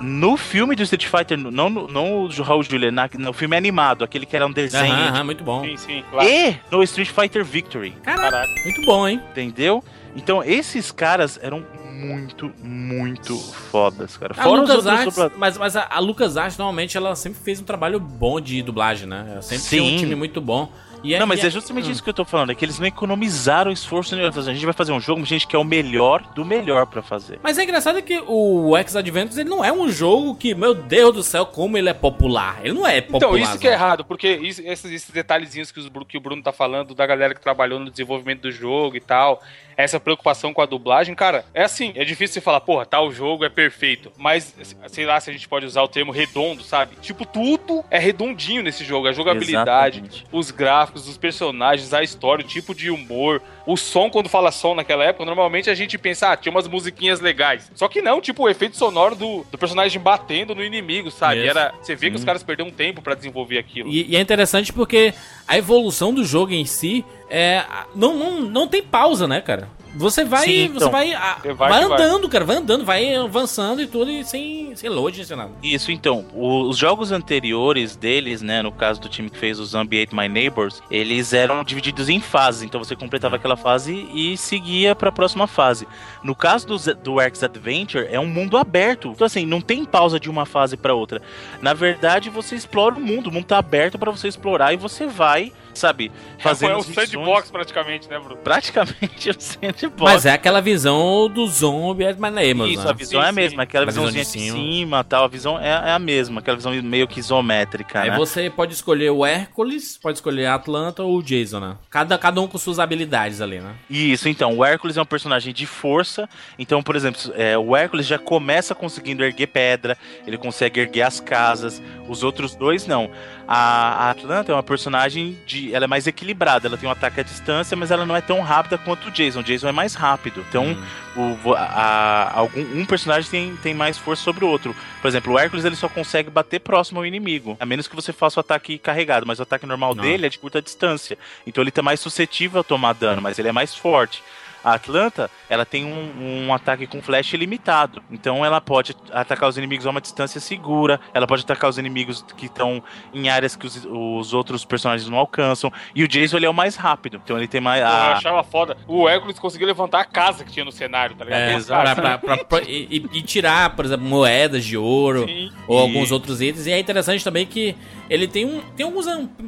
no 0.00 0.36
filme 0.36 0.74
do 0.74 0.82
Street 0.82 1.06
Fighter, 1.06 1.38
não, 1.38 1.70
no- 1.70 1.88
não 1.88 2.24
o 2.24 2.28
Raul 2.42 2.62
Julia, 2.62 2.90
na- 2.90 3.08
no 3.18 3.32
filme 3.32 3.56
animado, 3.56 4.02
aquele 4.04 4.26
que 4.26 4.34
era 4.36 4.46
um 4.46 4.52
desenho. 4.52 4.92
Aham, 4.92 5.08
aham, 5.08 5.24
muito 5.24 5.44
bom. 5.44 5.62
Sim, 5.64 5.76
sim, 5.76 6.04
claro. 6.10 6.28
E 6.28 6.56
no 6.70 6.82
Street 6.82 7.08
Fighter 7.10 7.44
Victory, 7.44 7.92
Caraca. 8.02 8.48
Muito 8.64 8.82
bom, 8.82 9.06
hein? 9.08 9.20
entendeu? 9.30 9.82
Então 10.16 10.42
esses 10.44 10.90
caras 10.92 11.38
eram 11.42 11.64
muito, 11.92 12.52
muito 12.62 13.36
fodas, 13.36 14.16
cara. 14.16 14.34
A 14.36 14.42
Fora 14.42 14.62
os 14.62 14.68
Lucas 14.68 14.86
Arts, 14.86 15.16
mas, 15.36 15.56
mas 15.58 15.76
a, 15.76 15.86
a 15.90 15.98
Lucas 16.00 16.36
Arts 16.36 16.58
normalmente 16.58 16.96
ela 16.96 17.14
sempre 17.16 17.40
fez 17.42 17.60
um 17.60 17.64
trabalho 17.64 17.98
bom 17.98 18.40
de 18.40 18.62
dublagem, 18.62 19.08
né? 19.08 19.26
Ela 19.32 19.42
sempre 19.42 19.64
tinha 19.68 19.82
um 19.82 19.88
Sim. 19.90 19.96
time 19.98 20.14
muito 20.14 20.40
bom. 20.40 20.70
E 21.04 21.18
Não, 21.18 21.26
mas 21.26 21.42
e 21.42 21.46
é 21.46 21.50
justamente 21.50 21.88
hum. 21.88 21.92
isso 21.92 22.02
que 22.02 22.08
eu 22.08 22.14
tô 22.14 22.24
falando, 22.24 22.50
é 22.50 22.54
que 22.54 22.64
eles 22.64 22.78
não 22.78 22.86
economizaram 22.86 23.70
esforço 23.70 24.16
nenhum. 24.16 24.28
A 24.28 24.40
gente 24.52 24.64
vai 24.64 24.72
fazer 24.72 24.90
um 24.90 24.98
jogo, 25.00 25.20
a 25.20 25.24
gente 25.26 25.46
quer 25.46 25.58
o 25.58 25.64
melhor 25.64 26.22
do 26.34 26.44
melhor 26.44 26.86
pra 26.86 27.02
fazer. 27.02 27.38
Mas 27.42 27.58
é 27.58 27.64
engraçado 27.64 28.00
que 28.00 28.22
o 28.26 28.74
X 28.78 28.96
Adventures 28.96 29.36
ele 29.36 29.50
não 29.50 29.62
é 29.62 29.70
um 29.70 29.90
jogo 29.90 30.34
que, 30.34 30.54
meu 30.54 30.74
Deus 30.74 31.14
do 31.14 31.22
céu, 31.22 31.44
como 31.44 31.76
ele 31.76 31.90
é 31.90 31.94
popular. 31.94 32.58
Ele 32.64 32.72
não 32.72 32.86
é 32.86 33.02
popular. 33.02 33.18
Então, 33.18 33.36
isso 33.36 33.58
que 33.58 33.66
é 33.68 33.70
não. 33.70 33.76
errado, 33.76 34.04
porque 34.04 34.28
isso- 34.28 34.62
esses, 34.64 34.90
esses 34.90 35.10
detalhezinhos 35.10 35.70
que, 35.70 35.78
os 35.78 35.90
que 36.08 36.16
o 36.16 36.20
Bruno 36.20 36.42
tá 36.42 36.52
falando 36.52 36.94
da 36.94 37.06
galera 37.06 37.34
que 37.34 37.40
trabalhou 37.40 37.78
no 37.78 37.90
desenvolvimento 37.90 38.42
do 38.42 38.50
jogo 38.50 38.96
e 38.96 39.00
tal, 39.00 39.42
essa 39.76 39.98
preocupação 39.98 40.52
com 40.52 40.60
a 40.60 40.66
dublagem, 40.66 41.14
cara, 41.14 41.44
é 41.52 41.64
assim, 41.64 41.92
é 41.94 42.04
difícil 42.04 42.34
você 42.34 42.40
falar, 42.40 42.60
porra, 42.60 42.86
tal 42.86 43.12
jogo 43.12 43.44
é 43.44 43.48
perfeito, 43.48 44.12
mas 44.16 44.54
sei 44.88 45.06
lá 45.06 45.20
se 45.20 45.30
a 45.30 45.32
gente 45.32 45.48
pode 45.48 45.66
usar 45.66 45.82
o 45.82 45.88
termo 45.88 46.12
redondo, 46.12 46.62
sabe? 46.62 46.96
Tipo, 47.00 47.24
tudo 47.24 47.84
é 47.90 47.98
redondinho 47.98 48.62
nesse 48.62 48.84
jogo, 48.84 49.08
a 49.08 49.12
jogabilidade, 49.12 49.98
Exatamente. 49.98 50.26
os 50.32 50.50
gráficos, 50.50 51.08
os 51.08 51.16
personagens, 51.16 51.92
a 51.92 52.02
história, 52.02 52.44
o 52.44 52.48
tipo 52.48 52.74
de 52.74 52.90
humor, 52.90 53.42
o 53.66 53.76
som, 53.76 54.10
quando 54.10 54.28
fala 54.28 54.52
som 54.52 54.74
naquela 54.74 55.04
época, 55.04 55.24
normalmente 55.24 55.70
a 55.70 55.74
gente 55.74 55.96
pensa, 55.96 56.32
ah, 56.32 56.36
tinha 56.36 56.50
umas 56.50 56.68
musiquinhas 56.68 57.20
legais. 57.20 57.70
Só 57.74 57.88
que 57.88 58.02
não, 58.02 58.20
tipo, 58.20 58.42
o 58.42 58.48
efeito 58.48 58.76
sonoro 58.76 59.14
do, 59.14 59.44
do 59.50 59.56
personagem 59.56 60.00
batendo 60.00 60.54
no 60.54 60.62
inimigo, 60.62 61.10
sabe? 61.10 61.46
Era, 61.46 61.72
você 61.80 61.94
vê 61.94 62.10
que 62.10 62.16
os 62.16 62.24
caras 62.24 62.42
perderam 62.42 62.70
um 62.70 62.72
tempo 62.72 63.00
pra 63.00 63.14
desenvolver 63.14 63.58
aquilo. 63.58 63.88
E, 63.88 64.10
e 64.10 64.16
é 64.16 64.20
interessante 64.20 64.72
porque 64.72 65.14
a 65.46 65.56
evolução 65.56 66.12
do 66.12 66.24
jogo 66.24 66.52
em 66.52 66.64
si 66.64 67.04
é, 67.34 67.64
não, 67.94 68.16
não, 68.16 68.40
não 68.42 68.68
tem 68.68 68.82
pausa, 68.82 69.26
né, 69.26 69.40
cara? 69.40 69.68
Você 69.96 70.24
vai, 70.24 70.40
Sim, 70.44 70.66
você 70.72 70.76
então. 70.78 70.90
vai, 70.90 71.14
a- 71.14 71.38
Você 71.40 71.52
vai 71.52 71.70
vai 71.70 71.86
vai. 71.88 72.02
andando, 72.02 72.28
cara, 72.28 72.44
vai 72.44 72.56
andando, 72.56 72.84
vai 72.84 73.14
avançando 73.14 73.80
e 73.80 73.86
tudo 73.86 74.10
e 74.10 74.24
sem, 74.24 74.74
sem 74.74 74.90
load, 74.90 75.24
sem 75.24 75.36
nada. 75.36 75.52
Isso, 75.62 75.92
então, 75.92 76.26
os 76.34 76.76
jogos 76.76 77.12
anteriores 77.12 77.94
deles, 77.94 78.42
né, 78.42 78.60
no 78.60 78.72
caso 78.72 79.00
do 79.00 79.08
time 79.08 79.30
que 79.30 79.38
fez 79.38 79.60
o 79.60 79.64
Zombie 79.64 80.02
Ate 80.02 80.12
My 80.12 80.28
Neighbors, 80.28 80.82
eles 80.90 81.32
eram 81.32 81.62
divididos 81.62 82.08
em 82.08 82.18
fases, 82.18 82.62
então 82.64 82.82
você 82.82 82.96
completava 82.96 83.36
aquela 83.36 83.56
fase 83.56 84.08
e 84.12 84.36
seguia 84.36 84.96
pra 84.96 85.12
próxima 85.12 85.46
fase. 85.46 85.86
No 86.24 86.34
caso 86.34 86.66
do, 86.66 86.94
do 86.96 87.20
X 87.20 87.44
Adventure, 87.44 88.08
é 88.10 88.18
um 88.18 88.26
mundo 88.26 88.56
aberto, 88.56 89.10
então 89.14 89.24
assim, 89.24 89.46
não 89.46 89.60
tem 89.60 89.84
pausa 89.84 90.18
de 90.18 90.28
uma 90.28 90.44
fase 90.44 90.76
pra 90.76 90.92
outra. 90.92 91.22
Na 91.62 91.72
verdade, 91.72 92.30
você 92.30 92.56
explora 92.56 92.96
o 92.96 93.00
mundo, 93.00 93.28
o 93.28 93.32
mundo 93.32 93.44
tá 93.44 93.58
aberto 93.58 93.96
pra 93.96 94.10
você 94.10 94.26
explorar 94.26 94.72
e 94.74 94.76
você 94.76 95.06
vai, 95.06 95.52
sabe, 95.78 96.10
fazendo 96.38 96.72
é 96.72 96.76
um 96.76 96.82
sandbox 96.82 97.50
praticamente, 97.50 98.08
né, 98.08 98.18
Bruno? 98.18 98.36
Praticamente 98.36 99.30
o 99.30 99.36
sandbox. 99.38 100.12
Mas 100.12 100.26
é 100.26 100.32
aquela 100.32 100.60
visão 100.60 101.28
do 101.28 101.46
zombie 101.46 102.04
at 102.04 102.18
my 102.18 102.30
neighbors, 102.30 102.70
Isso, 102.70 102.84
né? 102.84 102.90
a 102.90 102.92
visão 102.92 103.20
Sim, 103.20 103.26
é 103.26 103.28
a 103.28 103.32
sim. 103.32 103.36
mesma, 103.36 103.62
aquela 103.62 103.86
visão 103.86 104.06
visãozinha 104.06 104.24
de 104.24 104.30
de 104.30 104.38
cima. 104.38 104.56
cima, 104.56 105.04
tal, 105.04 105.24
a 105.24 105.28
visão 105.28 105.58
é, 105.58 105.68
é 105.68 105.92
a 105.92 105.98
mesma, 105.98 106.40
aquela 106.40 106.56
visão 106.56 106.72
meio 106.82 107.06
que 107.08 107.20
isométrica, 107.20 108.00
Aí 108.00 108.10
né? 108.10 108.16
você 108.16 108.50
pode 108.50 108.72
escolher 108.72 109.10
o 109.10 109.24
Hércules, 109.24 109.98
pode 110.00 110.18
escolher 110.18 110.46
a 110.46 110.54
Atlanta 110.54 111.02
ou 111.02 111.18
o 111.18 111.22
Jason, 111.22 111.60
né? 111.60 111.76
Cada, 111.90 112.16
cada 112.18 112.40
um 112.40 112.48
com 112.48 112.58
suas 112.58 112.78
habilidades 112.78 113.40
ali, 113.40 113.60
né? 113.60 113.74
Isso, 113.88 114.28
então, 114.28 114.56
o 114.56 114.64
Hércules 114.64 114.96
é 114.96 115.02
um 115.02 115.06
personagem 115.06 115.52
de 115.52 115.66
força. 115.66 116.28
Então, 116.58 116.82
por 116.82 116.96
exemplo, 116.96 117.20
é, 117.34 117.56
o 117.56 117.76
Hércules 117.76 118.06
já 118.06 118.18
começa 118.18 118.74
conseguindo 118.74 119.24
erguer 119.24 119.46
pedra, 119.46 119.96
ele 120.26 120.36
consegue 120.36 120.80
erguer 120.80 121.02
as 121.02 121.20
casas. 121.20 121.82
Os 122.08 122.22
outros 122.22 122.54
dois 122.54 122.86
não. 122.86 123.10
A, 123.46 124.06
a 124.06 124.10
Atlanta 124.10 124.52
é 124.52 124.54
uma 124.54 124.62
personagem 124.62 125.38
de. 125.46 125.63
Ela 125.72 125.84
é 125.84 125.88
mais 125.88 126.06
equilibrada, 126.06 126.66
ela 126.66 126.76
tem 126.76 126.88
um 126.88 126.92
ataque 126.92 127.20
à 127.20 127.22
distância, 127.22 127.76
mas 127.76 127.90
ela 127.90 128.04
não 128.04 128.16
é 128.16 128.20
tão 128.20 128.40
rápida 128.42 128.76
quanto 128.76 129.08
o 129.08 129.10
Jason. 129.10 129.40
O 129.40 129.42
Jason 129.44 129.68
é 129.68 129.72
mais 129.72 129.94
rápido. 129.94 130.44
Então, 130.48 130.76
o, 131.16 131.54
a- 131.54 131.60
a- 131.60 132.38
algum, 132.40 132.60
um 132.80 132.84
personagem 132.84 133.30
tem, 133.30 133.56
tem 133.56 133.74
mais 133.74 133.96
força 133.96 134.22
sobre 134.22 134.44
o 134.44 134.48
outro. 134.48 134.74
Por 135.00 135.08
exemplo, 135.08 135.32
o 135.32 135.38
Hércules 135.38 135.64
ele 135.64 135.76
só 135.76 135.88
consegue 135.88 136.28
bater 136.30 136.60
próximo 136.60 136.98
ao 137.00 137.06
inimigo, 137.06 137.56
a 137.60 137.64
menos 137.66 137.86
que 137.88 137.94
você 137.96 138.12
faça 138.12 138.38
o 138.38 138.42
ataque 138.42 138.78
carregado, 138.78 139.26
mas 139.26 139.38
o 139.38 139.42
ataque 139.42 139.66
normal 139.66 139.94
Não. 139.94 140.02
dele 140.02 140.26
é 140.26 140.28
de 140.28 140.38
curta 140.38 140.60
distância. 140.60 141.16
Então 141.46 141.62
ele 141.62 141.70
tá 141.70 141.82
mais 141.82 142.00
suscetível 142.00 142.60
a 142.60 142.64
tomar 142.64 142.92
dano, 142.94 143.22
mas 143.22 143.38
ele 143.38 143.48
é 143.48 143.52
mais 143.52 143.74
forte. 143.74 144.22
A 144.64 144.74
Atlanta, 144.74 145.30
ela 145.48 145.64
tem 145.66 145.84
um, 145.84 146.46
um 146.46 146.54
ataque 146.54 146.86
com 146.86 147.02
flash 147.02 147.32
ilimitado. 147.34 148.02
Então 148.10 148.44
ela 148.44 148.60
pode 148.60 148.96
atacar 149.12 149.48
os 149.48 149.58
inimigos 149.58 149.86
a 149.86 149.90
uma 149.90 150.00
distância 150.00 150.40
segura. 150.40 150.98
Ela 151.12 151.26
pode 151.26 151.42
atacar 151.42 151.68
os 151.68 151.76
inimigos 151.78 152.24
que 152.36 152.46
estão 152.46 152.82
em 153.12 153.28
áreas 153.28 153.54
que 153.56 153.66
os, 153.66 153.84
os 153.84 154.32
outros 154.32 154.64
personagens 154.64 155.08
não 155.08 155.18
alcançam. 155.18 155.70
E 155.94 156.02
o 156.02 156.08
Jason 156.08 156.36
ele 156.38 156.46
é 156.46 156.50
o 156.50 156.54
mais 156.54 156.76
rápido. 156.76 157.20
Então 157.22 157.36
ele 157.36 157.46
tem 157.46 157.60
mais. 157.60 157.82
Pô, 157.82 157.88
eu 157.88 157.92
a- 157.92 158.12
achava 158.14 158.42
foda. 158.42 158.76
O 158.88 159.08
Hércules 159.08 159.38
conseguiu 159.38 159.66
levantar 159.66 160.00
a 160.00 160.04
casa 160.04 160.44
que 160.44 160.52
tinha 160.52 160.64
no 160.64 160.72
cenário, 160.72 161.14
tá 161.14 161.24
ligado? 161.24 161.40
É, 161.40 161.56
Esse 161.56 161.68
cara, 161.68 161.94
pra- 161.94 162.18
pra- 162.18 162.36
pra- 162.36 162.44
pra- 162.44 162.62
e, 162.62 163.06
e- 163.12 163.22
tirar, 163.22 163.74
por 163.76 163.84
exemplo, 163.84 164.06
moedas 164.06 164.64
de 164.64 164.76
ouro 164.76 165.26
Sim. 165.26 165.50
ou 165.68 165.78
E- 165.78 165.82
alguns 165.82 166.10
outros 166.10 166.40
itens. 166.40 166.66
E 166.66 166.72
é 166.72 166.78
interessante 166.78 167.22
também 167.22 167.44
que 167.44 167.76
ele 168.08 168.26
tem, 168.26 168.44
um, 168.44 168.60
tem 168.76 168.86
alguns 168.86 169.06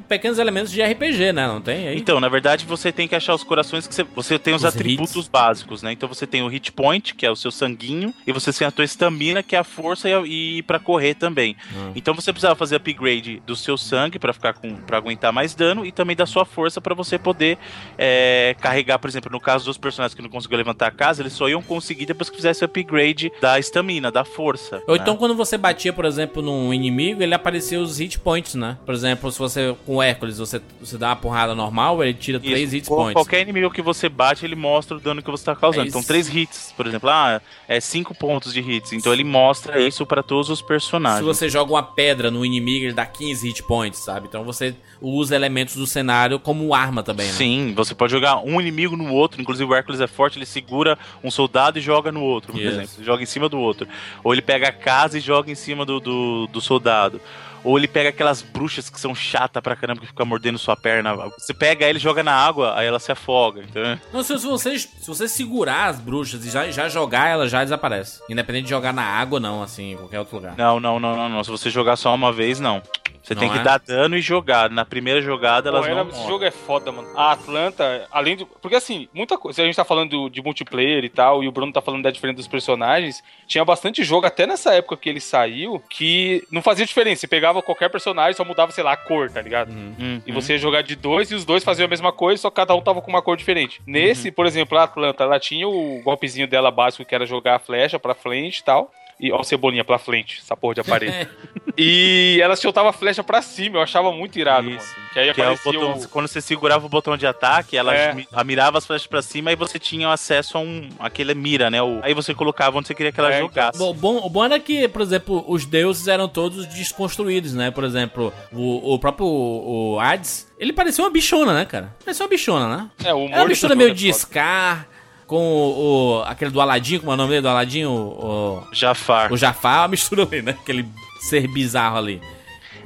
pequenos 0.08 0.38
elementos 0.38 0.70
de 0.70 0.82
RPG, 0.82 1.32
né? 1.32 1.46
Não 1.46 1.60
tem 1.60 1.88
aí? 1.88 1.96
Então, 1.98 2.20
na 2.20 2.28
verdade, 2.28 2.64
você 2.66 2.90
tem 2.92 3.06
que 3.08 3.14
achar 3.14 3.34
os 3.34 3.42
corações 3.44 3.86
que 3.86 3.94
você, 3.94 4.02
você 4.04 4.38
tem 4.38 4.54
os, 4.54 4.62
Os 4.62 4.66
atributos 4.74 5.05
atributos 5.06 5.28
básicos, 5.28 5.82
né? 5.82 5.92
Então 5.92 6.08
você 6.08 6.26
tem 6.26 6.42
o 6.42 6.48
hit 6.48 6.72
point, 6.72 7.14
que 7.14 7.24
é 7.24 7.30
o 7.30 7.36
seu 7.36 7.50
sanguinho, 7.50 8.12
e 8.26 8.32
você 8.32 8.52
tem 8.52 8.66
a 8.66 8.70
tua 8.70 8.84
estamina, 8.84 9.42
que 9.42 9.56
é 9.56 9.58
a 9.58 9.64
força 9.64 10.08
e, 10.08 10.58
e 10.58 10.62
para 10.62 10.78
correr 10.78 11.14
também. 11.14 11.56
Hum. 11.74 11.92
Então 11.94 12.14
você 12.14 12.32
precisava 12.32 12.54
fazer 12.54 12.76
upgrade 12.76 13.42
do 13.46 13.56
seu 13.56 13.76
sangue 13.76 14.18
pra 14.18 14.32
ficar 14.32 14.54
com 14.54 14.76
para 14.76 14.98
aguentar 14.98 15.32
mais 15.32 15.54
dano 15.54 15.86
e 15.86 15.92
também 15.92 16.14
da 16.14 16.26
sua 16.26 16.44
força 16.44 16.80
pra 16.80 16.94
você 16.94 17.18
poder 17.18 17.58
é, 17.96 18.54
carregar, 18.60 18.98
por 18.98 19.08
exemplo, 19.08 19.30
no 19.30 19.40
caso 19.40 19.64
dos 19.64 19.78
personagens 19.78 20.14
que 20.14 20.22
não 20.22 20.28
conseguiu 20.28 20.58
levantar 20.58 20.88
a 20.88 20.90
casa, 20.90 21.22
eles 21.22 21.32
só 21.32 21.48
iam 21.48 21.62
conseguir 21.62 22.06
depois 22.06 22.28
que 22.28 22.36
fizesse 22.36 22.64
upgrade 22.64 23.32
da 23.40 23.58
estamina, 23.58 24.10
da 24.10 24.24
força. 24.24 24.82
Ou 24.86 24.94
né? 24.94 25.00
então 25.00 25.16
quando 25.16 25.34
você 25.34 25.56
batia, 25.56 25.92
por 25.92 26.04
exemplo, 26.04 26.42
num 26.42 26.72
inimigo, 26.72 27.22
ele 27.22 27.34
aparecia 27.34 27.80
os 27.80 27.98
hit 27.98 28.18
points, 28.18 28.54
né? 28.54 28.76
Por 28.84 28.94
exemplo, 28.94 29.30
se 29.30 29.38
você 29.38 29.74
com 29.86 29.96
o 29.96 30.02
Hércules, 30.02 30.38
você, 30.38 30.60
você 30.80 30.98
dá 30.98 31.08
uma 31.08 31.16
porrada 31.16 31.54
normal, 31.54 32.02
ele 32.02 32.14
tira 32.14 32.38
Isso, 32.38 32.46
três 32.46 32.72
hit 32.72 32.86
points. 32.86 33.14
Qualquer 33.14 33.42
inimigo 33.42 33.70
que 33.70 33.82
você 33.82 34.08
bate, 34.08 34.44
ele 34.44 34.54
mostra 34.54 34.95
o 34.96 35.00
dano 35.00 35.22
que 35.22 35.30
você 35.30 35.44
tá 35.44 35.54
causando. 35.54 35.84
É 35.86 35.88
então, 35.88 36.02
três 36.02 36.28
hits, 36.28 36.72
por 36.76 36.86
exemplo. 36.86 37.08
Ah, 37.08 37.40
é 37.68 37.80
cinco 37.80 38.14
pontos 38.14 38.52
de 38.52 38.60
hits. 38.60 38.92
Então, 38.92 39.12
ele 39.12 39.24
mostra 39.24 39.80
isso 39.80 40.04
pra 40.06 40.22
todos 40.22 40.50
os 40.50 40.58
Se 40.58 40.66
personagens. 40.66 41.24
você 41.24 41.48
joga 41.48 41.72
uma 41.72 41.82
pedra 41.82 42.30
no 42.30 42.44
inimigo, 42.44 42.86
ele 42.86 42.92
dá 42.92 43.06
15 43.06 43.46
hit 43.46 43.62
points, 43.62 44.00
sabe? 44.00 44.26
Então 44.28 44.44
você 44.44 44.74
usa 45.00 45.34
elementos 45.34 45.76
do 45.76 45.86
cenário 45.86 46.38
como 46.38 46.74
arma 46.74 47.02
também, 47.02 47.26
né? 47.26 47.32
Sim, 47.32 47.72
você 47.74 47.94
pode 47.94 48.12
jogar 48.12 48.38
um 48.38 48.60
inimigo 48.60 48.96
no 48.96 49.12
outro. 49.12 49.40
Inclusive, 49.40 49.70
o 49.70 49.74
Hércules 49.74 50.00
é 50.00 50.06
forte, 50.06 50.38
ele 50.38 50.46
segura 50.46 50.98
um 51.22 51.30
soldado 51.30 51.78
e 51.78 51.82
joga 51.82 52.10
no 52.10 52.22
outro, 52.22 52.52
por 52.52 52.60
Isso. 52.60 52.68
exemplo. 52.68 53.04
Joga 53.04 53.22
em 53.22 53.26
cima 53.26 53.48
do 53.48 53.58
outro. 53.58 53.86
Ou 54.24 54.32
ele 54.32 54.42
pega 54.42 54.68
a 54.68 54.72
casa 54.72 55.18
e 55.18 55.20
joga 55.20 55.50
em 55.50 55.54
cima 55.54 55.84
do, 55.84 56.00
do, 56.00 56.46
do 56.48 56.60
soldado. 56.60 57.20
Ou 57.66 57.76
ele 57.76 57.88
pega 57.88 58.10
aquelas 58.10 58.42
bruxas 58.42 58.88
que 58.88 59.00
são 59.00 59.12
chatas 59.12 59.60
pra 59.60 59.74
caramba, 59.74 60.00
que 60.00 60.06
fica 60.06 60.24
mordendo 60.24 60.56
sua 60.56 60.76
perna. 60.76 61.16
Você 61.36 61.52
pega 61.52 61.84
ele, 61.84 61.98
joga 61.98 62.22
na 62.22 62.32
água, 62.32 62.78
aí 62.78 62.86
ela 62.86 63.00
se 63.00 63.10
afoga. 63.10 63.60
Então, 63.68 63.98
Não, 64.12 64.22
se, 64.22 64.38
se 64.38 64.46
você, 64.46 64.78
se 64.78 65.06
você 65.06 65.26
segurar 65.26 65.86
as 65.86 65.98
bruxas 65.98 66.44
e 66.44 66.50
já, 66.50 66.70
já 66.70 66.88
jogar, 66.88 67.28
ela 67.28 67.48
já 67.48 67.64
desaparece. 67.64 68.22
Independente 68.30 68.64
de 68.64 68.70
jogar 68.70 68.92
na 68.92 69.02
água, 69.02 69.40
não, 69.40 69.64
assim, 69.64 69.94
em 69.94 69.96
qualquer 69.96 70.20
outro 70.20 70.36
lugar. 70.36 70.54
Não, 70.56 70.78
não, 70.78 71.00
não, 71.00 71.16
não, 71.16 71.28
não. 71.28 71.42
Se 71.42 71.50
você 71.50 71.68
jogar 71.68 71.96
só 71.96 72.14
uma 72.14 72.32
vez, 72.32 72.60
não. 72.60 72.80
Você 73.26 73.34
Não 73.34 73.40
tem 73.40 73.50
que 73.50 73.58
é? 73.58 73.62
dar 73.62 73.80
dano 73.80 74.16
e 74.16 74.20
jogar. 74.20 74.70
Na 74.70 74.84
primeira 74.84 75.20
jogada, 75.20 75.68
Pô, 75.68 75.78
elas 75.78 75.86
era- 75.90 76.04
não 76.04 76.10
esse 76.12 76.26
jogo 76.28 76.44
é 76.44 76.50
foda, 76.52 76.92
mano. 76.92 77.08
A 77.16 77.32
Atlanta, 77.32 78.06
além 78.12 78.36
de. 78.36 78.44
Porque 78.44 78.76
assim, 78.76 79.08
muita 79.12 79.36
coisa. 79.36 79.56
Se 79.56 79.62
a 79.62 79.64
gente 79.64 79.74
tá 79.74 79.84
falando 79.84 80.30
de 80.30 80.40
multiplayer 80.40 81.04
e 81.04 81.08
tal, 81.08 81.42
e 81.42 81.48
o 81.48 81.50
Bruno 81.52 81.72
tá 81.72 81.80
falando 81.82 82.04
da 82.04 82.10
diferença 82.12 82.36
dos 82.36 82.46
personagens, 82.46 83.24
tinha 83.48 83.64
bastante 83.64 84.04
jogo, 84.04 84.26
até 84.28 84.46
nessa 84.46 84.72
época 84.74 84.96
que 84.96 85.08
ele 85.08 85.20
saiu, 85.20 85.82
que 85.90 86.46
não 86.52 86.62
fazia 86.62 86.86
diferença. 86.86 87.22
Você 87.22 87.26
pegava 87.26 87.60
qualquer 87.60 87.88
personagem, 87.90 88.34
só 88.34 88.44
mudava, 88.44 88.70
sei 88.70 88.84
lá, 88.84 88.92
a 88.92 88.96
cor, 88.96 89.28
tá 89.28 89.42
ligado? 89.42 89.70
Uhum. 89.70 90.22
E 90.24 90.30
você 90.30 90.52
ia 90.52 90.58
jogar 90.58 90.82
de 90.82 90.94
dois 90.94 91.28
e 91.32 91.34
os 91.34 91.44
dois 91.44 91.64
faziam 91.64 91.86
a 91.86 91.90
mesma 91.90 92.12
coisa, 92.12 92.40
só 92.42 92.48
que 92.48 92.54
cada 92.54 92.76
um 92.76 92.80
tava 92.80 93.02
com 93.02 93.10
uma 93.10 93.22
cor 93.22 93.36
diferente. 93.36 93.82
Nesse, 93.84 94.30
por 94.30 94.46
exemplo, 94.46 94.78
a 94.78 94.84
Atlanta, 94.84 95.24
ela 95.24 95.40
tinha 95.40 95.66
o 95.66 96.00
golpezinho 96.04 96.46
dela 96.46 96.70
básico, 96.70 97.04
que 97.04 97.14
era 97.14 97.26
jogar 97.26 97.56
a 97.56 97.58
flecha 97.58 97.98
pra 97.98 98.14
frente 98.14 98.58
e 98.58 98.62
tal. 98.64 98.92
E 99.18 99.32
ó, 99.32 99.40
o 99.40 99.44
cebolinha 99.44 99.82
pra 99.82 99.98
frente, 99.98 100.40
essa 100.42 100.54
porra 100.56 100.74
de 100.74 100.80
aparelho. 100.82 101.26
e 101.76 102.38
ela 102.42 102.54
soltava 102.54 102.90
a 102.90 102.92
flecha 102.92 103.24
pra 103.24 103.40
cima, 103.40 103.78
eu 103.78 103.82
achava 103.82 104.12
muito 104.12 104.38
irado, 104.38 104.68
Isso. 104.70 104.86
mano. 104.94 105.06
Que 105.12 105.18
aí 105.18 105.32
Que 105.32 105.40
é 105.40 105.50
o 105.50 105.56
botão, 105.64 105.92
o... 105.94 106.08
quando 106.08 106.28
você 106.28 106.40
segurava 106.42 106.84
o 106.84 106.88
botão 106.90 107.16
de 107.16 107.26
ataque, 107.26 107.76
ela 107.78 107.94
É. 107.94 108.14
mirava 108.44 108.76
as 108.76 108.86
flechas 108.86 109.06
pra 109.06 109.22
cima 109.22 109.50
e 109.50 109.56
você 109.56 109.78
tinha 109.78 110.10
acesso 110.10 110.58
a 110.58 110.60
um 110.60 110.90
aquele 110.98 111.34
mira, 111.34 111.70
né? 111.70 111.80
O- 111.82 112.00
aí 112.02 112.12
você 112.12 112.34
colocava 112.34 112.76
onde 112.78 112.88
você 112.88 112.94
queria 112.94 113.10
que 113.10 113.18
ela 113.18 113.32
É, 113.32 113.40
jogasse. 113.40 113.78
Bom, 113.78 113.94
bom, 113.94 114.18
o 114.18 114.28
bom 114.28 114.44
era 114.44 114.60
que, 114.60 114.86
por 114.88 115.00
exemplo, 115.00 115.42
os 115.48 115.64
deuses 115.64 116.06
eram 116.08 116.28
todos 116.28 116.66
desconstruídos, 116.66 117.54
né? 117.54 117.70
Por 117.70 117.84
exemplo, 117.84 118.32
o, 118.52 118.94
o 118.94 118.98
próprio 118.98 119.26
o, 119.26 119.94
o 119.94 120.00
Hades, 120.00 120.46
ele 120.58 120.74
parecia 120.74 121.02
uma 121.02 121.10
bichona, 121.10 121.54
né, 121.54 121.64
cara? 121.64 121.94
Parecia 122.04 122.22
uma 122.24 122.28
bichona, 122.30 122.76
né? 122.76 122.90
É, 123.02 123.14
o 123.14 123.26
Era 123.28 123.44
uma 123.44 123.54
jogo 123.54 123.76
meio 123.76 123.90
é 123.90 123.94
de 123.94 124.12
foda. 124.12 124.18
Scar 124.18 124.88
com 125.26 125.36
o, 125.38 126.18
o- 126.18 126.22
aquele 126.24 126.50
do 126.50 126.60
Aladdin, 126.60 126.98
como 126.98 127.10
é 127.10 127.14
o 127.14 127.16
nome 127.16 127.30
dele 127.30 127.42
do 127.42 127.48
Aladdin? 127.48 127.84
O, 127.86 128.62
Jafar. 128.72 129.30
o, 129.30 129.34
o 129.34 129.36
Jafar, 129.36 129.88
mistura 129.88 130.22
ali, 130.22 130.42
né? 130.42 130.52
Aquele 130.60 130.86
ser 131.20 131.46
bizarro 131.48 131.98
ali. 131.98 132.20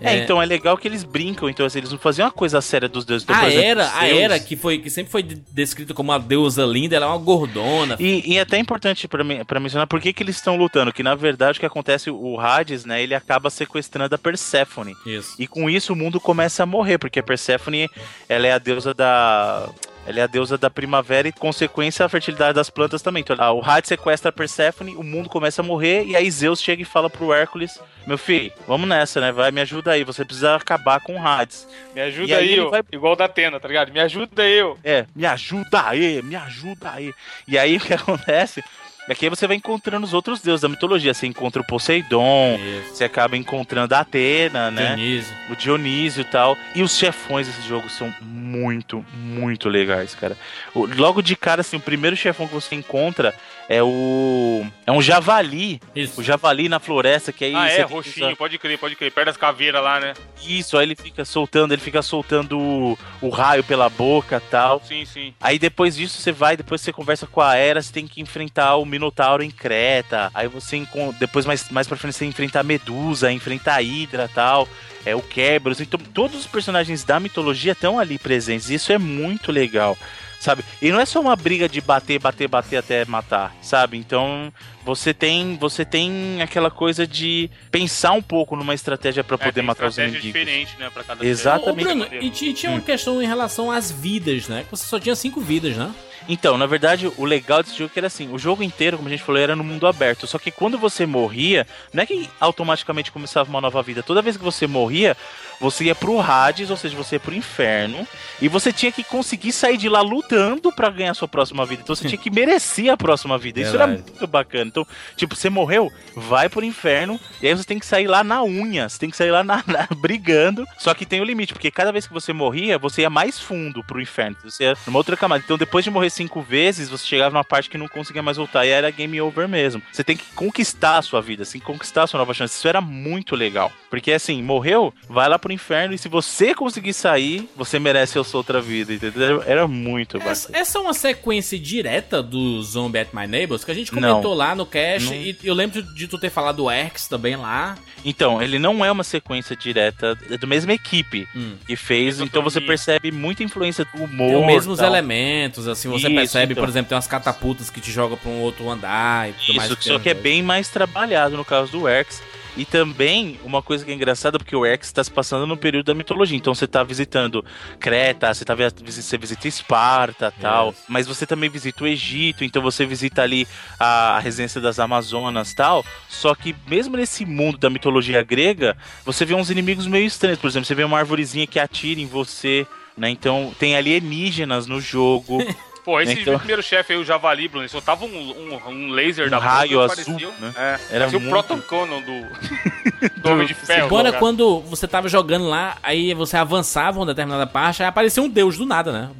É, 0.03 0.17
então 0.25 0.41
é 0.41 0.47
legal 0.47 0.79
que 0.79 0.89
eles 0.89 1.05
brincam, 1.05 1.47
então 1.51 1.67
assim, 1.67 1.77
eles 1.79 1.91
não 1.93 1.99
faziam 1.99 2.25
uma 2.25 2.33
coisa 2.33 2.59
séria 2.63 2.89
dos 2.89 3.05
deuses. 3.05 3.23
Então, 3.23 3.37
a 3.37 3.41
por 3.41 3.49
exemplo, 3.49 3.67
Era, 3.67 3.85
a 3.87 4.01
Zeus- 4.07 4.19
Era 4.19 4.41
que, 4.41 4.57
foi, 4.57 4.79
que 4.79 4.89
sempre 4.89 5.13
foi 5.13 5.23
de- 5.23 5.35
descrita 5.53 5.93
como 5.93 6.11
uma 6.11 6.19
deusa 6.19 6.65
linda, 6.65 6.97
ela 6.97 7.05
é 7.05 7.09
uma 7.11 7.19
gordona. 7.19 7.97
E, 8.01 8.33
e 8.33 8.39
é 8.39 8.41
até 8.41 8.57
importante 8.57 9.07
pra, 9.07 9.23
men- 9.23 9.45
pra 9.45 9.61
mencionar 9.61 9.87
por 9.87 10.01
que, 10.01 10.15
que 10.15 10.23
eles 10.23 10.37
estão 10.37 10.57
lutando. 10.57 10.91
Que 10.91 11.03
na 11.03 11.15
verdade 11.15 11.59
o 11.59 11.61
que 11.61 11.67
acontece, 11.67 12.11
o 12.11 12.41
Hades, 12.41 12.87
né, 12.87 13.03
ele 13.03 13.15
acaba 13.15 13.51
sequestrando 13.51 14.15
a 14.15 14.19
Perséfone. 14.19 14.95
Isso. 15.05 15.35
E 15.39 15.47
com 15.47 15.69
isso 15.69 15.93
o 15.93 15.97
mundo 15.97 16.19
começa 16.19 16.63
a 16.63 16.67
morrer, 16.67 16.97
porque 16.97 17.19
a 17.21 17.23
Perséfone, 17.23 17.87
ela 18.27 18.47
é 18.47 18.53
a 18.53 18.59
deusa 18.59 18.95
da. 18.95 19.69
Ela 20.07 20.21
é 20.21 20.23
a 20.23 20.27
deusa 20.27 20.57
da 20.59 20.71
primavera 20.71 21.29
e, 21.29 21.33
consequência, 21.33 22.05
a 22.05 22.09
fertilidade 22.09 22.55
das 22.55 22.71
plantas 22.71 23.03
também. 23.03 23.21
Então, 23.21 23.37
o 23.57 23.63
Hades 23.65 23.89
sequestra 23.89 24.31
a 24.31 24.33
Perséfone, 24.33 24.97
o 24.97 25.03
mundo 25.03 25.29
começa 25.29 25.63
a 25.63 25.65
morrer, 25.65 26.05
e 26.05 26.17
aí 26.17 26.29
Zeus 26.31 26.61
chega 26.63 26.83
e 26.83 26.87
fala 26.87 27.09
pro 27.11 27.33
Hércules: 27.33 27.79
Meu 28.07 28.17
filho, 28.19 28.51
vamos 28.67 28.89
nessa, 28.89 29.21
né? 29.21 29.31
Vai, 29.31 29.51
me 29.53 29.61
ajuda 29.61 29.93
aí, 29.93 30.03
você 30.03 30.25
precisa 30.25 30.57
acabar 30.57 31.01
com 31.01 31.17
o 31.17 31.25
Hades. 31.27 31.69
Me 31.95 32.01
ajuda 32.01 32.29
E 32.31 32.35
aí 32.35 32.49
aí, 32.55 32.61
ó. 32.61 32.71
vai- 32.71 32.83
Igual 32.91 33.15
da 33.15 33.27
Atena, 33.27 33.61
tá 33.61 33.69
ligado? 33.69 33.93
Me 33.93 34.01
ajuda 34.01 34.43
eu. 34.49 34.79
É, 34.83 35.05
me 35.15 35.27
ajuda 35.27 35.87
aí, 35.87 36.23
me 36.23 36.35
ajuda 36.35 36.91
aí. 36.93 37.13
E 37.47 37.59
aí 37.59 37.77
o 37.77 37.81
que 37.81 37.93
acontece 37.95 38.65
é 39.09 39.15
que 39.15 39.27
aí 39.27 39.31
você 39.31 39.47
vai 39.47 39.57
encontrando 39.57 40.05
os 40.07 40.15
outros 40.15 40.41
deuses 40.41 40.63
da 40.63 40.69
mitologia. 40.69 41.13
Você 41.13 41.27
encontra 41.27 41.61
o 41.61 41.65
Poseidon, 41.65 42.59
Isso. 42.85 42.95
você 42.95 43.05
acaba 43.05 43.37
encontrando 43.37 43.95
a 43.95 44.01
Atena, 44.01 44.71
né? 44.71 44.95
Dionísio. 44.95 45.35
o 45.51 45.57
Dionísio 45.57 46.21
e 46.21 46.25
tal. 46.25 46.57
E 46.75 46.83
os 46.83 46.97
chefões 46.97 47.47
desse 47.47 47.67
jogo 47.67 47.89
são 47.89 48.13
muito, 48.21 49.05
muito 49.13 49.69
legais, 49.69 50.15
cara. 50.15 50.37
O- 50.75 50.87
logo 50.87 51.23
de 51.23 51.35
cara, 51.35 51.61
assim, 51.63 51.77
o 51.77 51.81
primeiro 51.81 52.17
chefão 52.17 52.47
que 52.47 52.55
você 52.55 52.75
encontra 52.75 53.35
é 53.69 53.83
o. 53.83 54.65
É 54.87 54.93
um 54.93 55.01
javali. 55.01 55.81
Isso. 55.95 56.21
O 56.21 56.25
javali 56.25 56.69
na 56.69 56.79
floresta, 56.81 57.33
que 57.33 57.45
aí 57.45 57.55
ah, 57.55 57.69
é, 57.69 57.83
roxinho, 57.83 58.37
pode 58.37 58.59
crer, 58.59 58.79
pode 58.79 58.97
crer. 58.97 59.13
Perto 59.13 59.27
das 59.27 59.37
caveiras 59.37 59.83
lá, 59.83 60.01
né? 60.01 60.15
Isso, 60.45 60.77
aí 60.77 60.85
ele 60.87 60.97
fica 60.97 61.25
soltando, 61.25 61.73
ele 61.73 61.81
fica 61.81 62.03
soltando 62.03 62.59
o, 62.59 62.99
o 63.21 63.29
raio 63.29 63.63
pela 63.63 63.89
boca 63.89 64.43
tal. 64.51 64.83
Sim, 64.85 65.05
sim. 65.05 65.35
Aí 65.41 65.59
depois 65.59 65.95
disso 65.97 66.19
você 66.21 66.33
vai, 66.33 66.57
depois 66.57 66.81
você 66.81 66.93
conversa 66.93 67.27
com 67.27 67.41
a 67.41 67.57
Hera, 67.57 67.81
você 67.81 67.93
tem 67.93 68.07
que 68.09 68.21
enfrentar 68.21 68.75
o 68.77 68.85
Minotauro 68.91 69.43
em 69.43 69.51
Creta. 69.51 70.31
Aí 70.35 70.49
você 70.49 70.87
depois 71.19 71.47
mais, 71.47 71.69
mais 71.71 71.87
pra 71.89 71.97
frente 71.97 72.17
você 72.17 72.27
enfrenta 72.27 72.61
a 72.61 72.63
Medusa, 72.65 73.31
enfrenta 73.33 73.73
a 73.73 73.77
Hydra 73.81 74.29
tal. 74.35 74.69
É 75.07 75.15
o 75.17 75.23
Kerberos. 75.23 75.81
Então 75.81 75.99
todos 76.13 76.41
os 76.41 76.47
personagens 76.47 77.05
da 77.05 77.19
mitologia 77.19 77.73
estão 77.73 77.99
ali 77.99 78.19
presentes. 78.19 78.69
Isso 78.69 78.93
é 78.93 78.99
muito 78.99 79.51
legal. 79.51 79.97
Sabe? 80.39 80.65
E 80.81 80.91
não 80.91 80.99
é 80.99 81.05
só 81.05 81.21
uma 81.21 81.37
briga 81.37 81.69
de 81.69 81.83
bater, 81.83 82.19
bater, 82.19 82.49
bater 82.49 82.79
até 82.79 83.05
matar, 83.05 83.55
sabe? 83.61 83.99
Então, 83.99 84.51
você 84.83 85.13
tem, 85.13 85.59
você 85.61 85.85
tem 85.85 86.41
aquela 86.41 86.71
coisa 86.71 87.07
de 87.07 87.51
pensar 87.71 88.13
um 88.13 88.23
pouco 88.23 88.57
numa 88.57 88.73
estratégia 88.73 89.23
pra 89.23 89.35
É, 89.35 89.39
poder 89.39 89.53
tem 89.53 89.63
matar 89.63 89.89
os 89.89 89.99
estratégia 89.99 90.19
inimigos. 90.19 90.41
diferente, 90.41 90.81
né? 90.81 90.89
Pra 90.95 91.05
cada 91.05 91.27
Exatamente. 91.27 91.87
Ô, 91.87 91.95
Bruno, 91.95 92.09
e, 92.25 92.31
ti- 92.31 92.55
tinha 92.55 92.73
uma 92.73 92.81
questão 92.81 93.21
em 93.23 93.27
relação 93.27 93.71
às 93.71 93.93
vidas, 93.93 94.49
né? 94.49 94.63
Que 94.65 94.71
você 94.71 94.87
só 94.87 94.99
tinha 94.99 95.15
cinco 95.15 95.43
vidas, 95.43 95.77
né? 95.77 95.95
Então, 96.33 96.57
na 96.57 96.65
verdade, 96.65 97.11
o 97.17 97.25
legal 97.25 97.61
desse 97.61 97.77
jogo 97.77 97.91
é 97.91 97.93
que 97.93 97.99
era 97.99 98.07
assim, 98.07 98.33
o 98.33 98.39
jogo 98.39 98.63
inteiro, 98.63 98.97
como 98.97 99.09
a 99.09 99.11
gente 99.11 99.25
falou, 99.25 99.41
era 99.41 99.57
no 99.57 99.65
mundo 99.65 99.85
aberto. 99.85 100.29
Só 100.29 100.39
que 100.39 100.53
quando 100.53 100.79
você 100.79 101.05
morria, 101.05 101.67
não 101.93 102.05
é 102.05 102.07
que 102.07 102.31
automaticamente 102.39 103.11
começava 103.11 103.51
uma 103.51 103.61
nova 103.61 103.83
vida. 103.83 104.01
Toda 104.01 104.23
vez 104.23 104.37
que 104.37 104.45
você 104.45 104.65
morria, 104.65 105.17
você 105.61 105.85
ia 105.85 105.95
pro 105.95 106.21
Hades, 106.21 106.71
ou 106.71 106.77
seja, 106.77 106.97
você 106.97 107.17
ia 107.17 107.21
pro 107.21 107.35
inferno, 107.35 108.07
e 108.41 108.49
você 108.49 108.73
tinha 108.73 108.91
que 108.91 109.05
conseguir 109.05 109.53
sair 109.53 109.77
de 109.77 109.89
lá 109.89 110.01
lutando 110.01 110.73
pra 110.73 110.89
ganhar 110.91 111.11
a 111.11 111.15
sua 111.15 111.29
próxima 111.29 111.65
vida. 111.67 111.83
Então 111.83 111.95
você 111.95 112.09
tinha 112.09 112.19
que 112.21 112.31
merecer 112.31 112.91
a 112.93 112.97
próxima 112.97 113.37
vida. 113.37 113.61
Isso 113.61 113.75
era 113.77 113.87
muito 113.87 114.27
bacana. 114.27 114.65
Então, 114.67 114.87
tipo, 115.17 115.37
você 115.37 115.51
morreu, 115.51 115.93
vai 116.17 116.49
pro 116.49 116.65
inferno, 116.65 117.21
e 117.43 117.47
aí 117.49 117.55
você 117.55 117.65
tem 117.65 117.79
que 117.79 117.87
sair 117.87 118.07
lá 118.07 118.25
na 118.25 118.43
unha, 118.43 118.89
você 118.89 118.99
tem 118.99 119.11
que 119.11 119.17
sair 119.17 119.31
lá 119.31 119.45
na- 119.45 119.63
na- 119.67 119.87
brigando. 120.01 120.65
Só 120.79 120.95
que 120.95 121.05
tem 121.05 121.21
o 121.21 121.25
limite, 121.25 121.53
porque 121.53 121.71
cada 121.71 121.93
vez 121.93 122.07
que 122.07 122.13
você 122.13 122.33
morria, 122.33 122.79
você 122.79 123.03
ia 123.03 123.11
mais 123.11 123.39
fundo 123.39 123.85
pro 123.85 124.01
inferno. 124.01 124.37
Você 124.45 124.65
ia 124.65 124.75
numa 124.87 124.99
outra 124.99 125.17
camada. 125.17 125.43
Então, 125.45 125.59
depois 125.59 125.85
de 125.85 125.91
morrer 125.91 126.11
cinco 126.11 126.41
vezes, 126.41 126.89
você 126.89 127.05
chegava 127.07 127.33
numa 127.33 127.45
parte 127.45 127.69
que 127.69 127.77
não 127.79 127.89
conseguia 127.89 128.23
mais 128.23 128.37
voltar, 128.37 128.65
e 128.65 128.71
era 128.71 128.91
game 128.91 129.21
over 129.21 129.47
mesmo. 129.49 129.83
Você 129.93 130.03
tem 130.03 130.17
que 130.17 130.25
conquistar 130.35 130.99
a 130.99 131.03
sua 131.03 131.21
vida, 131.21 131.43
assim, 131.43 131.59
conquistar 131.59 132.05
a 132.05 132.07
sua 132.07 132.19
nova 132.19 132.33
chance. 132.33 132.55
Isso 132.57 132.69
era 132.69 132.81
muito 132.81 133.37
legal. 133.37 133.71
Porque 133.91 134.13
assim, 134.13 134.43
morreu, 134.43 134.95
vai 135.09 135.29
lá 135.29 135.39
pro 135.39 135.50
inferno, 135.53 135.95
e 135.95 135.99
se 135.99 136.09
você 136.09 136.55
conseguir 136.55 136.93
sair, 136.93 137.49
você 137.57 137.79
merece 137.79 138.19
a 138.19 138.25
sua 138.25 138.39
outra 138.39 138.61
vida, 138.61 138.93
entendeu? 138.93 139.43
Era 139.47 139.67
muito 139.67 140.17
Essa, 140.19 140.47
bacana. 140.49 140.59
essa 140.63 140.79
é 140.79 140.81
uma 140.81 140.95
sequência 140.95 141.59
direta 141.59 142.23
do 142.23 142.63
Zombie 142.63 142.99
at 143.01 143.09
My 143.13 143.27
Neighbors 143.27 143.65
que 143.65 143.71
a 143.71 143.75
gente 143.75 143.91
comentou 143.91 144.31
Não. 144.31 144.35
lá 144.35 144.55
no 144.55 144.67
cast. 144.67 145.09
Não. 145.09 145.15
E 145.15 145.37
eu 145.45 145.55
lembro 145.55 145.83
de 145.95 146.07
tu 146.09 146.19
ter 146.19 146.31
falado 146.31 146.57
do 146.57 146.71
X 146.71 147.09
também 147.09 147.37
lá. 147.37 147.77
Então, 148.05 148.43
ele 148.43 148.59
não 148.59 148.85
é 148.85 148.91
uma 148.91 149.05
sequência 149.05 149.55
direta, 149.57 150.17
é 150.31 150.37
da 150.39 150.47
mesma 150.47 150.73
equipe 150.73 151.29
Hum. 151.35 151.55
que 151.67 151.77
fez, 151.77 152.21
então 152.21 152.43
você 152.43 152.61
percebe 152.61 153.11
muita 153.13 153.43
influência 153.43 153.85
do 153.85 154.05
humor. 154.05 154.29
Tem 154.29 154.41
os 154.41 154.47
mesmos 154.47 154.79
tal. 154.79 154.87
elementos, 154.89 155.69
assim, 155.69 155.89
você 155.89 156.07
Isso, 156.07 156.15
percebe, 156.17 156.53
então. 156.53 156.63
por 156.65 156.69
exemplo, 156.71 156.89
tem 156.89 156.97
umas 156.97 157.07
catapultas 157.07 157.71
que 157.71 157.81
te 157.81 157.91
jogam 157.91 158.17
pra 158.17 158.31
um 158.31 158.41
outro 158.41 158.69
andar 158.71 159.29
e 159.29 159.33
tudo 159.33 159.55
mais. 159.57 159.71
Isso, 159.71 159.83
só 159.83 159.99
que 159.99 160.09
é 160.09 160.15
bem 160.15 160.43
mais 160.43 160.69
trabalhado 160.69 161.37
no 161.37 161.45
caso 161.45 161.71
do 161.73 161.89
Erx. 161.89 162.23
E 162.57 162.65
também, 162.65 163.39
uma 163.45 163.63
coisa 163.63 163.85
que 163.85 163.91
é 163.91 163.95
engraçada, 163.95 164.39
porque 164.39 164.55
o 164.55 164.67
Hercules 164.67 164.89
está 164.89 165.03
se 165.03 165.11
passando 165.11 165.47
no 165.47 165.57
período 165.57 165.87
da 165.87 165.95
mitologia. 165.95 166.37
Então 166.37 166.55
você 166.55 166.67
tá 166.67 166.83
visitando 166.83 167.45
Creta, 167.79 168.33
você, 168.33 168.45
tá, 168.45 168.55
você 168.55 169.19
visita 169.19 169.49
Esparta 169.49 170.33
tal. 170.41 170.71
Isso. 170.71 170.83
Mas 170.89 171.07
você 171.07 171.27
também 171.27 171.49
visita 171.49 171.85
o 171.85 171.87
Egito, 171.87 172.45
então 172.45 172.61
você 172.63 172.85
visita 172.85 173.23
ali 173.23 173.47
a, 173.79 174.17
a 174.17 174.19
residência 174.19 174.61
das 174.61 174.79
Amazonas 174.79 175.55
tal. 175.55 175.85
Só 176.09 176.35
que 176.35 176.55
mesmo 176.69 176.97
nesse 176.97 177.25
mundo 177.25 177.59
da 177.59 177.71
mitologia 177.71 178.23
grega, 178.23 178.77
você 179.05 179.25
vê 179.25 179.35
uns 179.35 179.51
inimigos 179.51 179.87
meio 179.87 180.07
estranhos. 180.07 180.39
Por 180.39 180.49
exemplo, 180.49 180.67
você 180.67 180.75
vê 180.75 180.85
uma 180.85 180.99
arvorezinha 180.99 181.47
que 181.47 181.59
atira 181.59 182.01
em 182.01 182.07
você. 182.07 182.67
Né? 182.97 183.11
Então 183.11 183.55
tem 183.59 183.77
alienígenas 183.77 184.67
no 184.67 184.81
jogo. 184.81 185.39
Pô, 185.85 186.01
esse 186.01 186.21
Então- 186.21 186.37
primeiro 186.39 186.63
chefe 186.63 186.93
aí, 186.93 186.99
o 186.99 187.05
Javali, 187.05 187.49
Bruno, 187.49 187.63
ele 187.63 187.69
soltava 187.71 188.05
um, 188.05 188.09
um, 188.09 188.69
um 188.69 188.91
laser 188.91 189.27
Um 189.29 189.31
da 189.31 189.39
boca, 189.39 189.49
raio 189.51 189.87
parecia- 189.89 190.15
azul, 190.15 190.33
né? 190.39 190.53
É, 190.57 190.61
Era 190.61 190.79
parecia 191.07 191.19
o 191.19 191.21
muito- 191.23 191.31
Proton 191.31 191.61
Cannon 191.63 192.03
do, 192.03 193.21
do 193.23 193.31
Homem 193.31 193.47
de 193.47 193.55
Ferro. 193.55 193.89
Cara. 193.89 194.13
quando 194.13 194.61
você 194.61 194.87
tava 194.87 195.09
jogando 195.09 195.49
lá, 195.49 195.77
aí 195.83 196.13
você 196.13 196.37
avançava 196.37 196.99
uma 197.01 197.07
determinada 197.07 197.47
parte, 197.47 197.83
aí 197.83 197.89
aparecia 197.89 198.23
um 198.23 198.29
deus 198.29 198.59
do 198.59 198.67
nada, 198.67 198.93
né? 198.93 199.11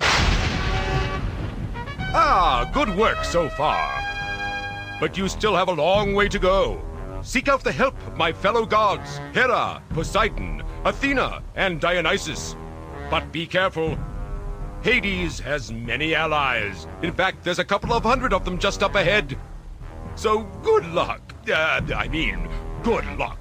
Ah, 2.13 2.65
good 2.73 2.91
work 2.93 3.25
so 3.27 3.49
far. 3.57 4.01
But 5.01 5.17
you 5.17 5.29
still 5.29 5.57
have 5.57 5.71
a 5.71 5.75
long 5.75 6.15
way 6.15 6.29
to 6.29 6.39
go. 6.39 6.79
Seek 7.23 7.49
out 7.51 7.63
the 7.65 7.71
help 7.71 7.95
of 8.07 8.17
my 8.19 8.33
fellow 8.33 8.67
gods 8.67 9.21
Hera, 9.35 9.81
Poseidon, 9.95 10.59
Athena, 10.85 11.43
and 11.57 11.77
Dionysus. 11.79 12.57
But 13.11 13.25
be 13.33 13.47
careful. 13.47 13.97
Hades 14.85 15.41
has 15.41 15.71
many 15.71 16.15
allies. 16.15 16.89
In 17.03 17.13
fact, 17.13 17.43
there's 17.43 17.59
a 17.59 17.65
couple 17.65 17.93
of 17.93 18.07
hundred 18.07 18.33
of 18.35 18.45
them 18.45 18.59
just 18.59 18.83
up 18.83 18.97
ahead. 18.97 19.37
So 20.15 20.45
good 20.63 20.87
luck. 20.93 21.21
Uh, 21.49 21.81
I 21.95 22.09
mean, 22.09 22.49
good 22.83 23.05
luck. 23.19 23.39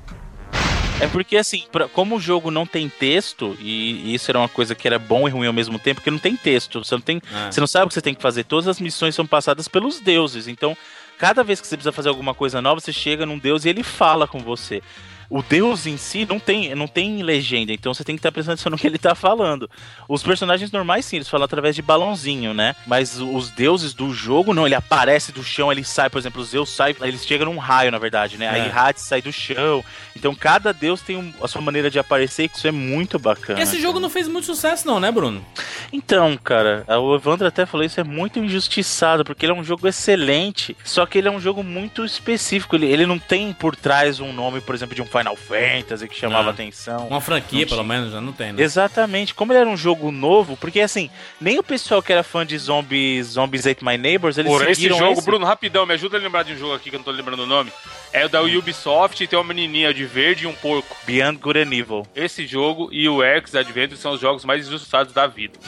É 1.01 1.07
porque, 1.07 1.37
assim, 1.37 1.63
pra- 1.71 1.87
como 1.87 2.17
o 2.17 2.19
jogo 2.19 2.51
não 2.51 2.65
tem 2.65 2.89
texto, 2.89 3.55
e, 3.61 4.09
e 4.11 4.13
isso 4.15 4.29
era 4.29 4.37
uma 4.37 4.49
coisa 4.49 4.75
que 4.75 4.85
era 4.85 4.99
bom 4.99 5.29
e 5.29 5.31
ruim 5.31 5.47
ao 5.47 5.53
mesmo 5.53 5.79
tempo, 5.79 6.01
porque 6.01 6.11
não 6.11 6.19
tem 6.19 6.35
texto, 6.35 6.83
você 6.83 6.93
não 6.93 7.01
tem. 7.01 7.21
É. 7.33 7.49
Você 7.51 7.61
não 7.61 7.67
sabe 7.67 7.85
o 7.85 7.87
que 7.87 7.93
você 7.93 8.01
tem 8.01 8.13
que 8.13 8.21
fazer. 8.21 8.43
Todas 8.43 8.67
as 8.67 8.81
missões 8.81 9.15
são 9.15 9.25
passadas 9.25 9.69
pelos 9.69 10.01
deuses. 10.01 10.45
Então, 10.49 10.75
cada 11.17 11.41
vez 11.41 11.61
que 11.61 11.67
você 11.67 11.77
precisa 11.77 11.93
fazer 11.93 12.09
alguma 12.09 12.33
coisa 12.33 12.61
nova, 12.61 12.81
você 12.81 12.91
chega 12.91 13.25
num 13.25 13.39
deus 13.39 13.63
e 13.63 13.69
ele 13.69 13.81
fala 13.81 14.27
com 14.27 14.39
você. 14.39 14.83
O 15.29 15.43
deus 15.43 15.85
em 15.85 15.95
si 15.95 16.25
não 16.25 16.39
tem, 16.39 16.73
não 16.73 16.87
tem 16.87 17.21
legenda, 17.21 17.71
então 17.71 17.93
você 17.93 18.03
tem 18.03 18.15
que 18.15 18.19
estar 18.19 18.31
prestando 18.31 18.53
atenção 18.55 18.71
no 18.71 18.77
que 18.77 18.87
ele 18.87 18.97
tá 18.97 19.13
falando. 19.13 19.69
Os 20.07 20.23
personagens 20.23 20.71
normais, 20.71 21.05
sim, 21.05 21.17
eles 21.17 21.29
falam 21.29 21.45
através 21.45 21.75
de 21.75 21.81
balãozinho, 21.81 22.53
né? 22.53 22.75
Mas 22.87 23.19
os 23.19 23.51
deuses 23.51 23.93
do 23.93 24.11
jogo, 24.13 24.53
não, 24.53 24.65
ele 24.65 24.75
aparece 24.75 25.31
do 25.31 25.43
chão, 25.43 25.71
ele 25.71 25.83
sai, 25.83 26.09
por 26.09 26.17
exemplo, 26.17 26.41
os 26.41 26.49
Zeus 26.49 26.69
sai, 26.69 26.95
eles 27.01 27.25
chegam 27.25 27.45
num 27.51 27.59
raio, 27.59 27.91
na 27.91 27.99
verdade, 27.99 28.37
né? 28.37 28.49
Aí 28.49 28.61
É. 28.61 28.71
Hades 28.73 29.03
sai 29.03 29.21
do 29.21 29.31
chão. 29.31 29.83
Então 30.15 30.33
cada 30.33 30.73
deus 30.73 31.01
tem 31.01 31.15
um- 31.15 31.33
a 31.43 31.47
sua 31.47 31.61
maneira 31.61 31.89
de 31.91 31.99
aparecer 31.99 32.43
e 32.43 32.51
isso 32.57 32.67
é 32.67 32.71
muito 32.71 33.19
bacana. 33.19 33.61
Esse 33.61 33.79
jogo 33.79 33.99
não 33.99 34.09
fez 34.09 34.27
muito 34.27 34.45
sucesso 34.45 34.87
não, 34.87 34.99
né, 34.99 35.11
Bruno? 35.11 35.45
Então, 35.93 36.37
cara, 36.37 36.83
o 36.99 37.15
Evandro 37.15 37.47
até 37.47 37.65
falou 37.65 37.85
isso 37.85 37.99
é 37.99 38.03
muito 38.03 38.39
injustiçado, 38.39 39.23
porque 39.23 39.45
ele 39.45 39.53
é 39.53 39.55
um 39.55 39.63
jogo 39.63 39.87
excelente, 39.87 40.75
só 40.83 41.05
que 41.05 41.17
ele 41.17 41.27
é 41.27 41.31
um 41.31 41.39
jogo 41.39 41.63
muito 41.63 42.03
específico. 42.03 42.75
Ele, 42.75 42.87
ele 42.87 43.05
não 43.05 43.19
tem 43.19 43.53
por 43.53 43.75
trás 43.75 44.19
um 44.19 44.33
nome, 44.33 44.59
por 44.61 44.73
exemplo, 44.75 44.95
de 44.95 45.01
um 45.01 45.05
Final 45.19 45.35
Fantasy 45.35 46.07
que 46.07 46.15
chamava 46.15 46.43
Não. 46.43 46.49
atenção. 46.51 47.07
Uma 47.07 47.21
franquia, 47.21 47.67
pelo 47.67 47.83
menos, 47.83 48.11
já 48.11 48.21
não 48.21 48.31
tem, 48.31 48.53
né? 48.53 48.63
Exatamente. 48.63 49.33
Como 49.33 49.51
ele 49.51 49.59
era 49.59 49.69
um 49.69 49.77
jogo 49.77 50.11
novo, 50.11 50.55
porque 50.57 50.79
assim, 50.81 51.09
nem 51.39 51.59
o 51.59 51.63
pessoal 51.63 52.01
que 52.01 52.11
era 52.11 52.23
fã 52.23 52.45
de 52.45 52.57
Zombies, 52.57 53.27
Zombies 53.27 53.67
Ate 53.67 53.83
My 53.83 53.97
Neighbors, 53.97 54.37
eles 54.37 54.51
Por 54.51 54.61
esse 54.63 54.75
seguiram 54.75 54.97
jogo, 54.97 55.13
esse. 55.13 55.25
Bruno, 55.25 55.45
rapidão, 55.45 55.85
me 55.85 55.93
ajuda 55.93 56.17
a 56.17 56.19
lembrar 56.19 56.43
de 56.43 56.53
um 56.53 56.57
jogo 56.57 56.73
aqui 56.73 56.89
que 56.89 56.95
eu 56.95 56.99
não 56.99 57.03
tô 57.03 57.11
lembrando 57.11 57.43
o 57.43 57.45
nome. 57.45 57.71
É 58.11 58.25
o 58.25 58.29
da 58.29 58.41
Ubisoft, 58.41 59.27
tem 59.27 59.37
uma 59.37 59.45
menininha 59.45 59.93
de 59.93 60.05
verde 60.05 60.45
e 60.45 60.47
um 60.47 60.53
porco. 60.53 60.95
Beyond 61.05 61.37
Good 61.39 61.59
and 61.59 61.73
Evil. 61.73 62.07
Esse 62.15 62.47
jogo 62.47 62.89
e 62.91 63.07
o 63.07 63.21
X 63.21 63.55
Adventure 63.55 63.97
são 63.97 64.13
os 64.13 64.19
jogos 64.21 64.45
mais 64.45 64.67
injustiçados 64.67 65.13
da 65.13 65.27
vida. 65.27 65.59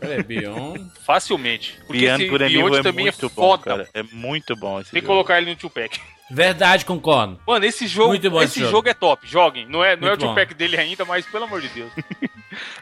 Peraí, 0.00 0.22
Beyond. 0.22 0.90
Facilmente. 1.04 1.78
Porque 1.86 2.00
Beyond 2.00 2.24
Evil 2.24 2.38
Beyond 2.38 2.78
é 2.78 2.82
também 2.82 3.04
muito 3.04 3.26
é 3.26 3.28
bom, 3.28 3.34
foda. 3.34 3.62
cara. 3.62 3.88
É 3.94 4.02
muito 4.02 4.56
bom 4.56 4.80
esse 4.80 4.90
Tem 4.90 5.00
que 5.00 5.06
colocar 5.06 5.38
ele 5.40 5.50
no 5.50 5.56
two-pack. 5.56 6.00
Verdade, 6.30 6.84
concordo. 6.84 7.40
Mano, 7.46 7.64
esse 7.64 7.86
jogo, 7.88 8.10
Muito 8.10 8.30
bom 8.30 8.38
esse 8.40 8.52
esse 8.52 8.60
jogo. 8.60 8.70
jogo. 8.72 8.88
é 8.88 8.94
top. 8.94 9.26
Joguem. 9.26 9.66
Não 9.66 9.82
é, 9.84 9.96
não 9.96 10.06
é 10.06 10.10
o 10.10 10.12
Muito 10.12 10.20
bom. 10.20 10.26
two-pack 10.28 10.54
dele 10.54 10.76
ainda, 10.76 11.04
mas 11.04 11.26
pelo 11.26 11.44
amor 11.44 11.60
de 11.60 11.68
Deus. 11.68 11.90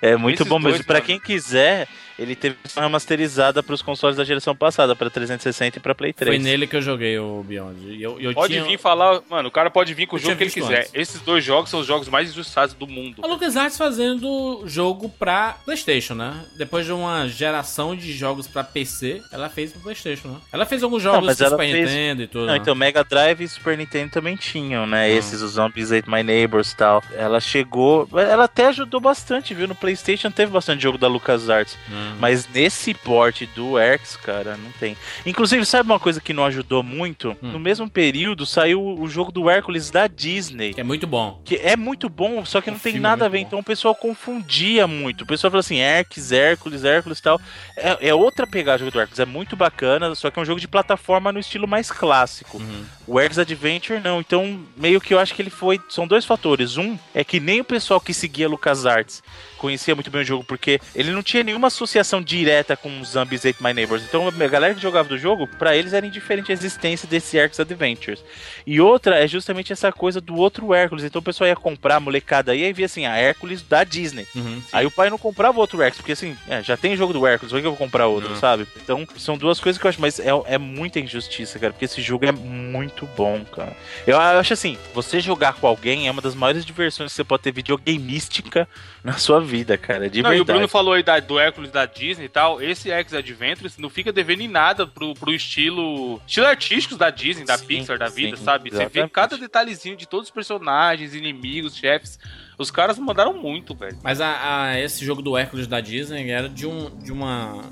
É 0.01 0.17
muito 0.17 0.37
Esses 0.43 0.49
bom 0.49 0.59
mesmo. 0.59 0.83
mano. 0.89 1.03
quem 1.03 1.21
quiser, 1.21 1.87
ele 2.19 2.35
teve 2.35 2.57
uma 2.77 2.83
remasterizada 2.87 3.63
pros 3.63 3.81
consoles 3.83 4.17
da 4.17 4.25
geração 4.25 4.55
passada, 4.55 4.95
pra 4.97 5.09
360 5.11 5.79
e 5.79 5.81
pra 5.81 5.95
Play 5.95 6.13
3. 6.13 6.37
Foi 6.37 6.43
nele 6.43 6.67
que 6.67 6.77
eu 6.77 6.83
joguei 6.83 7.19
o 7.19 7.43
Beyond. 7.43 8.03
Eu, 8.03 8.21
eu 8.21 8.35
Pode 8.35 8.53
tinha... 8.55 8.65
vir 8.65 8.79
falar, 8.79 9.21
mano, 9.31 9.49
o 9.49 9.53
cara 9.53 9.71
pode 9.71 9.95
vir 9.95 10.07
com 10.07 10.17
o 10.17 10.19
Eu 10.19 10.23
jogo 10.23 10.37
que 10.37 10.45
ele 10.45 10.51
quiser. 10.51 10.81
antes. 10.81 10.91
Esses 10.95 11.21
dois 11.21 11.45
jogos 11.45 11.71
são 11.71 11.81
os 11.81 11.87
jogos 11.87 12.09
mais 12.09 12.31
injustiçados 12.31 12.75
do 12.75 12.87
mundo. 12.87 13.23
A 13.25 13.27
LucasArts 13.27 13.77
fazendo 13.79 14.63
jogo 14.67 15.09
pra 15.09 15.57
PlayStation, 15.65 16.15
né? 16.15 16.45
Depois 16.57 16.85
de 16.87 16.93
uma 16.93 17.29
geração 17.29 17.95
de 17.95 18.13
jogos 18.13 18.47
pra 18.47 18.65
PC, 18.65 19.23
ela 19.33 19.49
fez 19.49 19.73
pro 19.73 19.81
PlayStation, 19.83 20.29
né? 20.29 20.37
Ela 20.53 20.67
fez 20.67 20.83
alguns 20.83 21.03
jogos 21.03 21.41
ela 21.41 21.51
Super 21.51 21.71
fez- 21.71 21.89
Nintendo 21.89 22.23
e 22.23 22.27
tudo. 22.27 22.47
Não, 22.47 22.53
né? 22.55 22.59
então 22.59 22.75
Mega 22.75 23.05
Drive 23.05 23.41
e 23.43 23.49
Super 23.49 23.77
Nintendo 23.79 24.11
também 24.11 24.37
tinham, 24.37 24.87
né? 24.87 25.05
Ah. 25.05 25.09
Esses, 25.09 25.41
os 25.43 25.53
Zombies 25.53 25.93
Ate 25.93 26.09
My 26.11 26.23
Neighbors 26.23 26.73
e 26.73 26.77
tal. 26.77 27.03
Ela 27.15 27.41
chegou. 27.41 28.09
Ela 28.15 28.45
até 28.45 28.67
ajudou 28.67 29.01
bastante, 29.01 29.55
viu? 29.55 29.69
No 29.69 29.75
PlayStation 29.75 30.31
teve 30.31 30.51
bastante 30.53 30.83
jogo 30.83 30.99
da 30.99 31.07
LucasArts. 31.09 31.77
Hum. 31.91 32.08
Mas 32.19 32.49
nesse 32.49 32.95
port 32.95 33.43
do 33.55 33.79
X, 33.79 34.17
cara, 34.17 34.57
não 34.57 34.71
tem. 34.73 34.97
Inclusive, 35.27 35.65
sabe 35.65 35.89
uma 35.91 35.99
coisa 36.01 36.21
que 36.21 36.33
não 36.33 36.45
ajudou 36.45 36.83
muito? 36.83 37.37
Hum. 37.43 37.53
No 37.53 37.59
mesmo 37.59 37.89
período 37.89 38.47
saiu 38.47 38.83
o 38.83 39.09
jogo 39.09 39.31
do 39.33 39.49
Hércules 39.49 39.91
da 39.91 40.07
Disney. 40.07 40.75
Que 40.75 40.81
é 40.81 40.85
muito 40.85 41.07
bom. 41.07 41.41
Que 41.45 41.57
é 41.57 41.77
muito 41.77 42.09
bom, 42.09 42.45
só 42.45 42.61
que 42.61 42.71
O 42.71 42.73
não 42.73 42.79
tem 42.79 42.97
é 42.97 43.01
nada 43.01 43.27
a 43.27 43.29
muito 43.29 43.33
ver. 43.33 43.41
bom. 43.41 43.47
Então 43.47 43.59
o 43.61 43.65
pessoal 43.65 43.95
confundia 43.95 44.87
muito. 44.87 45.23
O 45.23 45.27
pessoal 45.27 45.51
fala 45.51 45.61
assim: 45.61 45.79
Hercules, 45.79 46.33
Hércules, 46.33 46.85
Hércules 46.85 47.19
e 47.19 47.23
tal. 47.23 47.41
É, 47.77 48.09
é 48.09 48.15
outra 48.15 48.47
pegada 48.47 48.91
do 48.91 49.01
Hércules. 49.01 49.19
É 49.21 49.27
muito 49.27 49.57
bacana, 49.57 50.15
só 50.15 50.31
que 50.31 50.39
é 50.39 50.43
um 50.43 50.47
jogo 50.47 50.61
de 50.61 50.69
plataforma 50.69 51.33
no 51.33 51.39
estilo 51.39 51.67
mais 51.67 51.91
clássico. 51.91 52.59
Uhum. 52.59 52.85
O 53.07 53.19
Hercules 53.21 53.39
Adventure 53.39 54.01
não. 54.01 54.21
Então, 54.21 54.61
meio 54.77 55.01
que 55.01 55.15
eu 55.15 55.19
acho 55.19 55.35
que 55.35 55.43
ele 55.43 55.51
foi. 55.51 55.81
São 55.89 56.07
dois 56.07 56.25
fatores. 56.25 56.77
Um 56.77 56.99
é 57.15 57.25
que 57.25 57.41
nem 57.41 57.61
o 57.61 57.65
pessoal 57.65 58.01
que 58.01 58.13
seguia 58.15 58.49
LucasArts 58.49 59.23
conhecia 59.59 59.95
muito 59.95 60.11
bem 60.11 60.23
o 60.23 60.25
jogo, 60.25 60.45
porque 60.45 60.81
ele 60.95 61.11
não 61.11 61.23
tinha 61.23 61.43
nenhuma 61.43 61.69
associação 61.69 62.23
direta 62.23 62.77
com 62.77 63.01
os 63.01 63.09
Zombies 63.11 63.45
Ate 63.45 63.63
My 63.63 63.75
Neighbors. 63.75 64.03
Então, 64.03 64.27
a 64.29 64.47
galera 64.47 64.75
que 64.75 64.81
jogava 64.81 65.09
do 65.09 65.19
jogo, 65.19 65.47
pra 65.47 65.77
eles 65.77 65.93
era 65.93 66.07
indiferente 66.07 66.51
a 66.51 66.55
existência 66.55 67.09
desse 67.09 67.37
Hercules 67.37 67.61
Adventures. 67.61 68.25
E 68.67 68.81
outra 68.81 69.23
é 69.23 69.27
justamente 69.27 69.73
essa 69.73 69.93
coisa 69.93 70.21
do 70.21 70.37
outro 70.37 70.73
Hércules. 70.73 71.05
Então, 71.05 71.21
o 71.21 71.25
pessoal 71.25 71.49
ia 71.49 71.57
comprar 71.57 71.97
a 71.97 72.01
molecada 72.01 72.53
aí 72.53 72.65
e 72.65 72.73
via 72.73 72.87
assim, 72.87 73.07
a 73.07 73.17
Hércules 73.17 73.63
da 73.63 73.85
Disney. 73.85 74.27
Uhum. 74.35 74.63
Aí 74.73 74.87
o 74.87 74.91
pai 74.91 75.11
não 75.11 75.19
comprava 75.19 75.59
outro 75.59 75.83
Hércules, 75.83 76.01
porque 76.01 76.13
assim, 76.13 76.37
é, 76.49 76.63
já 76.63 76.77
tem 76.77 76.97
jogo 76.97 77.13
do 77.13 77.27
Hércules, 77.27 77.53
por 77.53 77.61
que 77.61 77.67
eu 77.67 77.73
vou 77.73 77.79
comprar 77.79 78.07
outro, 78.07 78.35
sabe? 78.37 78.67
Então, 78.83 79.07
são 79.17 79.37
duas 79.37 79.59
coisas 79.61 79.81
que 79.81 79.87
eu 79.87 79.89
acho, 79.89 80.01
mas 80.01 80.21
é, 80.21 80.29
é 80.47 80.59
muita 80.59 81.01
injustiça, 81.01 81.59
cara, 81.59 81.73
porque 81.73 81.85
esse 81.85 82.01
jogo 82.01 82.25
é 82.25 82.33
muito 82.33 83.07
bom, 83.17 83.45
cara. 83.45 83.77
Eu 84.07 84.19
acho 84.19 84.53
assim, 84.53 84.79
você 84.95 85.21
jogar 85.21 85.55
com 85.55 85.67
alguém 85.67 86.07
é 86.07 86.11
uma 86.11 86.23
das 86.23 86.35
maiores 86.35 86.65
diversões 86.65 87.11
que 87.11 87.17
você 87.17 87.25
pode 87.25 87.43
ter 87.43 87.53
videogameística 87.53 88.69
na 89.03 89.15
sua 89.15 89.41
vida, 89.41 89.48
cara, 89.81 90.09
de 90.09 90.23
Não, 90.23 90.31
e 90.31 90.35
o 90.35 90.39
verdade. 90.39 90.53
Bruno 90.59 90.69
falou 90.69 90.93
aí 90.95 91.03
da- 91.03 91.21
do 91.21 91.39
Hércules 91.39 91.71
da 91.71 91.87
Disney 91.87 92.27
e 92.27 92.29
tal. 92.29 92.61
Esse 92.63 92.91
X 92.91 93.15
Adventures 93.15 93.77
não 93.79 93.89
fica 93.91 94.13
devendo 94.13 94.41
em 94.43 94.49
nada 94.49 94.87
pro, 94.87 95.15
pro 95.15 95.33
estilo. 95.33 96.21
Estilo 96.27 96.47
artístico 96.47 96.97
da 96.97 97.11
Disney, 97.11 97.45
da 97.45 97.57
Sim, 97.59 97.67
Pixar, 97.67 97.99
da 97.99 98.09
vida, 98.09 98.37
sim, 98.37 98.45
sabe? 98.45 98.71
Você 98.71 98.77
vê 98.77 98.83
exatamente. 98.85 99.11
cada 99.13 99.37
detalhezinho 99.39 99.97
de 99.97 100.07
todos 100.07 100.29
os 100.29 100.33
personagens, 100.35 101.15
inimigos, 101.15 101.77
chefes. 101.77 102.19
Os 102.59 102.71
caras 102.71 102.99
mandaram 102.99 103.33
muito, 103.35 103.75
velho. 103.75 103.97
Mas 104.03 104.21
a, 104.21 104.67
a- 104.71 104.81
esse 104.81 105.05
jogo 105.05 105.23
do 105.23 105.37
Hércules 105.37 105.67
da 105.67 105.81
Disney 105.81 106.31
era 106.31 106.49
de, 106.49 106.67
um, 106.67 106.91
de 106.99 107.13
uma 107.13 107.65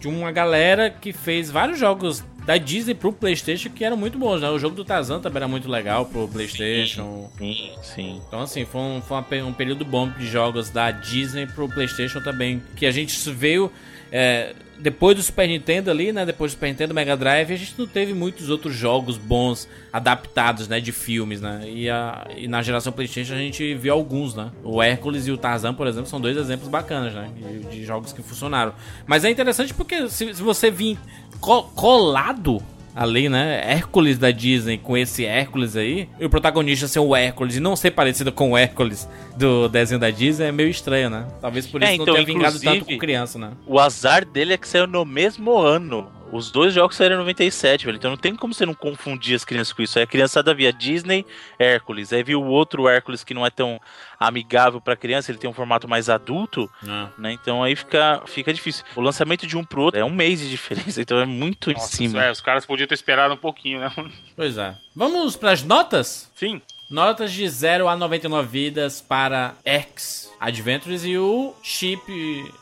de 0.00 0.08
uma 0.08 0.30
galera 0.30 0.90
que 0.90 1.14
fez 1.14 1.50
vários 1.50 1.78
jogos 1.78 2.22
da 2.44 2.58
Disney 2.58 2.94
pro 2.94 3.12
PlayStation 3.12 3.70
que 3.70 3.84
eram 3.84 3.96
muito 3.96 4.18
bons, 4.18 4.40
né? 4.40 4.50
O 4.50 4.58
jogo 4.58 4.76
do 4.76 4.84
Tarzan 4.84 5.20
também 5.20 5.38
era 5.38 5.48
muito 5.48 5.68
legal 5.68 6.06
pro 6.06 6.28
PlayStation. 6.28 7.30
Sim, 7.38 7.72
sim. 7.82 8.22
Então, 8.26 8.40
assim, 8.40 8.64
foi, 8.64 8.80
um, 8.80 9.02
foi 9.02 9.16
uma 9.16 9.46
um 9.46 9.52
período 9.52 9.84
bom 9.84 10.08
de 10.10 10.26
jogos 10.26 10.70
da 10.70 10.90
Disney 10.90 11.46
pro 11.46 11.68
PlayStation 11.68 12.20
também. 12.20 12.62
Que 12.76 12.86
a 12.86 12.90
gente 12.90 13.18
veio 13.30 13.70
é, 14.12 14.54
depois 14.84 15.16
do 15.16 15.22
Super 15.22 15.48
Nintendo 15.48 15.90
ali, 15.90 16.12
né? 16.12 16.26
Depois 16.26 16.52
do 16.52 16.56
Super 16.56 16.68
Nintendo 16.68 16.92
Mega 16.92 17.16
Drive, 17.16 17.50
a 17.50 17.56
gente 17.56 17.74
não 17.78 17.86
teve 17.86 18.12
muitos 18.12 18.50
outros 18.50 18.74
jogos 18.76 19.16
bons 19.16 19.66
adaptados, 19.90 20.68
né? 20.68 20.78
De 20.78 20.92
filmes, 20.92 21.40
né? 21.40 21.62
E, 21.66 21.88
a, 21.88 22.26
e 22.36 22.46
na 22.46 22.60
geração 22.60 22.92
PlayStation 22.92 23.32
a 23.32 23.38
gente 23.38 23.74
viu 23.76 23.94
alguns, 23.94 24.34
né? 24.34 24.50
O 24.62 24.82
Hércules 24.82 25.26
e 25.26 25.32
o 25.32 25.38
Tarzan, 25.38 25.72
por 25.72 25.86
exemplo, 25.86 26.06
são 26.10 26.20
dois 26.20 26.36
exemplos 26.36 26.68
bacanas, 26.68 27.14
né? 27.14 27.30
De, 27.34 27.60
de 27.78 27.84
jogos 27.86 28.12
que 28.12 28.22
funcionaram. 28.22 28.74
Mas 29.06 29.24
é 29.24 29.30
interessante 29.30 29.72
porque 29.72 30.06
se, 30.10 30.34
se 30.34 30.42
você 30.42 30.70
vir 30.70 30.98
co- 31.40 31.62
colado 31.74 32.62
ali, 32.94 33.28
né? 33.28 33.60
Hércules 33.64 34.18
da 34.18 34.30
Disney 34.30 34.78
com 34.78 34.96
esse 34.96 35.24
Hércules 35.24 35.76
aí, 35.76 36.08
e 36.18 36.24
o 36.24 36.30
protagonista 36.30 36.86
ser 36.86 37.00
o 37.00 37.14
Hércules 37.14 37.56
e 37.56 37.60
não 37.60 37.74
ser 37.74 37.90
parecido 37.90 38.30
com 38.30 38.52
o 38.52 38.56
Hércules 38.56 39.08
do 39.36 39.68
desenho 39.68 40.00
da 40.00 40.10
Disney 40.10 40.46
é 40.46 40.52
meio 40.52 40.68
estranho, 40.68 41.10
né? 41.10 41.26
Talvez 41.40 41.66
por 41.66 41.82
É, 41.82 41.86
isso 41.86 41.94
então, 42.02 42.06
não 42.06 42.14
tenha 42.14 42.26
vingado 42.26 42.60
tanto 42.60 42.84
com 42.84 42.98
criança, 42.98 43.38
né? 43.38 43.50
O 43.66 43.80
azar 43.80 44.24
dele 44.24 44.54
é 44.54 44.56
que 44.56 44.68
saiu 44.68 44.86
no 44.86 45.04
mesmo 45.04 45.56
ano 45.58 46.08
os 46.32 46.50
dois 46.50 46.72
jogos 46.74 46.96
saíram 46.96 47.16
em 47.16 47.18
97, 47.18 47.86
velho. 47.86 47.96
Então 47.96 48.10
não 48.10 48.16
tem 48.16 48.34
como 48.34 48.52
você 48.52 48.66
não 48.66 48.74
confundir 48.74 49.36
as 49.36 49.44
crianças 49.44 49.72
com 49.72 49.82
isso. 49.82 49.98
Aí 49.98 50.04
a 50.04 50.06
criançada 50.06 50.52
via 50.54 50.72
Disney, 50.72 51.24
Hércules. 51.58 52.12
Aí 52.12 52.22
viu 52.22 52.42
o 52.42 52.46
outro 52.46 52.88
Hércules 52.88 53.22
que 53.22 53.34
não 53.34 53.46
é 53.46 53.50
tão 53.50 53.80
amigável 54.18 54.80
pra 54.80 54.96
criança, 54.96 55.30
ele 55.30 55.38
tem 55.38 55.48
um 55.50 55.52
formato 55.52 55.86
mais 55.88 56.08
adulto, 56.08 56.70
Ah. 56.88 57.08
né? 57.18 57.32
Então 57.32 57.62
aí 57.62 57.76
fica, 57.76 58.22
fica 58.26 58.52
difícil. 58.52 58.84
O 58.96 59.00
lançamento 59.00 59.46
de 59.46 59.56
um 59.56 59.64
pro 59.64 59.82
outro 59.82 60.00
é 60.00 60.04
um 60.04 60.10
mês 60.10 60.40
de 60.40 60.48
diferença, 60.48 61.00
então 61.02 61.18
é 61.18 61.26
muito 61.26 61.70
em 61.70 61.74
Nossa, 61.74 61.96
cima. 61.96 62.24
é, 62.24 62.30
os 62.30 62.40
caras 62.40 62.64
podiam 62.64 62.86
ter 62.86 62.94
esperado 62.94 63.34
um 63.34 63.38
pouquinho, 63.38 63.80
né? 63.80 63.92
Pois 64.36 64.56
é. 64.58 64.74
Vamos 64.96 65.36
pras 65.36 65.62
notas? 65.62 66.30
Sim. 66.34 66.60
Notas 66.90 67.32
de 67.32 67.48
0 67.48 67.88
a 67.88 67.96
99 67.96 68.46
vidas 68.48 69.00
para 69.00 69.54
X 69.64 70.30
Adventures 70.40 71.04
e 71.04 71.16
o 71.16 71.54
Chip... 71.62 72.02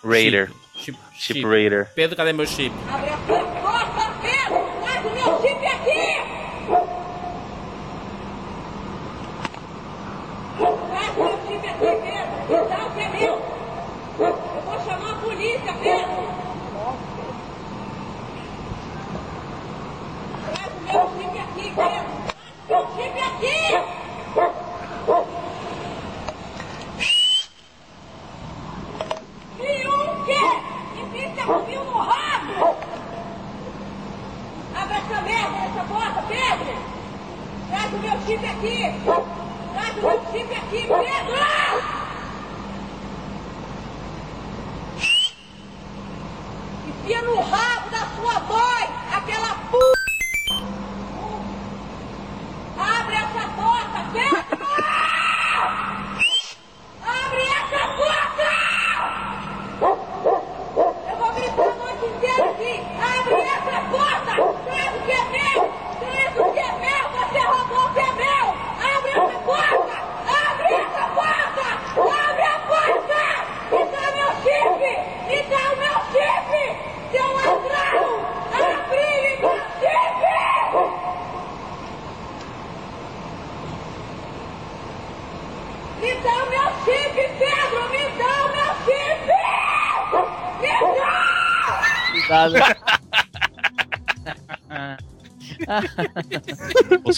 Raider. 0.05 0.47
Chip, 0.49 0.59
Chip 1.23 1.37
chip. 1.37 1.47
Raider. 1.47 1.89
Pedro, 1.95 2.17
cadê 2.17 2.33
meu 2.33 2.45
chip? 2.45 2.75
Abre 2.91 3.11
a 3.11 3.17
sua 3.19 3.45
porta, 3.63 4.11
Pedro! 4.21 4.59
Traz 4.83 5.07
o 5.07 5.11
meu 5.11 5.41
chip 5.41 5.67
aqui! 5.67 6.19
Traz 10.91 11.17
o 11.17 11.23
meu 11.23 11.39
chip 11.47 11.65
aqui, 11.69 11.91
Pedro! 12.03 12.69
Dá 12.69 12.79
o 12.87 12.91
que 12.91 13.01
é 13.01 13.09
meu! 13.09 13.35
Eu 14.19 14.33
vou 14.65 14.79
chamar 14.85 15.13
a 15.13 15.15
polícia, 15.21 15.73
Pedro! 15.81 16.23
Traz 20.51 20.73
o 20.75 20.81
meu 20.83 21.05
chip 21.15 21.35
aqui, 21.39 21.67
Pedro! 21.77 22.07
Traz 22.67 22.83
o 22.83 22.83
meu 22.83 22.83
chip 22.97 23.17
aqui! 23.21 23.59
E 29.61 30.82
Enfia 31.15 31.45
comigo 31.45 31.85
no 31.85 31.99
rabo! 31.99 32.77
Abre 34.75 34.97
essa 34.97 35.21
merda 35.21 35.59
dessa 35.59 35.85
porta, 35.85 36.23
Pedro! 36.23 36.75
Traz 37.69 37.93
o 37.93 37.99
meu 37.99 38.21
chip 38.23 38.47
aqui! 38.47 38.95
Traz 39.75 39.97
o 39.97 40.01
meu 40.01 40.21
chip 40.33 40.55
aqui, 40.55 40.87
Pedro! 40.89 42.02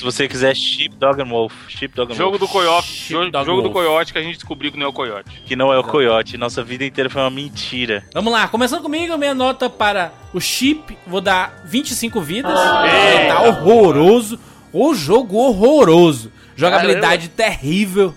Se 0.04 0.18
você 0.18 0.28
quiser 0.28 0.54
Sheep 0.54 0.96
Dog 0.96 1.20
and 1.20 1.26
Wolf. 1.26 1.54
Sheep 1.68 1.94
Dog 1.94 2.12
and 2.12 2.16
Jogo 2.16 2.36
do 2.36 2.46
Wolf. 2.46 2.52
Coyote. 2.52 2.86
Shit, 2.88 3.14
Jogo, 3.14 3.30
do 3.32 3.62
wolf. 3.62 3.72
Coyote 3.72 4.12
que 4.12 4.18
a 4.18 4.22
gente 4.22 4.34
descobriu 4.34 4.70
que 4.70 4.78
não 4.78 4.86
é 4.86 4.88
o 4.88 4.92
Coyote. 4.92 5.42
Que 5.46 5.56
não 5.56 5.72
é 5.72 5.78
o 5.78 5.84
Coyote. 5.84 6.36
Nossa 6.36 6.62
vida 6.62 6.84
inteira 6.84 7.08
foi 7.08 7.22
uma 7.22 7.30
mentira. 7.30 8.04
Vamos 8.12 8.32
lá, 8.32 8.46
começando 8.48 8.82
comigo, 8.82 9.16
minha 9.16 9.34
nota 9.34 9.70
para 9.70 10.12
o 10.32 10.40
chip, 10.40 10.96
vou 11.06 11.20
dar 11.20 11.62
25 11.64 12.20
vidas. 12.20 12.58
Eita. 12.58 13.34
tá 13.34 13.42
horroroso. 13.42 14.38
O 14.72 14.94
jogo 14.94 15.36
horroroso. 15.36 16.30
Jogabilidade 16.56 17.28
terrível. 17.28 18.14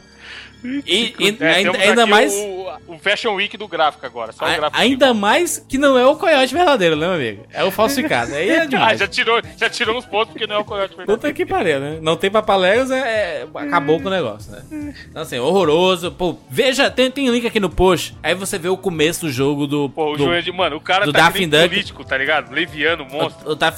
E, 0.64 1.14
e 1.20 1.38
É, 1.40 1.56
ainda, 1.56 1.78
ainda 1.78 2.06
mais. 2.06 2.34
O, 2.34 2.57
o 2.88 2.98
Fashion 2.98 3.34
Week 3.36 3.56
do 3.58 3.68
gráfico 3.68 4.06
agora. 4.06 4.32
Só 4.32 4.46
o 4.46 4.48
gráfico. 4.48 4.72
ainda 4.82 5.14
mais 5.14 5.58
que 5.68 5.78
não 5.78 5.98
é 5.98 6.06
o 6.06 6.16
coiote 6.16 6.54
verdadeiro, 6.54 6.96
né, 6.96 7.06
meu 7.08 7.16
amigo? 7.16 7.44
É 7.54 7.64
o 7.64 7.72
falsificado. 7.72 8.34
Aí 8.34 8.50
é 8.50 8.62
Ah, 8.62 8.66
demais. 8.66 9.00
já 9.00 9.08
tirou, 9.08 9.42
já 9.58 9.70
tirou 9.70 9.98
uns 9.98 10.06
pontos 10.06 10.32
porque 10.34 10.48
não 10.48 10.56
é 10.56 10.60
o 10.60 10.66
Coyote 10.66 10.96
verdadeiro. 10.96 11.20
Puta 11.22 11.34
que 11.34 11.46
pariu, 11.46 11.80
né? 11.80 12.00
Não 12.02 12.16
tem 12.18 12.30
papaléguas, 12.32 12.90
é, 12.92 12.98
é- 13.44 13.48
acabou 13.56 14.00
com 14.00 14.08
o 14.08 14.12
negócio, 14.12 14.52
né? 14.52 14.94
Então, 15.10 15.22
assim, 15.22 15.38
horroroso. 15.40 16.12
Pô, 16.12 16.38
veja, 16.50 16.90
tem, 16.90 17.10
tem 17.12 17.30
link 17.30 17.46
aqui 17.46 17.60
no 17.60 17.70
post. 17.70 18.16
Aí 18.24 18.34
você 18.36 18.58
vê 18.58 18.70
o 18.70 18.78
começo 18.78 19.22
do 19.26 19.32
jogo 19.32 19.68
do. 19.68 19.90
Pô, 19.90 20.14
o 20.14 20.18
do, 20.18 20.34
é 20.34 20.42
de. 20.42 20.52
Mano, 20.52 20.76
o 20.78 20.82
cara 20.82 21.06
do 21.06 21.14
tá 21.14 21.30
Duck. 21.30 21.48
político, 21.50 22.04
tá 22.04 22.18
ligado? 22.18 22.52
Leviano, 22.54 23.06
monstro. 23.06 23.50
O, 23.50 23.52
o 23.52 23.56
da- 23.56 23.74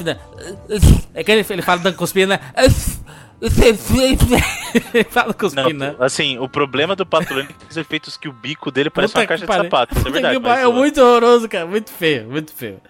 É 1.13 1.23
que 1.23 1.31
ele, 1.31 1.45
ele 1.49 1.61
fala 1.61 1.81
da 1.81 1.91
cuspindo, 1.91 2.27
né? 2.29 2.39
Ele 3.41 5.03
fala 5.09 5.33
cuspindo, 5.33 5.73
né? 5.73 5.95
Não, 5.97 6.05
assim, 6.05 6.37
o 6.39 6.47
problema 6.49 6.95
do 6.95 7.05
Patolino 7.05 7.49
é 7.49 7.53
que 7.53 7.69
os 7.71 7.77
efeitos 7.77 8.17
que 8.17 8.27
o 8.27 8.33
bico 8.33 8.69
dele 8.71 8.89
parece 8.89 9.13
Puta 9.13 9.21
uma 9.21 9.27
caixa 9.27 9.45
de 9.47 9.53
sapato. 9.53 9.97
Isso 9.97 10.07
é 10.07 10.11
verdade. 10.11 10.37
que 10.39 10.43
mas, 10.45 10.59
é 10.59 10.67
muito 10.67 11.01
horroroso, 11.01 11.47
cara. 11.47 11.65
Muito 11.65 11.91
feio, 11.91 12.29
muito 12.29 12.53
feio. 12.53 12.81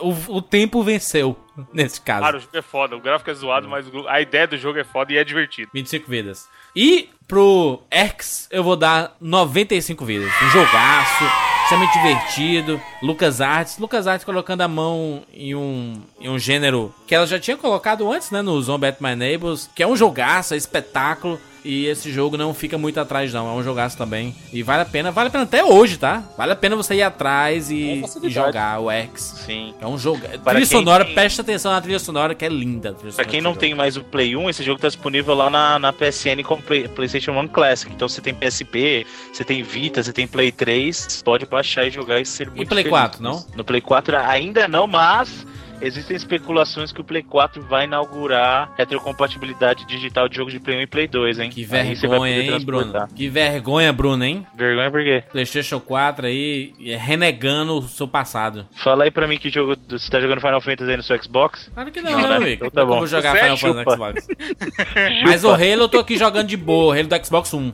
O, 0.00 0.36
o 0.36 0.42
tempo 0.42 0.82
venceu, 0.82 1.36
nesse 1.72 2.00
caso. 2.00 2.22
Cara, 2.22 2.36
o 2.36 2.40
jogo 2.40 2.56
é 2.56 2.62
foda. 2.62 2.96
O 2.96 3.00
gráfico 3.00 3.30
é 3.30 3.34
zoado, 3.34 3.68
mas 3.68 3.86
o- 3.88 4.06
a 4.08 4.20
ideia 4.20 4.46
do 4.46 4.56
jogo 4.56 4.78
é 4.78 4.84
foda 4.84 5.12
e 5.12 5.16
é 5.16 5.24
divertido. 5.24 5.70
25 5.74 6.08
vidas. 6.08 6.48
E 6.76 7.08
pro 7.26 7.82
X, 7.90 8.46
eu 8.52 8.62
vou 8.62 8.76
dar 8.76 9.16
95 9.20 10.04
vidas. 10.04 10.30
Um 10.42 10.50
jogaço, 10.50 11.24
extremamente 11.64 11.92
divertido. 11.94 12.80
Lucas 13.02 13.40
Arts. 13.40 13.78
Lucas 13.78 14.06
Arts 14.06 14.24
colocando 14.24 14.60
a 14.60 14.68
mão 14.68 15.22
em 15.32 15.54
um, 15.54 16.00
em 16.20 16.28
um 16.28 16.38
gênero 16.38 16.94
que 17.06 17.14
ela 17.14 17.26
já 17.26 17.38
tinha 17.40 17.56
colocado 17.56 18.10
antes, 18.10 18.30
né? 18.30 18.42
No 18.42 18.60
Zombie 18.60 18.88
at 18.88 19.00
My 19.00 19.16
Neighbors. 19.16 19.68
Que 19.74 19.82
é 19.82 19.86
um 19.86 19.96
jogaço, 19.96 20.54
é 20.54 20.56
espetáculo. 20.56 21.40
E 21.64 21.86
esse 21.86 22.12
jogo 22.12 22.36
não 22.36 22.52
fica 22.52 22.76
muito 22.76 23.00
atrás, 23.00 23.32
não. 23.32 23.48
É 23.48 23.52
um 23.52 23.62
jogaço 23.62 23.96
também. 23.96 24.34
E 24.52 24.62
vale 24.62 24.82
a 24.82 24.84
pena, 24.84 25.10
vale 25.10 25.28
a 25.28 25.30
pena 25.30 25.44
até 25.44 25.64
hoje, 25.64 25.96
tá? 25.96 26.22
Vale 26.36 26.52
a 26.52 26.56
pena 26.56 26.76
você 26.76 26.94
ir 26.96 27.02
atrás 27.02 27.70
e, 27.70 28.02
e 28.22 28.28
jogar 28.28 28.78
o 28.80 28.90
X. 28.90 29.42
Sim. 29.46 29.72
É 29.80 29.86
um 29.86 29.96
jogo. 29.96 30.20
Para 30.44 30.52
Trilha 30.56 30.66
sonora, 30.66 31.04
tem- 31.06 31.14
presta 31.14 31.40
atenção 31.40 31.72
na 31.72 31.80
trilha 31.80 31.98
sonora 31.98 32.34
que 32.34 32.44
é 32.44 32.48
linda. 32.50 32.94
Pra 33.16 33.24
quem 33.24 33.40
não 33.40 33.52
jogo. 33.52 33.60
tem 33.60 33.74
mais 33.74 33.96
o 33.96 34.04
Play 34.04 34.36
1, 34.36 34.50
esse 34.50 34.62
jogo 34.62 34.78
tá 34.78 34.88
disponível 34.88 35.34
lá 35.34 35.48
na, 35.48 35.78
na 35.78 35.90
PSN 35.92 36.42
com 36.44 36.60
Play- 36.60 36.86
PlayStation 36.86 37.32
1 37.32 37.48
Classic. 37.48 37.90
Então 37.90 38.08
você 38.10 38.20
tem 38.20 38.34
PSP, 38.34 39.06
você 39.32 39.42
tem 39.42 39.62
Vita, 39.62 40.02
você 40.02 40.12
tem 40.12 40.26
Play 40.26 40.52
3, 40.52 41.22
pode 41.24 41.46
baixar 41.46 41.86
e 41.86 41.90
jogar 41.90 42.20
e 42.20 42.26
ser 42.26 42.50
muito 42.50 42.68
Play 42.68 42.84
feliz. 42.84 42.90
4, 42.90 43.22
não? 43.22 43.42
No 43.56 43.64
Play 43.64 43.80
4 43.80 44.18
ainda 44.18 44.68
não, 44.68 44.86
mas 44.86 45.46
existem 45.80 46.16
especulações 46.16 46.92
que 46.92 47.00
o 47.00 47.04
Play 47.04 47.22
4 47.22 47.62
vai 47.62 47.84
inaugurar 47.84 48.72
retrocompatibilidade 48.76 49.86
digital 49.86 50.28
de 50.28 50.36
jogos 50.36 50.52
de 50.52 50.60
Play 50.60 50.78
1 50.78 50.80
e 50.82 50.86
Play 50.86 51.08
2, 51.08 51.38
hein? 51.38 51.50
Que 51.50 51.64
vergonha, 51.64 52.40
hein, 52.40 52.60
Bruno? 52.64 53.08
Que 53.14 53.28
vergonha, 53.28 53.92
Bruno, 53.92 54.24
hein? 54.24 54.46
Vergonha 54.56 54.90
por 54.90 55.02
quê? 55.02 55.24
PlayStation 55.30 55.80
4 55.80 56.26
aí 56.26 56.72
é, 56.84 56.96
renegando 56.96 57.78
o 57.78 57.82
seu 57.82 58.08
passado. 58.08 58.66
Fala 58.72 59.04
aí 59.04 59.10
pra 59.10 59.26
mim 59.26 59.38
que 59.38 59.50
jogo 59.50 59.76
você 59.88 60.10
tá 60.10 60.20
jogando 60.20 60.40
Final 60.40 60.60
Fantasy 60.60 60.90
aí 60.90 60.96
no 60.96 61.02
seu 61.02 61.22
Xbox? 61.22 61.70
Claro 61.74 61.90
que 61.90 62.00
não, 62.00 62.12
Não, 62.12 62.20
né, 62.22 62.28
né? 62.28 62.36
amigo? 62.36 62.66
Então 62.66 62.70
tá 62.70 62.84
bom. 62.84 62.94
Eu 62.94 62.98
vou 62.98 63.06
jogar 63.06 63.32
Você 63.32 63.42
Final 63.42 63.56
Fantasy 63.56 63.84
no. 63.86 63.90
Xbox. 63.92 64.28
Mas 65.24 65.44
o 65.44 65.50
Halo 65.50 65.82
eu 65.82 65.88
tô 65.88 65.98
aqui 65.98 66.16
jogando 66.16 66.48
de 66.48 66.56
boa, 66.56 66.94
o 66.94 66.98
Halo 66.98 67.08
do 67.08 67.26
Xbox 67.26 67.52
1. 67.54 67.72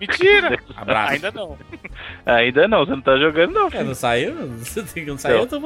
Mentira! 0.00 0.58
Abraço. 0.76 1.12
Ainda 1.12 1.30
não. 1.30 1.58
Ainda 2.26 2.68
não, 2.68 2.84
você 2.84 2.90
não 2.92 3.02
tá 3.02 3.16
jogando 3.16 3.52
não. 3.52 3.68
É, 3.72 3.82
não 3.82 3.94
saiu? 3.94 4.34
Não 5.06 5.18
saiu, 5.18 5.38
eu 5.38 5.46
tô, 5.46 5.60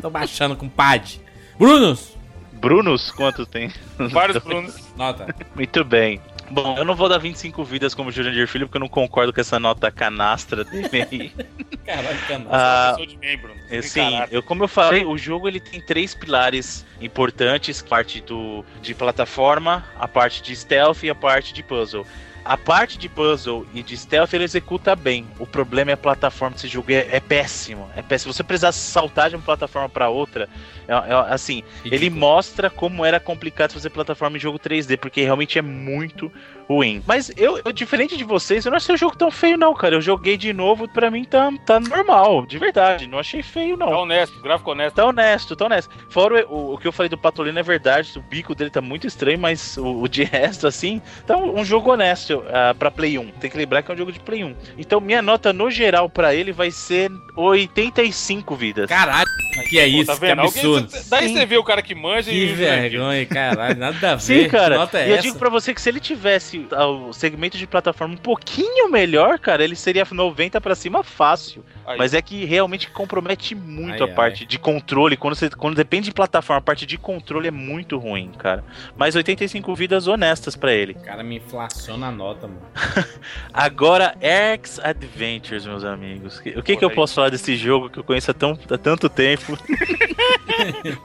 tô 0.00 0.10
baixando 0.10 0.56
com 0.56 0.68
pad. 0.68 1.20
Brunos, 1.58 2.16
Brunos, 2.52 3.10
quantos 3.10 3.46
tem? 3.48 3.72
Vários 4.10 4.42
Brunos. 4.42 4.76
nota. 4.96 5.34
Muito 5.54 5.84
bem. 5.84 6.20
Bom, 6.50 6.78
eu 6.78 6.84
não 6.84 6.94
vou 6.94 7.08
dar 7.10 7.18
25 7.18 7.62
vidas 7.62 7.94
como 7.94 8.10
Jurandir 8.10 8.48
Filho, 8.48 8.66
porque 8.66 8.78
eu 8.78 8.80
não 8.80 8.88
concordo 8.88 9.32
com 9.32 9.40
essa 9.40 9.60
nota 9.60 9.90
canastra 9.90 10.64
dele 10.64 11.06
aí. 11.10 11.32
Caralho, 11.84 12.18
cara. 12.26 12.46
Ah, 12.50 12.94
Sou 12.96 13.06
de 13.06 13.18
membro. 13.18 13.52
Sim, 13.82 14.22
eu, 14.30 14.42
como 14.42 14.64
eu 14.64 14.68
falei, 14.68 15.04
o 15.04 15.16
jogo 15.18 15.46
ele 15.46 15.60
tem 15.60 15.80
três 15.80 16.14
pilares 16.14 16.86
importantes: 17.00 17.82
parte 17.82 18.20
do, 18.22 18.64
de 18.80 18.94
plataforma, 18.94 19.84
a 19.98 20.08
parte 20.08 20.42
de 20.42 20.56
stealth 20.56 21.02
e 21.02 21.10
a 21.10 21.14
parte 21.14 21.52
de 21.52 21.62
puzzle. 21.62 22.06
A 22.48 22.56
parte 22.56 22.96
de 22.96 23.10
puzzle 23.10 23.66
e 23.74 23.82
de 23.82 23.94
stealth 23.94 24.32
ele 24.32 24.44
executa 24.44 24.96
bem. 24.96 25.26
O 25.38 25.46
problema 25.46 25.90
é 25.90 25.94
a 25.94 25.98
plataforma 25.98 26.54
desse 26.54 26.66
jogo. 26.66 26.90
É, 26.90 27.06
é 27.10 27.20
péssimo. 27.20 27.90
É 27.94 28.00
péssimo. 28.00 28.32
Se 28.32 28.38
você 28.38 28.42
precisar 28.42 28.72
saltar 28.72 29.28
de 29.28 29.36
uma 29.36 29.42
plataforma 29.42 29.86
pra 29.86 30.08
outra, 30.08 30.48
é, 30.88 30.92
é, 30.92 31.14
assim, 31.28 31.62
ele 31.84 32.08
mostra 32.08 32.70
como 32.70 33.04
era 33.04 33.20
complicado 33.20 33.74
fazer 33.74 33.90
plataforma 33.90 34.38
em 34.38 34.40
jogo 34.40 34.58
3D, 34.58 34.96
porque 34.96 35.20
realmente 35.20 35.58
é 35.58 35.62
muito 35.62 36.32
ruim. 36.68 37.02
Mas 37.06 37.32
eu, 37.36 37.60
eu, 37.64 37.72
diferente 37.72 38.16
de 38.16 38.24
vocês, 38.24 38.64
eu 38.64 38.70
não 38.70 38.76
achei 38.76 38.94
o 38.94 38.98
jogo 38.98 39.16
tão 39.16 39.30
feio, 39.30 39.56
não, 39.56 39.72
cara. 39.74 39.94
Eu 39.94 40.00
joguei 40.02 40.36
de 40.36 40.52
novo, 40.52 40.86
pra 40.88 41.10
mim 41.10 41.24
tá, 41.24 41.50
tá 41.64 41.80
normal, 41.80 42.44
de 42.46 42.58
verdade. 42.58 43.06
Não 43.06 43.18
achei 43.18 43.42
feio, 43.42 43.76
não. 43.76 43.88
Tá 43.88 43.98
honesto, 43.98 44.40
gráfico 44.42 44.70
honesto. 44.70 44.94
Tá 44.96 45.04
honesto, 45.06 45.56
tá 45.56 45.64
honesto. 45.64 45.90
Fora 46.10 46.46
o, 46.48 46.74
o 46.74 46.78
que 46.78 46.86
eu 46.86 46.92
falei 46.92 47.08
do 47.08 47.16
Patolino 47.16 47.58
é 47.58 47.62
verdade, 47.62 48.18
o 48.18 48.22
bico 48.22 48.54
dele 48.54 48.70
tá 48.70 48.80
muito 48.80 49.06
estranho, 49.06 49.38
mas 49.38 49.76
o, 49.78 50.02
o 50.02 50.08
de 50.08 50.24
resto, 50.24 50.66
assim, 50.66 51.00
tá 51.26 51.36
um, 51.36 51.58
um 51.60 51.64
jogo 51.64 51.90
honesto 51.92 52.38
uh, 52.38 52.74
pra 52.78 52.90
Play 52.90 53.18
1. 53.18 53.28
Tem 53.40 53.50
que 53.50 53.56
lembrar 53.56 53.82
que 53.82 53.90
é 53.90 53.94
um 53.94 53.98
jogo 53.98 54.12
de 54.12 54.20
Play 54.20 54.44
1. 54.44 54.54
Então, 54.76 55.00
minha 55.00 55.22
nota 55.22 55.52
no 55.52 55.70
geral 55.70 56.08
pra 56.10 56.34
ele 56.34 56.52
vai 56.52 56.70
ser 56.70 57.10
85 57.36 58.54
vidas. 58.56 58.86
Caralho, 58.88 59.26
que 59.68 59.78
é 59.78 59.82
Pô, 59.84 59.88
isso, 59.96 60.06
tá 60.06 60.14
que 60.14 60.20
vendo? 60.20 60.40
Alguém- 60.40 60.48
absurdo. 60.62 60.88
Daí 61.08 61.28
Sim. 61.28 61.34
você 61.34 61.46
vê 61.46 61.56
o 61.56 61.64
cara 61.64 61.82
que 61.82 61.94
manja 61.94 62.30
Que 62.30 62.36
e 62.36 62.48
Jurandir. 62.54 62.90
vergonha, 62.90 63.26
caralho, 63.26 63.76
nada 63.78 64.12
a 64.12 64.14
ver. 64.14 64.20
Sim, 64.20 64.48
cara. 64.48 64.74
Que 64.74 64.80
nota 64.80 64.98
é 64.98 65.06
e 65.06 65.10
eu 65.10 65.14
essa? 65.14 65.22
digo 65.22 65.38
pra 65.38 65.48
você 65.48 65.72
que 65.74 65.80
se 65.80 65.88
ele 65.88 66.00
tivesse 66.00 66.57
o 66.70 67.12
segmento 67.12 67.56
de 67.56 67.66
plataforma 67.66 68.14
um 68.14 68.18
pouquinho 68.18 68.90
melhor, 68.90 69.38
cara, 69.38 69.62
ele 69.62 69.76
seria 69.76 70.06
90 70.10 70.60
pra 70.60 70.74
cima 70.74 71.02
fácil. 71.02 71.64
Aí. 71.86 71.96
Mas 71.96 72.12
é 72.12 72.20
que 72.20 72.44
realmente 72.44 72.90
compromete 72.90 73.54
muito 73.54 74.04
Ai, 74.04 74.10
a 74.10 74.14
parte 74.14 74.44
de 74.44 74.58
controle. 74.58 75.16
Quando, 75.16 75.34
você, 75.34 75.48
quando 75.48 75.74
depende 75.74 76.06
de 76.06 76.12
plataforma, 76.12 76.58
a 76.58 76.62
parte 76.62 76.84
de 76.84 76.98
controle 76.98 77.48
é 77.48 77.50
muito 77.50 77.96
ruim, 77.96 78.30
cara. 78.36 78.62
Mas 78.96 79.16
85 79.16 79.74
vidas 79.74 80.06
honestas 80.06 80.54
pra 80.54 80.72
ele. 80.72 80.92
O 80.92 81.02
cara 81.02 81.22
me 81.22 81.36
inflaciona 81.36 82.08
a 82.08 82.12
nota, 82.12 82.46
mano. 82.46 82.60
Agora, 83.52 84.14
X 84.20 84.78
Adventures, 84.80 85.64
meus 85.64 85.82
amigos. 85.82 86.38
O 86.38 86.62
que, 86.62 86.76
que 86.76 86.84
eu 86.84 86.90
aí. 86.90 86.94
posso 86.94 87.14
falar 87.14 87.30
desse 87.30 87.56
jogo 87.56 87.88
que 87.88 87.98
eu 87.98 88.04
conheço 88.04 88.30
há, 88.30 88.34
tão, 88.34 88.58
há 88.70 88.78
tanto 88.78 89.08
tempo? 89.08 89.58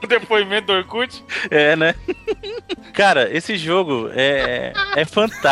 O 0.02 0.06
depoimento 0.06 0.66
do 0.66 0.72
Orkut. 0.74 1.24
É, 1.50 1.74
né? 1.76 1.94
Cara, 2.92 3.28
esse 3.34 3.56
jogo 3.56 4.10
é, 4.14 4.72
é 4.94 5.04
fantástico, 5.04 5.43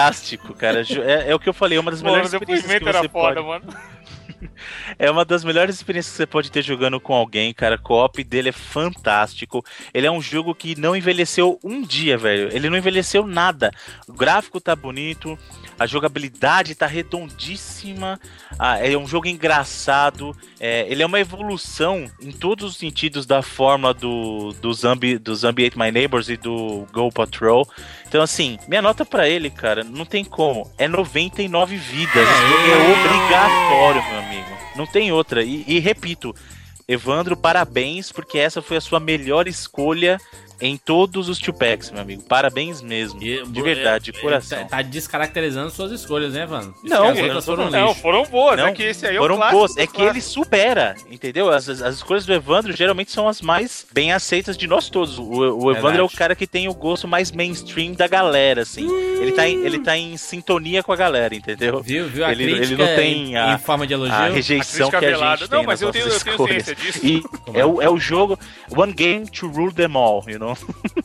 cara. 0.54 0.82
Jo- 0.84 1.02
É, 1.02 1.30
é 1.30 1.34
o 1.34 1.38
que 1.38 1.48
eu 1.48 1.52
falei, 1.54 1.78
é 1.78 1.80
uma 1.80 1.90
das 1.90 2.00
Pô, 2.00 2.08
melhores 2.08 2.32
experiências 2.32 2.66
que 2.78 2.84
você 2.84 3.08
foda, 3.08 3.42
pode... 3.42 3.46
mano. 3.46 3.64
É 4.98 5.10
uma 5.10 5.24
das 5.24 5.44
melhores 5.44 5.76
experiências 5.76 6.12
que 6.12 6.16
você 6.16 6.26
pode 6.26 6.50
ter 6.50 6.62
jogando 6.62 7.00
com 7.00 7.14
alguém, 7.14 7.52
cara. 7.54 7.76
O 7.76 7.78
co-op 7.78 8.22
dele 8.24 8.48
é 8.48 8.52
fantástico. 8.52 9.64
Ele 9.94 10.06
é 10.06 10.10
um 10.10 10.20
jogo 10.20 10.54
que 10.54 10.78
não 10.78 10.96
envelheceu 10.96 11.58
um 11.62 11.82
dia, 11.82 12.18
velho. 12.18 12.48
Ele 12.52 12.68
não 12.68 12.76
envelheceu 12.76 13.26
nada. 13.26 13.70
O 14.06 14.12
gráfico 14.12 14.60
tá 14.60 14.74
bonito, 14.74 15.38
a 15.82 15.86
jogabilidade 15.86 16.74
tá 16.74 16.86
redondíssima. 16.86 18.20
Ah, 18.58 18.78
é 18.78 18.96
um 18.96 19.06
jogo 19.06 19.26
engraçado. 19.26 20.36
É, 20.60 20.86
ele 20.88 21.02
é 21.02 21.06
uma 21.06 21.20
evolução 21.20 22.10
em 22.20 22.30
todos 22.30 22.70
os 22.70 22.76
sentidos 22.76 23.26
da 23.26 23.42
fórmula 23.42 23.92
do, 23.92 24.52
do, 24.60 24.72
Zombie, 24.72 25.18
do 25.18 25.34
Zombie 25.34 25.66
Ate 25.66 25.78
My 25.78 25.90
Neighbors 25.90 26.28
e 26.28 26.36
do 26.36 26.86
Go 26.92 27.10
Patrol. 27.10 27.68
Então, 28.06 28.22
assim, 28.22 28.58
minha 28.68 28.82
nota 28.82 29.04
pra 29.04 29.28
ele, 29.28 29.50
cara, 29.50 29.82
não 29.82 30.04
tem 30.04 30.24
como. 30.24 30.70
É 30.78 30.86
99 30.86 31.76
vidas. 31.76 32.28
Jogo 32.28 32.70
é 32.70 32.92
obrigatório, 32.92 34.02
meu 34.08 34.18
amigo. 34.20 34.56
Não 34.76 34.86
tem 34.86 35.12
outra. 35.12 35.42
E, 35.42 35.64
e 35.66 35.78
repito, 35.78 36.34
Evandro, 36.86 37.36
parabéns, 37.36 38.12
porque 38.12 38.38
essa 38.38 38.62
foi 38.62 38.76
a 38.76 38.80
sua 38.80 39.00
melhor 39.00 39.48
escolha 39.48 40.18
em 40.62 40.76
todos 40.76 41.28
os 41.28 41.38
two 41.38 41.52
packs, 41.52 41.90
meu 41.90 42.00
amigo. 42.00 42.22
Parabéns 42.22 42.80
mesmo. 42.80 43.18
de 43.20 43.42
verdade, 43.62 44.06
de 44.06 44.12
coração. 44.20 44.58
Tá, 44.62 44.76
tá 44.76 44.82
descaracterizando 44.82 45.70
suas 45.70 45.90
escolhas, 45.92 46.32
né, 46.34 46.46
Vano? 46.46 46.74
Diz 46.82 46.90
Não, 46.90 47.08
as 47.08 47.18
não 47.18 47.42
foram 47.42 47.70
Não, 47.70 47.88
lixo. 47.88 48.00
foram 48.00 48.22
boas. 48.24 48.56
Não, 48.56 48.66
é 48.68 48.72
que 48.72 48.82
esse 48.82 49.06
aí 49.06 49.16
é 49.16 49.18
Foram 49.18 49.34
o 49.34 49.38
clássico. 49.38 49.58
boas. 49.58 49.76
É 49.76 49.86
que 49.86 50.02
ele 50.02 50.20
supera, 50.20 50.94
entendeu? 51.10 51.50
As, 51.50 51.68
as, 51.68 51.82
as 51.82 51.96
escolhas 51.96 52.24
do 52.24 52.32
Evandro 52.32 52.72
geralmente 52.72 53.10
são 53.10 53.28
as 53.28 53.40
mais 53.42 53.84
bem 53.92 54.12
aceitas 54.12 54.56
de 54.56 54.66
nós 54.66 54.88
todos. 54.88 55.18
O, 55.18 55.22
o 55.24 55.70
Evandro 55.70 55.72
Verdade. 55.72 55.98
é 55.98 56.02
o 56.02 56.08
cara 56.08 56.34
que 56.36 56.46
tem 56.46 56.68
o 56.68 56.74
gosto 56.74 57.06
mais 57.08 57.30
mainstream 57.32 57.92
da 57.94 58.06
galera, 58.06 58.62
assim. 58.62 58.88
Ele, 59.20 59.32
tá 59.32 59.48
em, 59.48 59.64
ele 59.64 59.78
tá 59.80 59.96
em 59.98 60.16
sintonia 60.16 60.82
com 60.82 60.92
a 60.92 60.96
galera, 60.96 61.34
entendeu? 61.34 61.82
Viu, 61.82 62.06
viu? 62.08 62.24
A 62.24 62.32
Ele- 62.32 62.52
ele 62.52 62.76
não 62.76 62.86
tem 62.94 63.30
em, 63.30 63.36
a- 63.36 63.54
em 63.54 63.58
forma 63.58 63.86
de 63.86 63.94
elogio. 63.94 64.14
A 64.14 64.28
rejeição 64.28 64.88
A 64.88 64.90
que 64.90 64.96
a 64.96 65.00
velada. 65.00 65.36
gente 65.38 65.50
Não, 65.50 65.58
tem 65.58 65.66
mas 65.66 65.80
nas 65.80 65.86
eu 65.88 65.92
tenho- 65.92 66.06
eu 66.06 66.18
tenho 66.20 66.30
escolhas. 66.32 66.64
ciência 66.64 66.74
disso. 66.74 67.06
E 67.06 67.22
é 67.58 67.64
o, 67.66 67.80
é 67.82 67.88
o 67.90 67.98
jogo 67.98 68.38
One 68.76 68.92
Game 68.92 69.26
to 69.28 69.48
Rule 69.48 69.72
Them 69.72 69.96
All, 69.96 70.22
you 70.28 70.38
know? 70.38 70.51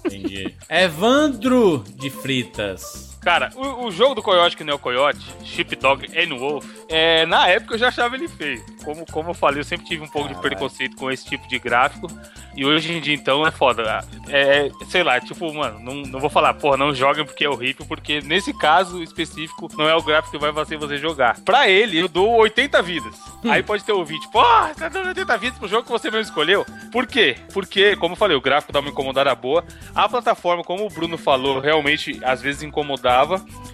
Entendi. 0.05 0.55
Evandro 0.69 1.83
de 1.95 2.09
Fritas. 2.09 3.16
Cara, 3.27 3.51
o, 3.57 3.87
o 3.87 3.91
jogo 3.91 4.15
do 4.15 4.23
Coyote, 4.23 4.55
que 4.55 4.63
não 4.63 4.71
é 4.71 4.75
o 4.77 4.79
Coyote, 4.79 5.19
Sheepdog 5.43 6.07
and 6.17 6.33
Wolf, 6.37 6.65
é, 6.87 7.25
na 7.25 7.45
época 7.49 7.73
eu 7.73 7.77
já 7.77 7.89
achava 7.89 8.15
ele 8.15 8.29
feio. 8.29 8.63
Como, 8.85 9.05
como 9.05 9.31
eu 9.31 9.33
falei, 9.33 9.59
eu 9.59 9.65
sempre 9.65 9.85
tive 9.85 10.01
um 10.01 10.07
pouco 10.07 10.29
de 10.29 10.35
preconceito 10.35 10.95
com 10.95 11.11
esse 11.11 11.25
tipo 11.25 11.45
de 11.45 11.59
gráfico. 11.59 12.07
E 12.55 12.65
hoje 12.65 12.93
em 12.93 13.01
dia, 13.01 13.13
então, 13.13 13.45
é 13.45 13.51
foda. 13.51 13.99
É, 14.29 14.69
sei 14.89 15.03
lá, 15.03 15.19
tipo, 15.19 15.53
mano, 15.53 15.77
não, 15.77 15.93
não 16.03 16.19
vou 16.21 16.29
falar, 16.29 16.53
porra, 16.53 16.77
não 16.77 16.95
joguem 16.95 17.25
porque 17.25 17.43
é 17.43 17.49
horrível, 17.49 17.85
porque 17.85 18.21
nesse 18.21 18.53
caso 18.53 19.03
específico, 19.03 19.67
não 19.77 19.89
é 19.89 19.95
o 19.95 20.01
gráfico 20.01 20.31
que 20.31 20.41
vai 20.41 20.53
fazer 20.53 20.77
você 20.77 20.97
jogar. 20.97 21.37
Pra 21.41 21.67
ele, 21.69 21.99
eu 21.99 22.07
dou 22.07 22.37
80 22.37 22.81
vidas. 22.81 23.13
Aí 23.43 23.61
pode 23.61 23.83
ter 23.83 23.91
ouvinte, 23.91 24.27
porra, 24.29 24.73
tá 24.73 24.87
dando 24.87 25.09
80 25.09 25.37
vidas 25.37 25.59
pro 25.59 25.67
jogo 25.67 25.83
que 25.83 25.91
você 25.91 26.09
mesmo 26.09 26.23
escolheu. 26.23 26.65
Por 26.93 27.05
quê? 27.05 27.35
Porque, 27.53 27.97
como 27.97 28.13
eu 28.13 28.17
falei, 28.17 28.37
o 28.37 28.41
gráfico 28.41 28.71
dá 28.71 28.79
uma 28.79 28.89
incomodada 28.89 29.35
boa. 29.35 29.65
A 29.93 30.07
plataforma, 30.07 30.63
como 30.63 30.85
o 30.85 30.89
Bruno 30.89 31.17
falou, 31.17 31.59
realmente 31.59 32.19
às 32.23 32.41
vezes 32.41 32.63
incomodava. 32.63 33.16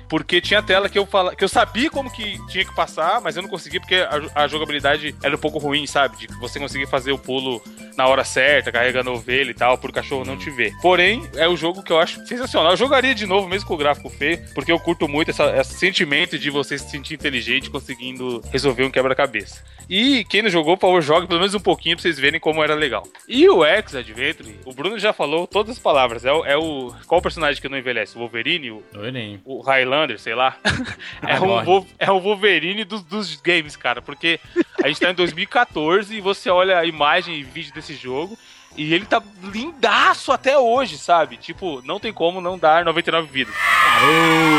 Porque 0.09 0.39
tinha 0.39 0.61
tela 0.61 0.87
que 0.89 0.99
eu 0.99 1.05
fala, 1.07 1.35
que 1.35 1.43
eu 1.43 1.49
sabia 1.49 1.89
como 1.89 2.11
que 2.11 2.37
tinha 2.47 2.63
que 2.63 2.75
passar, 2.75 3.19
mas 3.21 3.35
eu 3.35 3.41
não 3.41 3.49
conseguia 3.49 3.79
porque 3.79 3.95
a, 3.95 4.43
a 4.43 4.47
jogabilidade 4.47 5.15
era 5.23 5.35
um 5.35 5.39
pouco 5.39 5.57
ruim, 5.57 5.87
sabe? 5.87 6.17
De 6.17 6.27
você 6.39 6.59
conseguir 6.59 6.85
fazer 6.87 7.11
o 7.11 7.17
pulo 7.17 7.63
na 7.97 8.05
hora 8.07 8.23
certa, 8.23 8.71
carregando 8.71 9.09
a 9.09 9.13
ovelha 9.13 9.49
e 9.49 9.53
tal, 9.55 9.75
pro 9.77 9.91
cachorro 9.91 10.23
não 10.23 10.37
te 10.37 10.51
ver. 10.51 10.71
Porém, 10.81 11.27
é 11.35 11.47
o 11.47 11.57
jogo 11.57 11.81
que 11.81 11.91
eu 11.91 11.99
acho 11.99 12.23
sensacional. 12.27 12.71
Eu 12.71 12.77
jogaria 12.77 13.15
de 13.15 13.25
novo, 13.25 13.47
mesmo 13.47 13.67
com 13.67 13.73
o 13.73 13.77
gráfico 13.77 14.09
feio, 14.09 14.39
porque 14.53 14.71
eu 14.71 14.79
curto 14.79 15.07
muito 15.07 15.31
essa, 15.31 15.45
esse 15.59 15.73
sentimento 15.75 16.37
de 16.37 16.49
você 16.51 16.77
se 16.77 16.89
sentir 16.91 17.15
inteligente 17.15 17.69
conseguindo 17.71 18.41
resolver 18.51 18.83
um 18.83 18.91
quebra-cabeça. 18.91 19.63
E 19.89 20.23
quem 20.25 20.41
não 20.43 20.49
jogou, 20.49 20.77
por 20.77 20.87
favor, 20.87 21.01
jogue 21.01 21.27
pelo 21.27 21.39
menos 21.39 21.55
um 21.55 21.59
pouquinho 21.59 21.95
pra 21.95 22.03
vocês 22.03 22.19
verem 22.19 22.39
como 22.39 22.63
era 22.63 22.75
legal. 22.75 23.03
E 23.27 23.49
o 23.49 23.65
X 23.65 23.95
Adventure, 23.95 24.59
o 24.65 24.73
Bruno 24.73 24.97
já 24.99 25.11
falou 25.11 25.47
todas 25.47 25.71
as 25.73 25.79
palavras. 25.79 26.23
É 26.23 26.31
o, 26.31 26.45
é 26.45 26.55
o- 26.57 26.93
qual 27.07 27.19
o 27.19 27.21
personagem 27.21 27.61
que 27.61 27.67
não 27.67 27.77
envelhece? 27.77 28.15
O 28.15 28.19
Wolverine? 28.19 28.71
O, 28.71 28.83
Oi, 28.95 29.11
o 29.45 29.61
Highlander, 29.61 30.19
sei 30.19 30.35
lá. 30.35 30.55
é, 31.25 31.39
um, 31.39 31.85
é 31.99 32.11
o 32.11 32.19
Wolverine 32.19 32.83
dos, 32.83 33.03
dos 33.03 33.35
games, 33.41 33.75
cara. 33.75 34.01
Porque 34.01 34.39
a 34.83 34.87
gente 34.87 34.99
tá 34.99 35.11
em 35.11 35.15
2014 35.15 36.15
e 36.15 36.21
você 36.21 36.49
olha 36.49 36.79
a 36.79 36.85
imagem 36.85 37.35
e 37.35 37.43
vídeo 37.43 37.73
desse 37.73 37.95
jogo. 37.95 38.37
E 38.75 38.93
ele 38.93 39.05
tá 39.05 39.21
lindaço 39.43 40.31
até 40.31 40.57
hoje, 40.57 40.97
sabe? 40.97 41.37
Tipo, 41.37 41.81
não 41.85 41.99
tem 41.99 42.11
como 42.11 42.41
não 42.41 42.57
dar 42.57 42.83
99 42.83 43.27
vidas. 43.31 43.53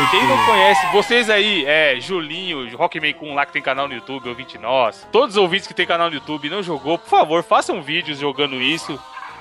Quem 0.09 0.25
não 0.25 0.45
conhece, 0.45 0.87
vocês 0.93 1.29
aí, 1.29 1.65
é, 1.65 1.99
Julinho, 1.99 2.75
Rockman 2.77 3.13
Kun 3.13 3.33
lá 3.33 3.45
que 3.45 3.51
tem 3.51 3.61
canal 3.61 3.87
no 3.87 3.93
YouTube, 3.93 4.29
ouvinte 4.29 4.57
nós. 4.57 5.05
Todos 5.11 5.35
os 5.35 5.41
ouvintes 5.41 5.67
que 5.67 5.73
tem 5.73 5.85
canal 5.85 6.09
no 6.09 6.15
YouTube 6.15 6.47
e 6.47 6.49
não 6.49 6.63
jogou, 6.63 6.97
por 6.97 7.09
favor, 7.09 7.43
façam 7.43 7.81
vídeos 7.81 8.19
jogando 8.19 8.55
isso. 8.61 8.97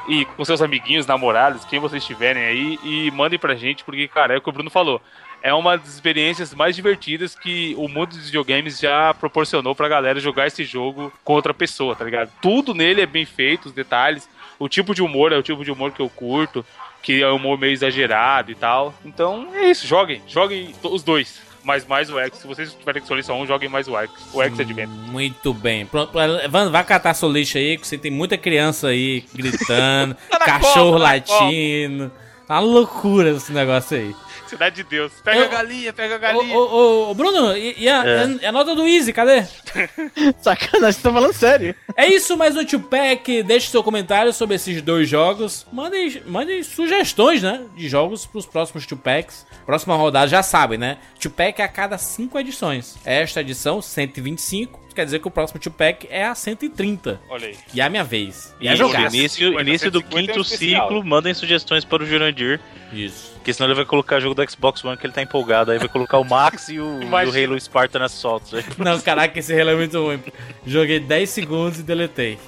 E 0.08 0.24
com 0.24 0.44
seus 0.44 0.60
amiguinhos, 0.60 1.06
namorados, 1.06 1.64
quem 1.64 1.78
vocês 1.78 2.04
tiverem 2.04 2.44
aí, 2.44 2.78
e 2.82 3.10
mandem 3.12 3.38
pra 3.38 3.54
gente, 3.54 3.84
porque, 3.84 4.06
cara, 4.06 4.34
é 4.34 4.36
o 4.36 4.40
que 4.40 4.48
o 4.48 4.52
Bruno 4.52 4.68
falou. 4.68 5.00
É 5.44 5.52
uma 5.52 5.76
das 5.76 5.92
experiências 5.92 6.54
mais 6.54 6.74
divertidas 6.74 7.34
que 7.34 7.74
o 7.76 7.86
mundo 7.86 8.16
dos 8.16 8.24
videogames 8.24 8.78
já 8.80 9.12
proporcionou 9.12 9.74
pra 9.74 9.90
galera 9.90 10.18
jogar 10.18 10.46
esse 10.46 10.64
jogo 10.64 11.12
com 11.22 11.34
outra 11.34 11.52
pessoa, 11.52 11.94
tá 11.94 12.02
ligado? 12.02 12.32
Tudo 12.40 12.72
nele 12.72 13.02
é 13.02 13.06
bem 13.06 13.26
feito, 13.26 13.66
os 13.66 13.72
detalhes. 13.72 14.26
O 14.58 14.70
tipo 14.70 14.94
de 14.94 15.02
humor 15.02 15.32
é 15.32 15.36
o 15.36 15.42
tipo 15.42 15.62
de 15.62 15.70
humor 15.70 15.92
que 15.92 16.00
eu 16.00 16.08
curto, 16.08 16.64
que 17.02 17.22
é 17.22 17.30
um 17.30 17.36
humor 17.36 17.58
meio 17.58 17.74
exagerado 17.74 18.52
e 18.52 18.54
tal. 18.54 18.94
Então 19.04 19.48
é 19.52 19.70
isso, 19.70 19.86
joguem, 19.86 20.22
joguem 20.26 20.74
os 20.82 21.02
dois. 21.02 21.42
Mas 21.62 21.86
mais 21.86 22.08
o 22.08 22.18
X, 22.18 22.38
se 22.38 22.46
vocês 22.46 22.72
tiverem 22.72 23.02
que 23.02 23.04
escolher 23.04 23.22
só 23.22 23.38
um, 23.38 23.46
joguem 23.46 23.68
mais 23.68 23.86
o 23.86 23.98
X. 23.98 24.10
O 24.32 24.42
X 24.42 24.58
Adventure. 24.58 24.98
Muito 25.10 25.52
bem. 25.52 25.84
Pronto, 25.84 26.18
Evandro, 26.42 26.70
vai 26.70 26.84
catar 26.84 27.12
seu 27.12 27.30
lixo 27.30 27.58
aí, 27.58 27.76
que 27.76 27.86
você 27.86 27.98
tem 27.98 28.10
muita 28.10 28.38
criança 28.38 28.88
aí 28.88 29.24
gritando, 29.34 30.16
Tá 30.30 30.38
cachorro 30.38 30.92
copa, 30.92 31.04
tá 31.04 31.04
latindo. 31.04 32.10
Tá 32.46 32.54
uma 32.54 32.60
loucura 32.60 33.30
esse 33.30 33.52
negócio 33.52 33.96
aí. 33.98 34.14
Cidade 34.54 34.76
de 34.76 34.84
Deus. 34.84 35.12
Pega 35.22 35.40
Ô, 35.40 35.44
a 35.44 35.48
galinha, 35.48 35.92
pega 35.92 36.14
a 36.14 36.18
galinha. 36.18 36.56
ô, 36.56 36.60
ô, 36.60 37.10
ô, 37.10 37.14
Bruno, 37.14 37.56
e, 37.56 37.74
e 37.78 37.88
a, 37.88 38.04
É. 38.06 38.26
e 38.42 38.46
a 38.46 38.52
nota 38.52 38.74
do 38.74 38.86
Easy, 38.86 39.12
cadê? 39.12 39.42
Sacanagem, 40.40 40.80
vocês 40.80 40.96
estão 40.96 41.12
falando 41.12 41.32
sério. 41.32 41.74
É 41.96 42.06
isso, 42.06 42.36
mais 42.36 42.56
um 42.56 42.64
Tupac. 42.64 43.42
Deixe 43.42 43.68
seu 43.70 43.82
comentário 43.82 44.32
sobre 44.32 44.56
esses 44.56 44.80
dois 44.82 45.08
jogos. 45.08 45.66
Mandem, 45.72 46.22
mandem 46.26 46.62
sugestões, 46.62 47.42
né? 47.42 47.62
De 47.76 47.88
jogos 47.88 48.26
pros 48.26 48.46
próximos 48.46 48.86
Tupacs. 48.86 49.46
Próxima 49.66 49.96
rodada, 49.96 50.28
já 50.28 50.42
sabem, 50.42 50.78
né? 50.78 50.98
Tupac 51.20 51.60
é 51.60 51.64
a 51.64 51.68
cada 51.68 51.98
5 51.98 52.38
edições. 52.38 52.96
Esta 53.04 53.40
edição, 53.40 53.80
125. 53.82 54.82
Quer 54.94 55.04
dizer 55.06 55.18
que 55.18 55.26
o 55.26 55.30
próximo 55.30 55.58
Tupac 55.58 56.06
é 56.08 56.24
a 56.24 56.34
130. 56.36 57.20
Olha 57.28 57.48
aí. 57.48 57.56
E 57.74 57.80
é 57.80 57.84
a 57.84 57.90
minha 57.90 58.04
vez. 58.04 58.54
E 58.60 58.66
E 58.66 58.68
é 58.68 58.76
jogar. 58.76 59.12
início, 59.12 59.48
50, 59.48 59.60
início 59.68 59.90
do 59.90 59.98
150 59.98 60.22
é 60.30 60.34
quinto 60.34 60.40
especial. 60.46 60.88
ciclo, 60.88 61.04
mandem 61.04 61.34
sugestões 61.34 61.84
para 61.84 62.04
o 62.04 62.06
Jurandir. 62.06 62.60
Isso. 62.92 63.33
Porque 63.44 63.52
senão 63.52 63.68
ele 63.68 63.74
vai 63.74 63.84
colocar 63.84 64.18
jogo 64.20 64.34
do 64.34 64.50
Xbox 64.50 64.82
One 64.82 64.96
que 64.96 65.04
ele 65.04 65.12
tá 65.12 65.20
empolgado. 65.20 65.70
Aí 65.70 65.78
vai 65.78 65.86
colocar 65.86 66.16
o 66.16 66.24
Max 66.24 66.70
e 66.70 66.80
o, 66.80 67.02
e 67.02 67.04
o. 67.04 67.14
Halo 67.14 67.60
Spartan 67.60 68.02
Assault. 68.02 68.56
Aí. 68.56 68.64
Não, 68.78 68.98
caraca, 68.98 69.38
esse 69.38 69.52
relé 69.52 69.74
é 69.74 69.76
muito 69.76 70.02
ruim. 70.02 70.18
Joguei 70.66 70.98
10 70.98 71.28
segundos 71.28 71.78
e 71.78 71.82
deletei. 71.82 72.38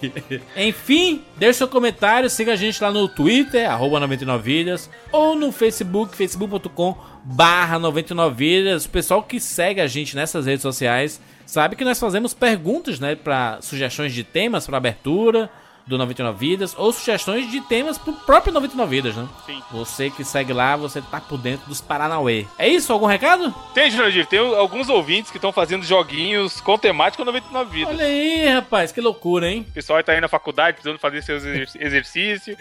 Enfim, 0.56 1.22
deixe 1.36 1.58
seu 1.58 1.68
comentário, 1.68 2.30
siga 2.30 2.54
a 2.54 2.56
gente 2.56 2.82
lá 2.82 2.90
no 2.90 3.06
Twitter, 3.08 3.70
arroba 3.70 4.00
99vidas, 4.00 4.88
ou 5.12 5.36
no 5.36 5.52
Facebook, 5.52 6.16
facebook.com 6.16 6.96
barra 7.22 7.78
99vidas. 7.78 8.86
O 8.86 8.88
pessoal 8.88 9.22
que 9.22 9.38
segue 9.38 9.82
a 9.82 9.86
gente 9.86 10.16
nessas 10.16 10.46
redes 10.46 10.62
sociais 10.62 11.20
sabe 11.44 11.76
que 11.76 11.84
nós 11.84 12.00
fazemos 12.00 12.32
perguntas, 12.32 12.98
né, 12.98 13.14
para 13.14 13.60
sugestões 13.60 14.14
de 14.14 14.24
temas 14.24 14.66
para 14.66 14.78
abertura 14.78 15.50
do 15.86 15.96
99 15.96 16.38
Vidas, 16.38 16.74
ou 16.76 16.92
sugestões 16.92 17.50
de 17.50 17.60
temas 17.60 17.96
pro 17.96 18.12
próprio 18.12 18.52
99 18.52 18.90
Vidas, 18.96 19.14
né? 19.16 19.28
Sim. 19.46 19.62
Você 19.70 20.10
que 20.10 20.24
segue 20.24 20.52
lá, 20.52 20.74
você 20.76 21.00
tá 21.00 21.20
por 21.20 21.38
dentro 21.38 21.66
dos 21.68 21.80
Paranauê. 21.80 22.44
É 22.58 22.68
isso? 22.68 22.92
Algum 22.92 23.06
recado? 23.06 23.54
Tem, 23.74 23.90
Jurandir, 23.90 24.26
tem 24.26 24.38
alguns 24.38 24.88
ouvintes 24.88 25.30
que 25.30 25.38
estão 25.38 25.52
fazendo 25.52 25.84
joguinhos 25.84 26.60
com 26.60 26.76
temática 26.76 27.24
99 27.24 27.70
vidas. 27.70 27.94
Olha 27.94 28.04
aí, 28.04 28.46
rapaz, 28.48 28.90
que 28.92 29.00
loucura, 29.00 29.50
hein? 29.50 29.64
O 29.68 29.72
pessoal 29.72 30.02
tá 30.02 30.12
aí 30.12 30.20
na 30.20 30.28
faculdade 30.28 30.74
precisando 30.74 30.98
fazer 30.98 31.22
seus 31.22 31.44
exer- 31.44 31.68
exercícios. 31.80 32.56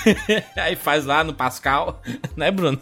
Aí 0.56 0.76
faz 0.76 1.04
lá 1.04 1.22
no 1.24 1.32
Pascal, 1.34 2.00
né, 2.36 2.50
Bruno? 2.50 2.78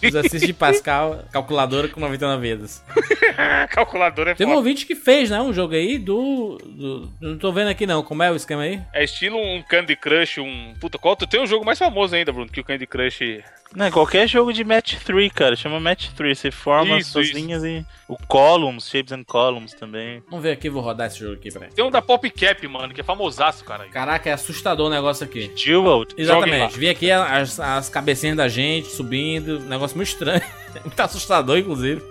Exercício 0.00 0.46
de 0.46 0.52
Pascal, 0.52 1.24
calculadora 1.32 1.88
com 1.88 2.00
99 2.00 2.40
vidas. 2.48 2.82
Calculadora 3.70 4.32
é 4.32 4.34
Tem 4.34 4.46
um 4.46 4.50
foda. 4.50 4.58
ouvinte 4.58 4.84
que 4.86 4.94
fez, 4.94 5.30
né, 5.30 5.40
um 5.40 5.52
jogo 5.52 5.74
aí 5.74 5.98
do, 5.98 6.58
do- 6.64 7.10
Não 7.20 7.38
tô 7.38 7.50
vendo 7.52 7.68
aqui 7.68 7.86
não, 7.86 8.02
como 8.02 8.22
é 8.22 8.30
o 8.30 8.36
esquema 8.36 8.62
aí? 8.62 8.80
É 8.92 9.02
estilo 9.04 9.31
um 9.32 9.62
Candy 9.62 9.96
Crush, 9.96 10.38
um. 10.38 10.74
Puta, 10.80 10.98
qual? 10.98 11.16
Tem 11.16 11.40
um 11.40 11.46
jogo 11.46 11.64
mais 11.64 11.78
famoso 11.78 12.14
ainda, 12.14 12.32
Bruno, 12.32 12.50
que 12.50 12.60
o 12.60 12.64
Candy 12.64 12.86
Crush. 12.86 13.42
Não, 13.74 13.90
qualquer 13.90 14.28
jogo 14.28 14.52
de 14.52 14.64
Match 14.64 14.96
3, 15.02 15.32
cara. 15.32 15.56
Chama 15.56 15.80
Match 15.80 16.08
3. 16.14 16.38
Você 16.38 16.50
forma 16.50 16.96
as 16.96 17.02
Isso, 17.02 17.12
suas 17.12 17.26
isso. 17.26 17.36
linhas 17.36 17.64
e. 17.64 17.84
O 18.08 18.16
Columns, 18.26 18.88
Shapes 18.88 19.12
and 19.12 19.24
Columns 19.24 19.72
também. 19.72 20.22
Vamos 20.28 20.42
ver 20.42 20.52
aqui, 20.52 20.68
vou 20.68 20.82
rodar 20.82 21.06
esse 21.06 21.18
jogo 21.18 21.34
aqui, 21.34 21.50
peraí. 21.50 21.70
Tem 21.70 21.84
um 21.84 21.90
da 21.90 22.02
Popcap, 22.02 22.66
mano, 22.68 22.92
que 22.92 23.00
é 23.00 23.04
famosaço, 23.04 23.64
cara. 23.64 23.86
Caraca, 23.88 24.28
é 24.28 24.32
assustador 24.34 24.88
o 24.88 24.90
negócio 24.90 25.24
aqui. 25.24 25.50
Jewel. 25.56 26.04
Exatamente, 26.16 26.78
vi 26.78 26.90
aqui 26.90 27.10
as, 27.10 27.58
as 27.58 27.88
cabecinhas 27.88 28.36
da 28.36 28.48
gente 28.48 28.88
subindo, 28.88 29.60
negócio 29.60 29.96
muito 29.96 30.08
estranho. 30.08 30.42
Muito 30.84 30.98
assustador, 31.00 31.58
inclusive. 31.58 32.02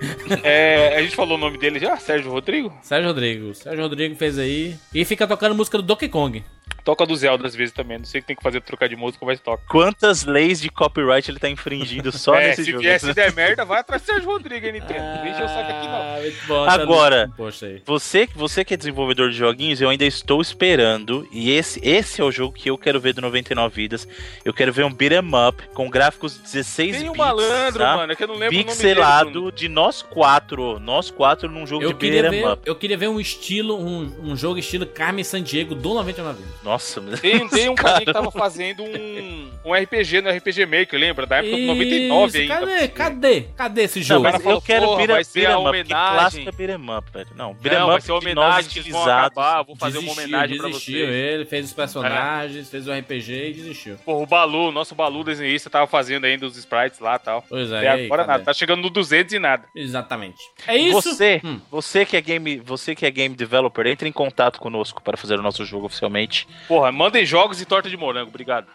É, 0.43 0.95
a 0.95 1.01
gente 1.01 1.15
falou 1.15 1.36
o 1.36 1.39
nome 1.39 1.57
dele 1.57 1.80
já, 1.80 1.97
Sérgio 1.97 2.32
Rodrigo? 2.32 2.72
Sérgio 2.84 3.07
Rodrigo. 3.07 3.55
Sérgio 3.55 3.82
Rodrigo 3.82 4.15
fez 4.15 4.38
aí. 4.38 4.76
E 4.93 5.03
fica 5.03 5.28
tocando 5.28 5.55
música 5.55 5.78
do 5.80 5.84
Donkey 5.84 6.07
Kong. 6.07 6.43
Toca 6.84 7.05
do 7.05 7.15
Zelda 7.15 7.45
às 7.47 7.55
vezes 7.55 7.74
também. 7.74 7.97
Não 7.99 8.05
sei 8.05 8.19
o 8.19 8.22
que 8.24 8.28
tem 8.28 8.36
que 8.36 8.41
fazer 8.43 8.59
pra 8.59 8.67
trocar 8.67 8.89
de 8.89 8.95
música, 8.95 9.24
mas 9.26 9.39
toca. 9.39 9.63
Quantas 9.69 10.24
leis 10.26 10.59
de 10.59 10.69
copyright 10.69 11.30
ele 11.30 11.39
tá 11.39 11.47
infringindo 11.49 12.11
só 12.11 12.36
é, 12.39 12.47
nesse 12.49 12.63
se 12.65 12.72
jogo? 12.72 12.84
vier, 12.84 12.99
se 12.99 13.13
der 13.13 13.32
merda, 13.36 13.63
vai 13.63 13.80
atrás 13.82 14.01
do 14.01 14.05
Sérgio 14.05 14.30
Rodrigo, 14.30 14.65
hein, 14.65 14.74
Nintendo. 14.74 14.99
Não 14.99 15.28
enche 15.28 15.43
o 15.43 15.47
saco 15.47 15.72
aqui, 15.72 15.88
não. 15.88 16.01
Ah, 16.01 16.17
bom, 16.47 16.65
tá 16.65 16.72
Agora, 16.74 17.32
aí. 17.38 17.82
Você, 17.86 18.28
você 18.36 18.65
que 18.65 18.74
é 18.74 18.78
desenvolvedor 18.78 19.30
de 19.30 19.38
joguinhos, 19.38 19.80
eu 19.80 19.89
ainda 19.89 20.05
estou 20.05 20.41
esperando. 20.41 21.28
E 21.32 21.51
esse, 21.51 21.80
esse 21.84 22.19
é 22.19 22.24
o 22.24 22.32
jogo 22.32 22.53
que 22.53 22.69
eu 22.69 22.78
quero 22.78 22.99
ver 22.99 23.13
do 23.13 23.22
99 23.22 23.76
Vidas. 23.76 24.07
Eu 24.43 24.53
quero 24.53 24.74
ver 24.74 24.84
um 24.86 24.91
beat 24.91 25.11
'em 25.13 25.47
up 25.47 25.61
com 25.74 25.89
gráficos 25.89 26.38
16 26.38 26.97
Tem 26.97 27.09
um 27.09 27.11
bits. 27.13 27.17
malandro, 27.26 27.80
tá? 27.80 27.95
mano, 27.97 28.11
é 28.13 28.15
que 28.15 28.24
eu 28.24 28.28
não 28.28 28.36
lembro 28.36 28.47
o 28.55 28.59
nome 28.59 28.65
dele. 28.65 28.76
Pixelado 28.95 29.51
de 29.51 29.69
nós 29.69 30.01
quatro. 30.01 30.80
Nós 30.80 31.11
quatro 31.11 31.49
num 31.49 31.65
jogo 31.67 31.84
Eu 31.84 31.93
de 31.93 31.99
queria, 31.99 32.24
beat 32.24 32.34
'em 32.34 32.43
ver, 32.45 32.51
up. 32.53 32.61
eu 32.65 32.76
queria 32.76 32.97
ver 32.97 33.07
um 33.07 33.19
estilo, 33.19 33.78
um, 33.80 34.32
um 34.32 34.36
jogo 34.36 34.57
estilo 34.59 34.86
Carmen 34.86 35.24
Sandiego 35.24 35.76
do 35.76 35.93
99 35.93 36.38
Vidas. 36.41 36.61
Nossa, 36.64 37.01
mas... 37.01 37.20
Tem, 37.20 37.47
tem 37.47 37.70
um 37.70 37.76
carinha 37.76 38.05
que 38.05 38.14
tava 38.14 38.30
fazendo 38.32 38.84
um, 38.84 39.51
um 39.66 39.74
RPG 39.74 40.22
no 40.22 40.30
RPG 40.30 40.66
Maker, 40.66 40.99
lembra? 40.99 41.26
Da 41.26 41.38
época 41.38 41.55
do 41.57 41.64
99 41.66 42.28
Isso, 42.28 42.38
ainda. 42.53 42.53
Cadê? 42.68 42.88
Cadê? 42.88 43.41
Cadê 43.57 43.82
esse 43.84 43.99
Não, 43.99 44.05
jogo? 44.05 44.24
mas 44.24 44.32
cara 44.34 44.43
falou, 44.43 44.57
eu 44.57 44.62
quero 44.62 44.95
beat 44.97 45.09
vai 45.09 45.24
ser 45.24 45.45
a 45.47 45.57
homenagem. 45.57 45.88
clássico 46.16 46.49
é 46.49 46.51
beat 46.51 46.70
'em 46.80 46.91
up, 46.97 47.12
velho. 47.12 47.28
Não, 47.36 47.53
beat 47.55 47.74
'em 47.74 47.78
Não, 47.80 47.84
up 47.86 47.91
vai 47.93 48.01
ser 48.01 48.12
homenagem, 48.12 48.70
vocês 48.70 48.88
vão 48.88 49.03
acabar, 49.03 49.64
vou 49.64 49.76
fazer 49.76 49.97
uma 49.97 50.03
Desistiu, 50.14 50.24
homenagem 50.24 50.57
pra 50.57 50.68
desistiu 50.68 51.05
vocês. 51.07 51.16
ele, 51.16 51.45
fez 51.45 51.66
os 51.66 51.74
personagens, 51.74 52.70
fez 52.70 52.88
o 52.88 52.91
RPG 52.93 53.34
e 53.49 53.53
desistiu. 53.53 53.95
Porra, 54.05 54.20
o 54.24 54.26
Balu, 54.28 54.72
nosso 54.72 54.93
Balu 54.93 55.24
desenhista, 55.24 55.70
tava 55.70 55.88
fazendo 55.88 56.26
ainda 56.26 56.45
os 56.45 56.55
sprites 56.57 56.99
lá 56.99 57.16
e 57.16 57.20
tal. 57.20 57.43
Pois 57.49 57.72
é, 57.72 57.78
Até 57.78 57.86
e 57.86 57.89
aí, 57.89 58.05
agora 58.05 58.22
cadê? 58.24 58.32
nada, 58.34 58.43
tá 58.45 58.53
chegando 58.53 58.82
no 58.82 58.89
200 58.89 59.34
e 59.34 59.39
nada. 59.39 59.64
Exatamente. 59.76 60.38
É 60.68 60.78
isso? 60.78 61.01
Você, 61.01 61.41
Hum. 61.43 61.59
você 61.72 62.05
que 62.05 62.16
é 62.16 62.22
game, 62.22 62.57
você 62.59 62.93
que 62.95 63.05
é 63.05 63.12
game 63.12 63.36
developer, 63.36 63.86
entre 63.88 64.07
em 64.07 64.12
contato 64.12 64.59
conosco 64.59 65.01
para 65.01 65.18
fazer 65.18 65.39
o 65.39 65.41
nosso 65.41 65.66
jogo 65.66 65.86
oficialmente. 65.88 66.40
Porra, 66.67 66.91
mandem 66.91 67.25
jogos 67.25 67.61
e 67.61 67.65
torta 67.65 67.89
de 67.89 67.97
morango, 67.97 68.29
obrigado. 68.29 68.67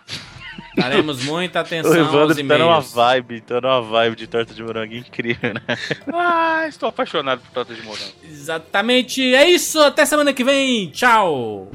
Daremos 0.76 1.22
muita 1.24 1.60
O 1.60 1.62
atenção 1.62 1.90
aos 1.90 1.98
Evandro 2.08 2.34
tá 2.34 2.42
numa 2.42 2.54
e-mails. 2.64 2.92
vibe, 2.92 3.40
tá 3.40 3.60
numa 3.60 3.80
vibe 3.82 4.16
de 4.16 4.26
torta 4.26 4.54
de 4.54 4.62
morango 4.62 4.94
incrível, 4.94 5.54
né? 5.54 5.60
Ah, 6.12 6.66
estou 6.68 6.88
apaixonado 6.88 7.40
por 7.40 7.50
torta 7.50 7.74
de 7.74 7.82
morango. 7.82 8.12
Exatamente. 8.24 9.34
É 9.34 9.48
isso. 9.48 9.80
Até 9.80 10.04
semana 10.04 10.32
que 10.32 10.44
vem. 10.44 10.90
Tchau. 10.90 11.70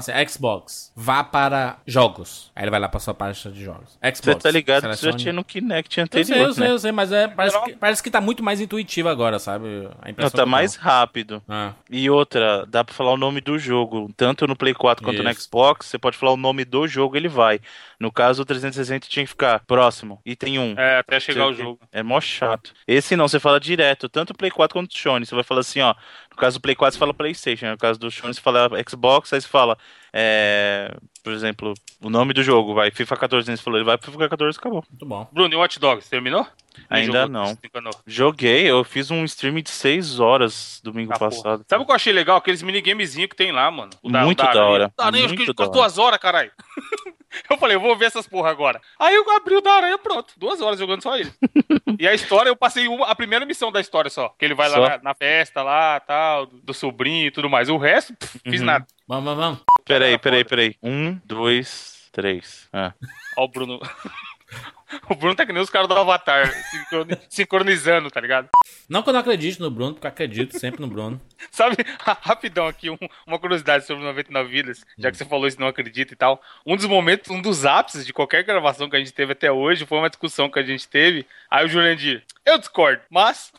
Fala 0.00 0.16
assim, 0.18 0.28
Xbox, 0.28 0.92
vá 0.96 1.22
para 1.24 1.76
jogos. 1.86 2.50
Aí 2.56 2.64
ele 2.64 2.70
vai 2.70 2.80
lá 2.80 2.88
pra 2.88 2.98
sua 3.00 3.12
pasta 3.14 3.50
de 3.50 3.62
jogos. 3.64 3.98
Xbox. 4.02 4.20
Você 4.22 4.34
tá 4.36 4.50
ligado 4.50 4.82
que 4.82 4.86
selecione- 4.96 5.12
já 5.12 5.18
tinha 5.18 5.32
no 5.32 5.44
Kinect 5.44 5.98
Eu 5.98 6.04
anterior, 6.04 6.26
sei, 6.26 6.44
eu 6.44 6.54
sei, 6.54 6.64
né? 6.66 6.70
eu 6.72 6.78
sei, 6.78 6.92
mas 6.92 7.12
é, 7.12 7.28
parece, 7.28 7.62
que, 7.64 7.72
parece 7.74 8.02
que 8.02 8.10
tá 8.10 8.20
muito 8.20 8.42
mais 8.42 8.60
intuitivo 8.60 9.08
agora, 9.08 9.38
sabe? 9.38 9.66
A 10.00 10.04
Não, 10.04 10.10
impressão 10.10 10.38
tá 10.38 10.44
que 10.44 10.50
mais 10.50 10.76
dá. 10.76 10.82
rápido. 10.82 11.42
Ah. 11.48 11.72
E 11.90 12.08
outra, 12.10 12.64
dá 12.66 12.82
pra 12.84 12.94
falar 12.94 13.12
o 13.12 13.16
nome 13.16 13.40
do 13.40 13.58
jogo. 13.58 14.10
Tanto 14.16 14.46
no 14.46 14.56
Play 14.56 14.74
4 14.74 15.04
quanto 15.04 15.22
no 15.22 15.30
Isso. 15.30 15.42
Xbox, 15.42 15.86
você 15.86 15.98
pode 15.98 16.16
falar 16.16 16.32
o 16.32 16.36
nome 16.36 16.64
do 16.64 16.86
jogo, 16.88 17.16
ele 17.16 17.28
vai. 17.28 17.60
No 18.00 18.10
caso, 18.10 18.42
o 18.42 18.44
360 18.44 19.06
tinha 19.08 19.24
que 19.24 19.30
ficar 19.30 19.60
próximo. 19.66 20.20
Item 20.26 20.58
1. 20.58 20.74
É, 20.78 20.98
até 20.98 21.20
chegar 21.20 21.46
o 21.46 21.54
jogo. 21.54 21.78
É 21.92 22.02
mó 22.02 22.20
chato. 22.20 22.72
Esse 22.86 23.14
não, 23.16 23.28
você 23.28 23.38
fala 23.38 23.60
direto, 23.60 24.08
tanto 24.08 24.30
o 24.30 24.36
Play 24.36 24.50
4 24.50 24.74
quanto 24.74 24.90
o 24.90 24.98
Sony. 24.98 25.24
Você 25.24 25.34
vai 25.34 25.44
falar 25.44 25.60
assim, 25.60 25.80
ó. 25.80 25.94
No 26.32 26.36
caso 26.36 26.58
do 26.58 26.62
Play 26.62 26.74
4, 26.74 26.94
você 26.94 26.98
fala 26.98 27.14
PlayStation. 27.14 27.66
No 27.70 27.78
caso 27.78 27.98
do 27.98 28.10
Sony, 28.10 28.34
você 28.34 28.40
fala 28.40 28.70
Xbox. 28.88 29.32
Aí 29.32 29.40
você 29.40 29.48
fala, 29.48 29.76
é, 30.12 30.94
por 31.24 31.32
exemplo, 31.32 31.72
o 32.02 32.10
nome 32.10 32.32
do 32.34 32.42
jogo, 32.42 32.74
vai 32.74 32.90
FIFA 32.90 33.16
14. 33.16 33.56
Você 33.56 33.62
falou, 33.62 33.78
ele 33.78 33.84
vai 33.86 33.96
pro 33.96 34.10
FIFA 34.12 34.28
14 34.28 34.58
acabou. 34.58 34.84
Muito 34.90 35.06
bom. 35.06 35.28
Bruno, 35.32 35.52
e 35.54 35.56
o 35.56 35.60
Watch 35.60 35.78
Dogs, 35.78 36.08
terminou? 36.10 36.46
Ainda 36.88 37.26
não. 37.28 37.56
Joguei, 38.06 38.68
eu 38.70 38.82
fiz 38.84 39.10
um 39.10 39.24
stream 39.24 39.60
de 39.60 39.70
6 39.70 40.18
horas 40.20 40.80
domingo 40.82 41.12
Ah, 41.14 41.18
porra. 41.18 41.30
passado. 41.30 41.64
Sabe 41.68 41.82
o 41.82 41.86
que 41.86 41.92
eu 41.92 41.96
achei 41.96 42.12
legal? 42.12 42.36
Aqueles 42.38 42.62
minigamezinhos 42.62 43.28
que 43.30 43.36
tem 43.36 43.52
lá, 43.52 43.70
mano. 43.70 43.90
O 44.02 44.08
Muito 44.10 44.38
da 44.42 44.48
aranha. 44.50 44.64
hora, 44.66 44.92
Da 44.96 45.04
aranha, 45.06 45.24
acho 45.24 45.34
muito 45.34 45.46
que 45.50 45.54
da 45.54 45.64
ficou 45.64 45.70
duas 45.80 45.98
horas, 45.98 46.18
caralho. 46.18 46.50
eu 47.50 47.56
falei, 47.58 47.76
eu 47.76 47.80
vou 47.80 47.94
ver 47.96 48.06
essas 48.06 48.26
porra 48.26 48.50
agora. 48.50 48.80
Aí 48.98 49.14
eu 49.14 49.30
abri 49.36 49.54
o 49.54 49.60
da 49.60 49.72
aranha, 49.72 49.98
pronto. 49.98 50.32
Duas 50.36 50.60
horas 50.62 50.78
jogando 50.78 51.02
só 51.02 51.16
ele. 51.16 51.30
e 52.00 52.08
a 52.08 52.14
história, 52.14 52.48
eu 52.48 52.56
passei 52.56 52.88
uma, 52.88 53.06
a 53.06 53.14
primeira 53.14 53.44
missão 53.46 53.70
da 53.70 53.80
história 53.80 54.10
só. 54.10 54.30
Que 54.38 54.44
ele 54.46 54.54
vai 54.54 54.70
Só? 54.70 54.78
lá 54.80 54.88
na, 54.96 54.98
na 55.02 55.14
festa 55.14 55.62
lá, 55.62 56.00
tal, 56.00 56.46
do, 56.46 56.58
do 56.62 56.74
sobrinho 56.74 57.26
e 57.26 57.30
tudo 57.30 57.50
mais. 57.50 57.68
O 57.68 57.76
resto, 57.76 58.14
pff, 58.16 58.38
fiz 58.44 58.60
Uhum. 58.60 58.66
nada. 58.66 58.86
Vamos, 59.06 59.24
vamos, 59.24 59.44
vamos. 59.44 59.60
Peraí, 59.84 60.18
peraí, 60.18 60.44
peraí. 60.44 60.76
Um, 60.82 61.18
dois, 61.24 62.08
três. 62.12 62.68
Ah. 62.72 62.92
Ó 63.36 63.44
o 63.44 63.48
Bruno. 63.48 63.80
o 65.08 65.14
Bruno 65.14 65.34
tá 65.34 65.46
que 65.46 65.52
nem 65.52 65.62
os 65.62 65.70
caras 65.70 65.88
do 65.88 65.94
Avatar, 65.96 66.52
sincroni- 66.70 67.18
sincronizando, 67.28 68.10
tá 68.10 68.20
ligado? 68.20 68.48
Não 68.88 69.02
que 69.02 69.08
eu 69.08 69.12
não 69.12 69.20
acredite 69.20 69.58
no 69.60 69.70
Bruno, 69.70 69.94
porque 69.94 70.06
eu 70.06 70.10
acredito 70.10 70.58
sempre 70.58 70.80
no 70.80 70.86
Bruno. 70.86 71.20
Sabe, 71.50 71.76
rapidão 72.20 72.66
aqui, 72.66 72.90
um- 72.90 72.98
uma 73.26 73.38
curiosidade 73.38 73.86
sobre 73.86 74.04
99 74.04 74.50
Vidas, 74.50 74.84
já 74.98 75.10
que 75.10 75.16
você 75.16 75.24
falou 75.24 75.46
isso, 75.46 75.58
não 75.60 75.66
acredita 75.68 76.12
e 76.12 76.16
tal. 76.16 76.40
Um 76.66 76.76
dos 76.76 76.86
momentos, 76.86 77.30
um 77.30 77.40
dos 77.40 77.64
ápices 77.64 78.04
de 78.06 78.12
qualquer 78.12 78.44
gravação 78.44 78.88
que 78.88 78.96
a 78.96 78.98
gente 78.98 79.12
teve 79.12 79.32
até 79.32 79.50
hoje 79.50 79.86
foi 79.86 79.98
uma 79.98 80.10
discussão 80.10 80.50
que 80.50 80.58
a 80.58 80.62
gente 80.62 80.86
teve. 80.86 81.26
Aí 81.50 81.64
o 81.64 81.68
Jurandir, 81.68 82.22
eu 82.44 82.58
discordo, 82.58 83.02
mas. 83.10 83.52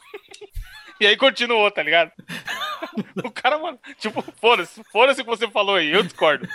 E 1.03 1.07
aí 1.07 1.17
continuou, 1.17 1.69
tá 1.69 1.83
ligado? 1.83 2.11
o 3.23 3.31
cara, 3.31 3.57
mano, 3.57 3.77
tipo, 3.99 4.23
foda-se, 4.39 4.81
foda-se 4.91 5.21
o 5.21 5.23
que 5.23 5.29
você 5.29 5.47
falou 5.49 5.75
aí, 5.75 5.91
eu 5.91 6.03
discordo. 6.03 6.47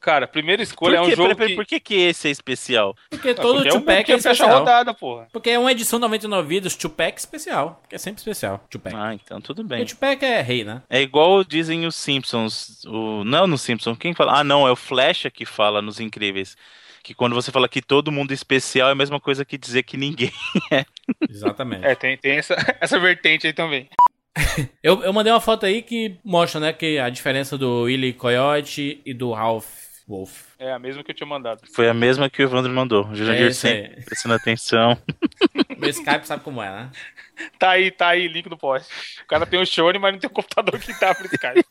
Cara, 0.00 0.26
primeira 0.26 0.60
Por, 0.60 0.64
escolha 0.64 0.96
é 0.96 1.00
um 1.00 1.08
que, 1.08 1.14
jogo. 1.14 1.34
peraí, 1.36 1.50
que... 1.50 1.54
por 1.54 1.64
que, 1.64 1.78
que 1.78 1.94
esse 1.94 2.26
é 2.26 2.30
especial? 2.30 2.96
Porque 3.08 3.34
todo 3.34 3.62
porque 3.62 3.68
é 3.68 3.72
o 3.72 3.78
Tupac 3.78 4.04
que 4.04 4.12
é 4.12 4.16
fecha 4.16 4.28
a 4.28 4.32
especial. 4.32 4.58
rodada, 4.58 4.92
porra. 4.92 5.28
Porque 5.32 5.50
é 5.50 5.58
uma 5.58 5.70
edição 5.70 5.98
99 6.00 6.48
vidas, 6.48 6.74
Tupac 6.74 7.16
especial. 7.16 7.78
Porque 7.82 7.94
é 7.94 7.98
sempre 7.98 8.18
especial, 8.18 8.64
Tupac. 8.68 8.96
Ah, 8.96 9.14
então 9.14 9.40
tudo 9.40 9.62
Porque 9.62 9.76
bem. 9.76 9.86
Tupac 9.86 10.24
é 10.24 10.40
rei, 10.40 10.64
né? 10.64 10.82
É 10.90 11.00
igual 11.00 11.44
dizem 11.44 11.86
os 11.86 11.94
Simpsons. 11.94 12.84
O... 12.84 13.22
Não 13.22 13.46
no 13.46 13.56
Simpsons, 13.56 13.96
quem 13.96 14.12
fala? 14.12 14.40
Ah, 14.40 14.44
não, 14.44 14.66
é 14.66 14.72
o 14.72 14.76
Flecha 14.76 15.30
que 15.30 15.46
fala 15.46 15.80
nos 15.80 16.00
Incríveis. 16.00 16.56
Que 17.02 17.14
quando 17.14 17.34
você 17.34 17.50
fala 17.50 17.68
que 17.68 17.82
todo 17.82 18.12
mundo 18.12 18.30
é 18.30 18.34
especial 18.34 18.88
é 18.88 18.92
a 18.92 18.96
mesma 18.96 19.18
coisa 19.20 19.44
que 19.44 19.58
dizer 19.58 19.82
que 19.82 19.96
ninguém 19.96 20.30
é. 20.70 20.84
Exatamente. 21.28 21.84
É, 21.84 21.94
tem, 21.94 22.16
tem 22.16 22.38
essa, 22.38 22.54
essa 22.80 22.98
vertente 22.98 23.46
aí 23.46 23.52
também. 23.52 23.88
Eu, 24.82 25.02
eu 25.02 25.12
mandei 25.12 25.30
uma 25.30 25.40
foto 25.40 25.66
aí 25.66 25.82
que 25.82 26.18
mostra, 26.24 26.58
né, 26.58 26.72
que 26.72 26.98
a 26.98 27.10
diferença 27.10 27.58
do 27.58 27.82
Willy 27.82 28.14
Coyote 28.14 29.02
e 29.04 29.12
do 29.12 29.30
Ralph 29.32 29.66
Wolf. 30.08 30.44
É 30.58 30.72
a 30.72 30.78
mesma 30.78 31.04
que 31.04 31.10
eu 31.10 31.14
tinha 31.14 31.26
mandado. 31.26 31.60
Foi 31.74 31.86
a 31.88 31.92
mesma 31.94 32.30
que 32.30 32.42
o 32.42 32.44
Evandro 32.44 32.72
mandou. 32.72 33.06
O 33.06 33.12
É 33.12 33.14
Jurandir 33.14 33.46
aí. 33.46 33.54
sempre 33.54 34.02
prestando 34.04 34.34
atenção. 34.34 34.96
Meu 35.76 35.90
Skype 35.90 36.26
sabe 36.26 36.42
como 36.42 36.62
é, 36.62 36.70
né? 36.70 36.90
Tá 37.58 37.70
aí, 37.70 37.90
tá 37.90 38.08
aí, 38.08 38.26
link 38.26 38.48
no 38.48 38.56
post. 38.56 38.88
O 39.22 39.26
cara 39.26 39.44
tem 39.46 39.60
o 39.60 39.66
Shone, 39.66 39.98
mas 39.98 40.12
não 40.12 40.18
tem 40.20 40.28
o 40.30 40.32
computador 40.32 40.78
que 40.80 40.98
tá 40.98 41.14
pro 41.14 41.26
Skype. 41.26 41.64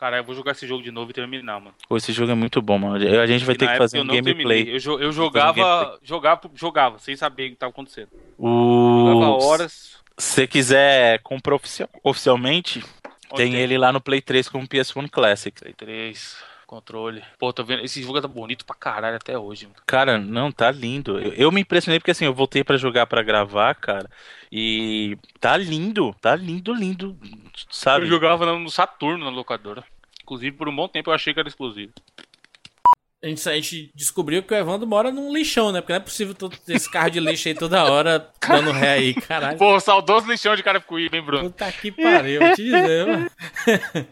Cara, 0.00 0.16
eu 0.16 0.24
vou 0.24 0.34
jogar 0.34 0.52
esse 0.52 0.66
jogo 0.66 0.82
de 0.82 0.90
novo 0.90 1.10
e 1.10 1.12
terminar, 1.14 1.60
mano. 1.60 1.74
Pô, 1.86 1.94
esse 1.94 2.10
jogo 2.10 2.32
é 2.32 2.34
muito 2.34 2.62
bom, 2.62 2.78
mano. 2.78 2.96
A 3.20 3.26
gente 3.26 3.44
vai 3.44 3.54
E 3.54 3.58
ter 3.58 3.68
que 3.68 3.76
fazer 3.76 4.00
um 4.00 4.06
gameplay. 4.06 4.74
Eu, 4.74 4.78
jo- 4.78 4.92
eu 4.92 4.96
Fazer 4.98 5.08
um 5.08 5.12
jogava, 5.12 5.98
jogava, 6.02 6.50
jogava, 6.54 6.98
sem 6.98 7.14
saber 7.14 7.48
o 7.48 7.50
que 7.50 7.56
tava 7.56 7.68
acontecendo. 7.70 8.08
Jogava 8.38 9.30
O... 9.32 9.42
horas. 9.44 10.00
Se 10.16 10.32
você 10.34 10.46
quiser 10.46 11.20
comprar 11.22 11.54
ofici- 11.54 11.86
oficialmente, 12.02 12.82
Onde 13.30 13.42
tem 13.42 13.54
ele 13.56 13.76
lá 13.76 13.92
no 13.92 14.00
Play 14.00 14.22
3 14.22 14.48
com 14.48 14.60
o 14.60 14.66
PS1 14.66 15.06
Classic. 15.10 15.60
Play 15.60 15.74
3, 15.74 16.36
controle. 16.70 17.24
Pô, 17.36 17.52
tô 17.52 17.64
vendo. 17.64 17.84
Esse 17.84 18.00
jogo 18.00 18.20
tá 18.20 18.28
bonito 18.28 18.64
pra 18.64 18.76
caralho 18.76 19.16
até 19.16 19.36
hoje, 19.36 19.64
mano. 19.66 19.76
Cara, 19.84 20.18
não, 20.18 20.52
tá 20.52 20.70
lindo. 20.70 21.18
Eu, 21.18 21.32
eu 21.32 21.52
me 21.52 21.62
impressionei 21.62 21.98
porque 21.98 22.12
assim, 22.12 22.24
eu 22.24 22.32
voltei 22.32 22.62
pra 22.62 22.76
jogar 22.76 23.06
pra 23.06 23.24
gravar, 23.24 23.74
cara, 23.74 24.08
e 24.52 25.18
tá 25.40 25.56
lindo, 25.56 26.14
tá 26.20 26.36
lindo, 26.36 26.72
lindo, 26.72 27.18
sabe? 27.68 28.04
Eu 28.04 28.10
jogava 28.10 28.46
no 28.46 28.60
no 28.60 28.70
Saturno 28.70 29.24
na 29.24 29.30
locadora. 29.30 29.82
Inclusive, 30.22 30.56
por 30.56 30.68
um 30.68 30.76
bom 30.76 30.86
tempo 30.86 31.10
eu 31.10 31.14
achei 31.14 31.34
que 31.34 31.40
era 31.40 31.48
exclusivo. 31.48 31.92
A 33.22 33.26
gente, 33.26 33.48
a 33.48 33.54
gente 33.54 33.90
descobriu 33.94 34.42
que 34.42 34.54
o 34.54 34.56
Evandro 34.56 34.86
mora 34.86 35.10
num 35.10 35.30
lixão, 35.30 35.72
né? 35.72 35.80
Porque 35.80 35.92
não 35.92 35.98
é 35.98 36.02
possível 36.02 36.34
todo 36.34 36.56
esse 36.68 36.90
carro 36.90 37.10
de 37.10 37.20
lixo 37.20 37.48
aí 37.48 37.54
toda 37.54 37.84
hora 37.84 38.30
dando 38.48 38.70
ré 38.70 38.92
aí, 38.92 39.14
caralho. 39.14 39.58
Pô, 39.58 39.78
saudoso 39.78 40.30
lixão 40.30 40.56
de 40.56 40.62
Carapicuíba, 40.62 41.16
hein, 41.16 41.22
Bruno? 41.22 41.50
Puta 41.50 41.70
que 41.72 41.90
pariu, 41.90 42.40
vou 42.40 42.54
te 42.54 42.62
dizer, 42.64 43.06
mano. 43.06 43.30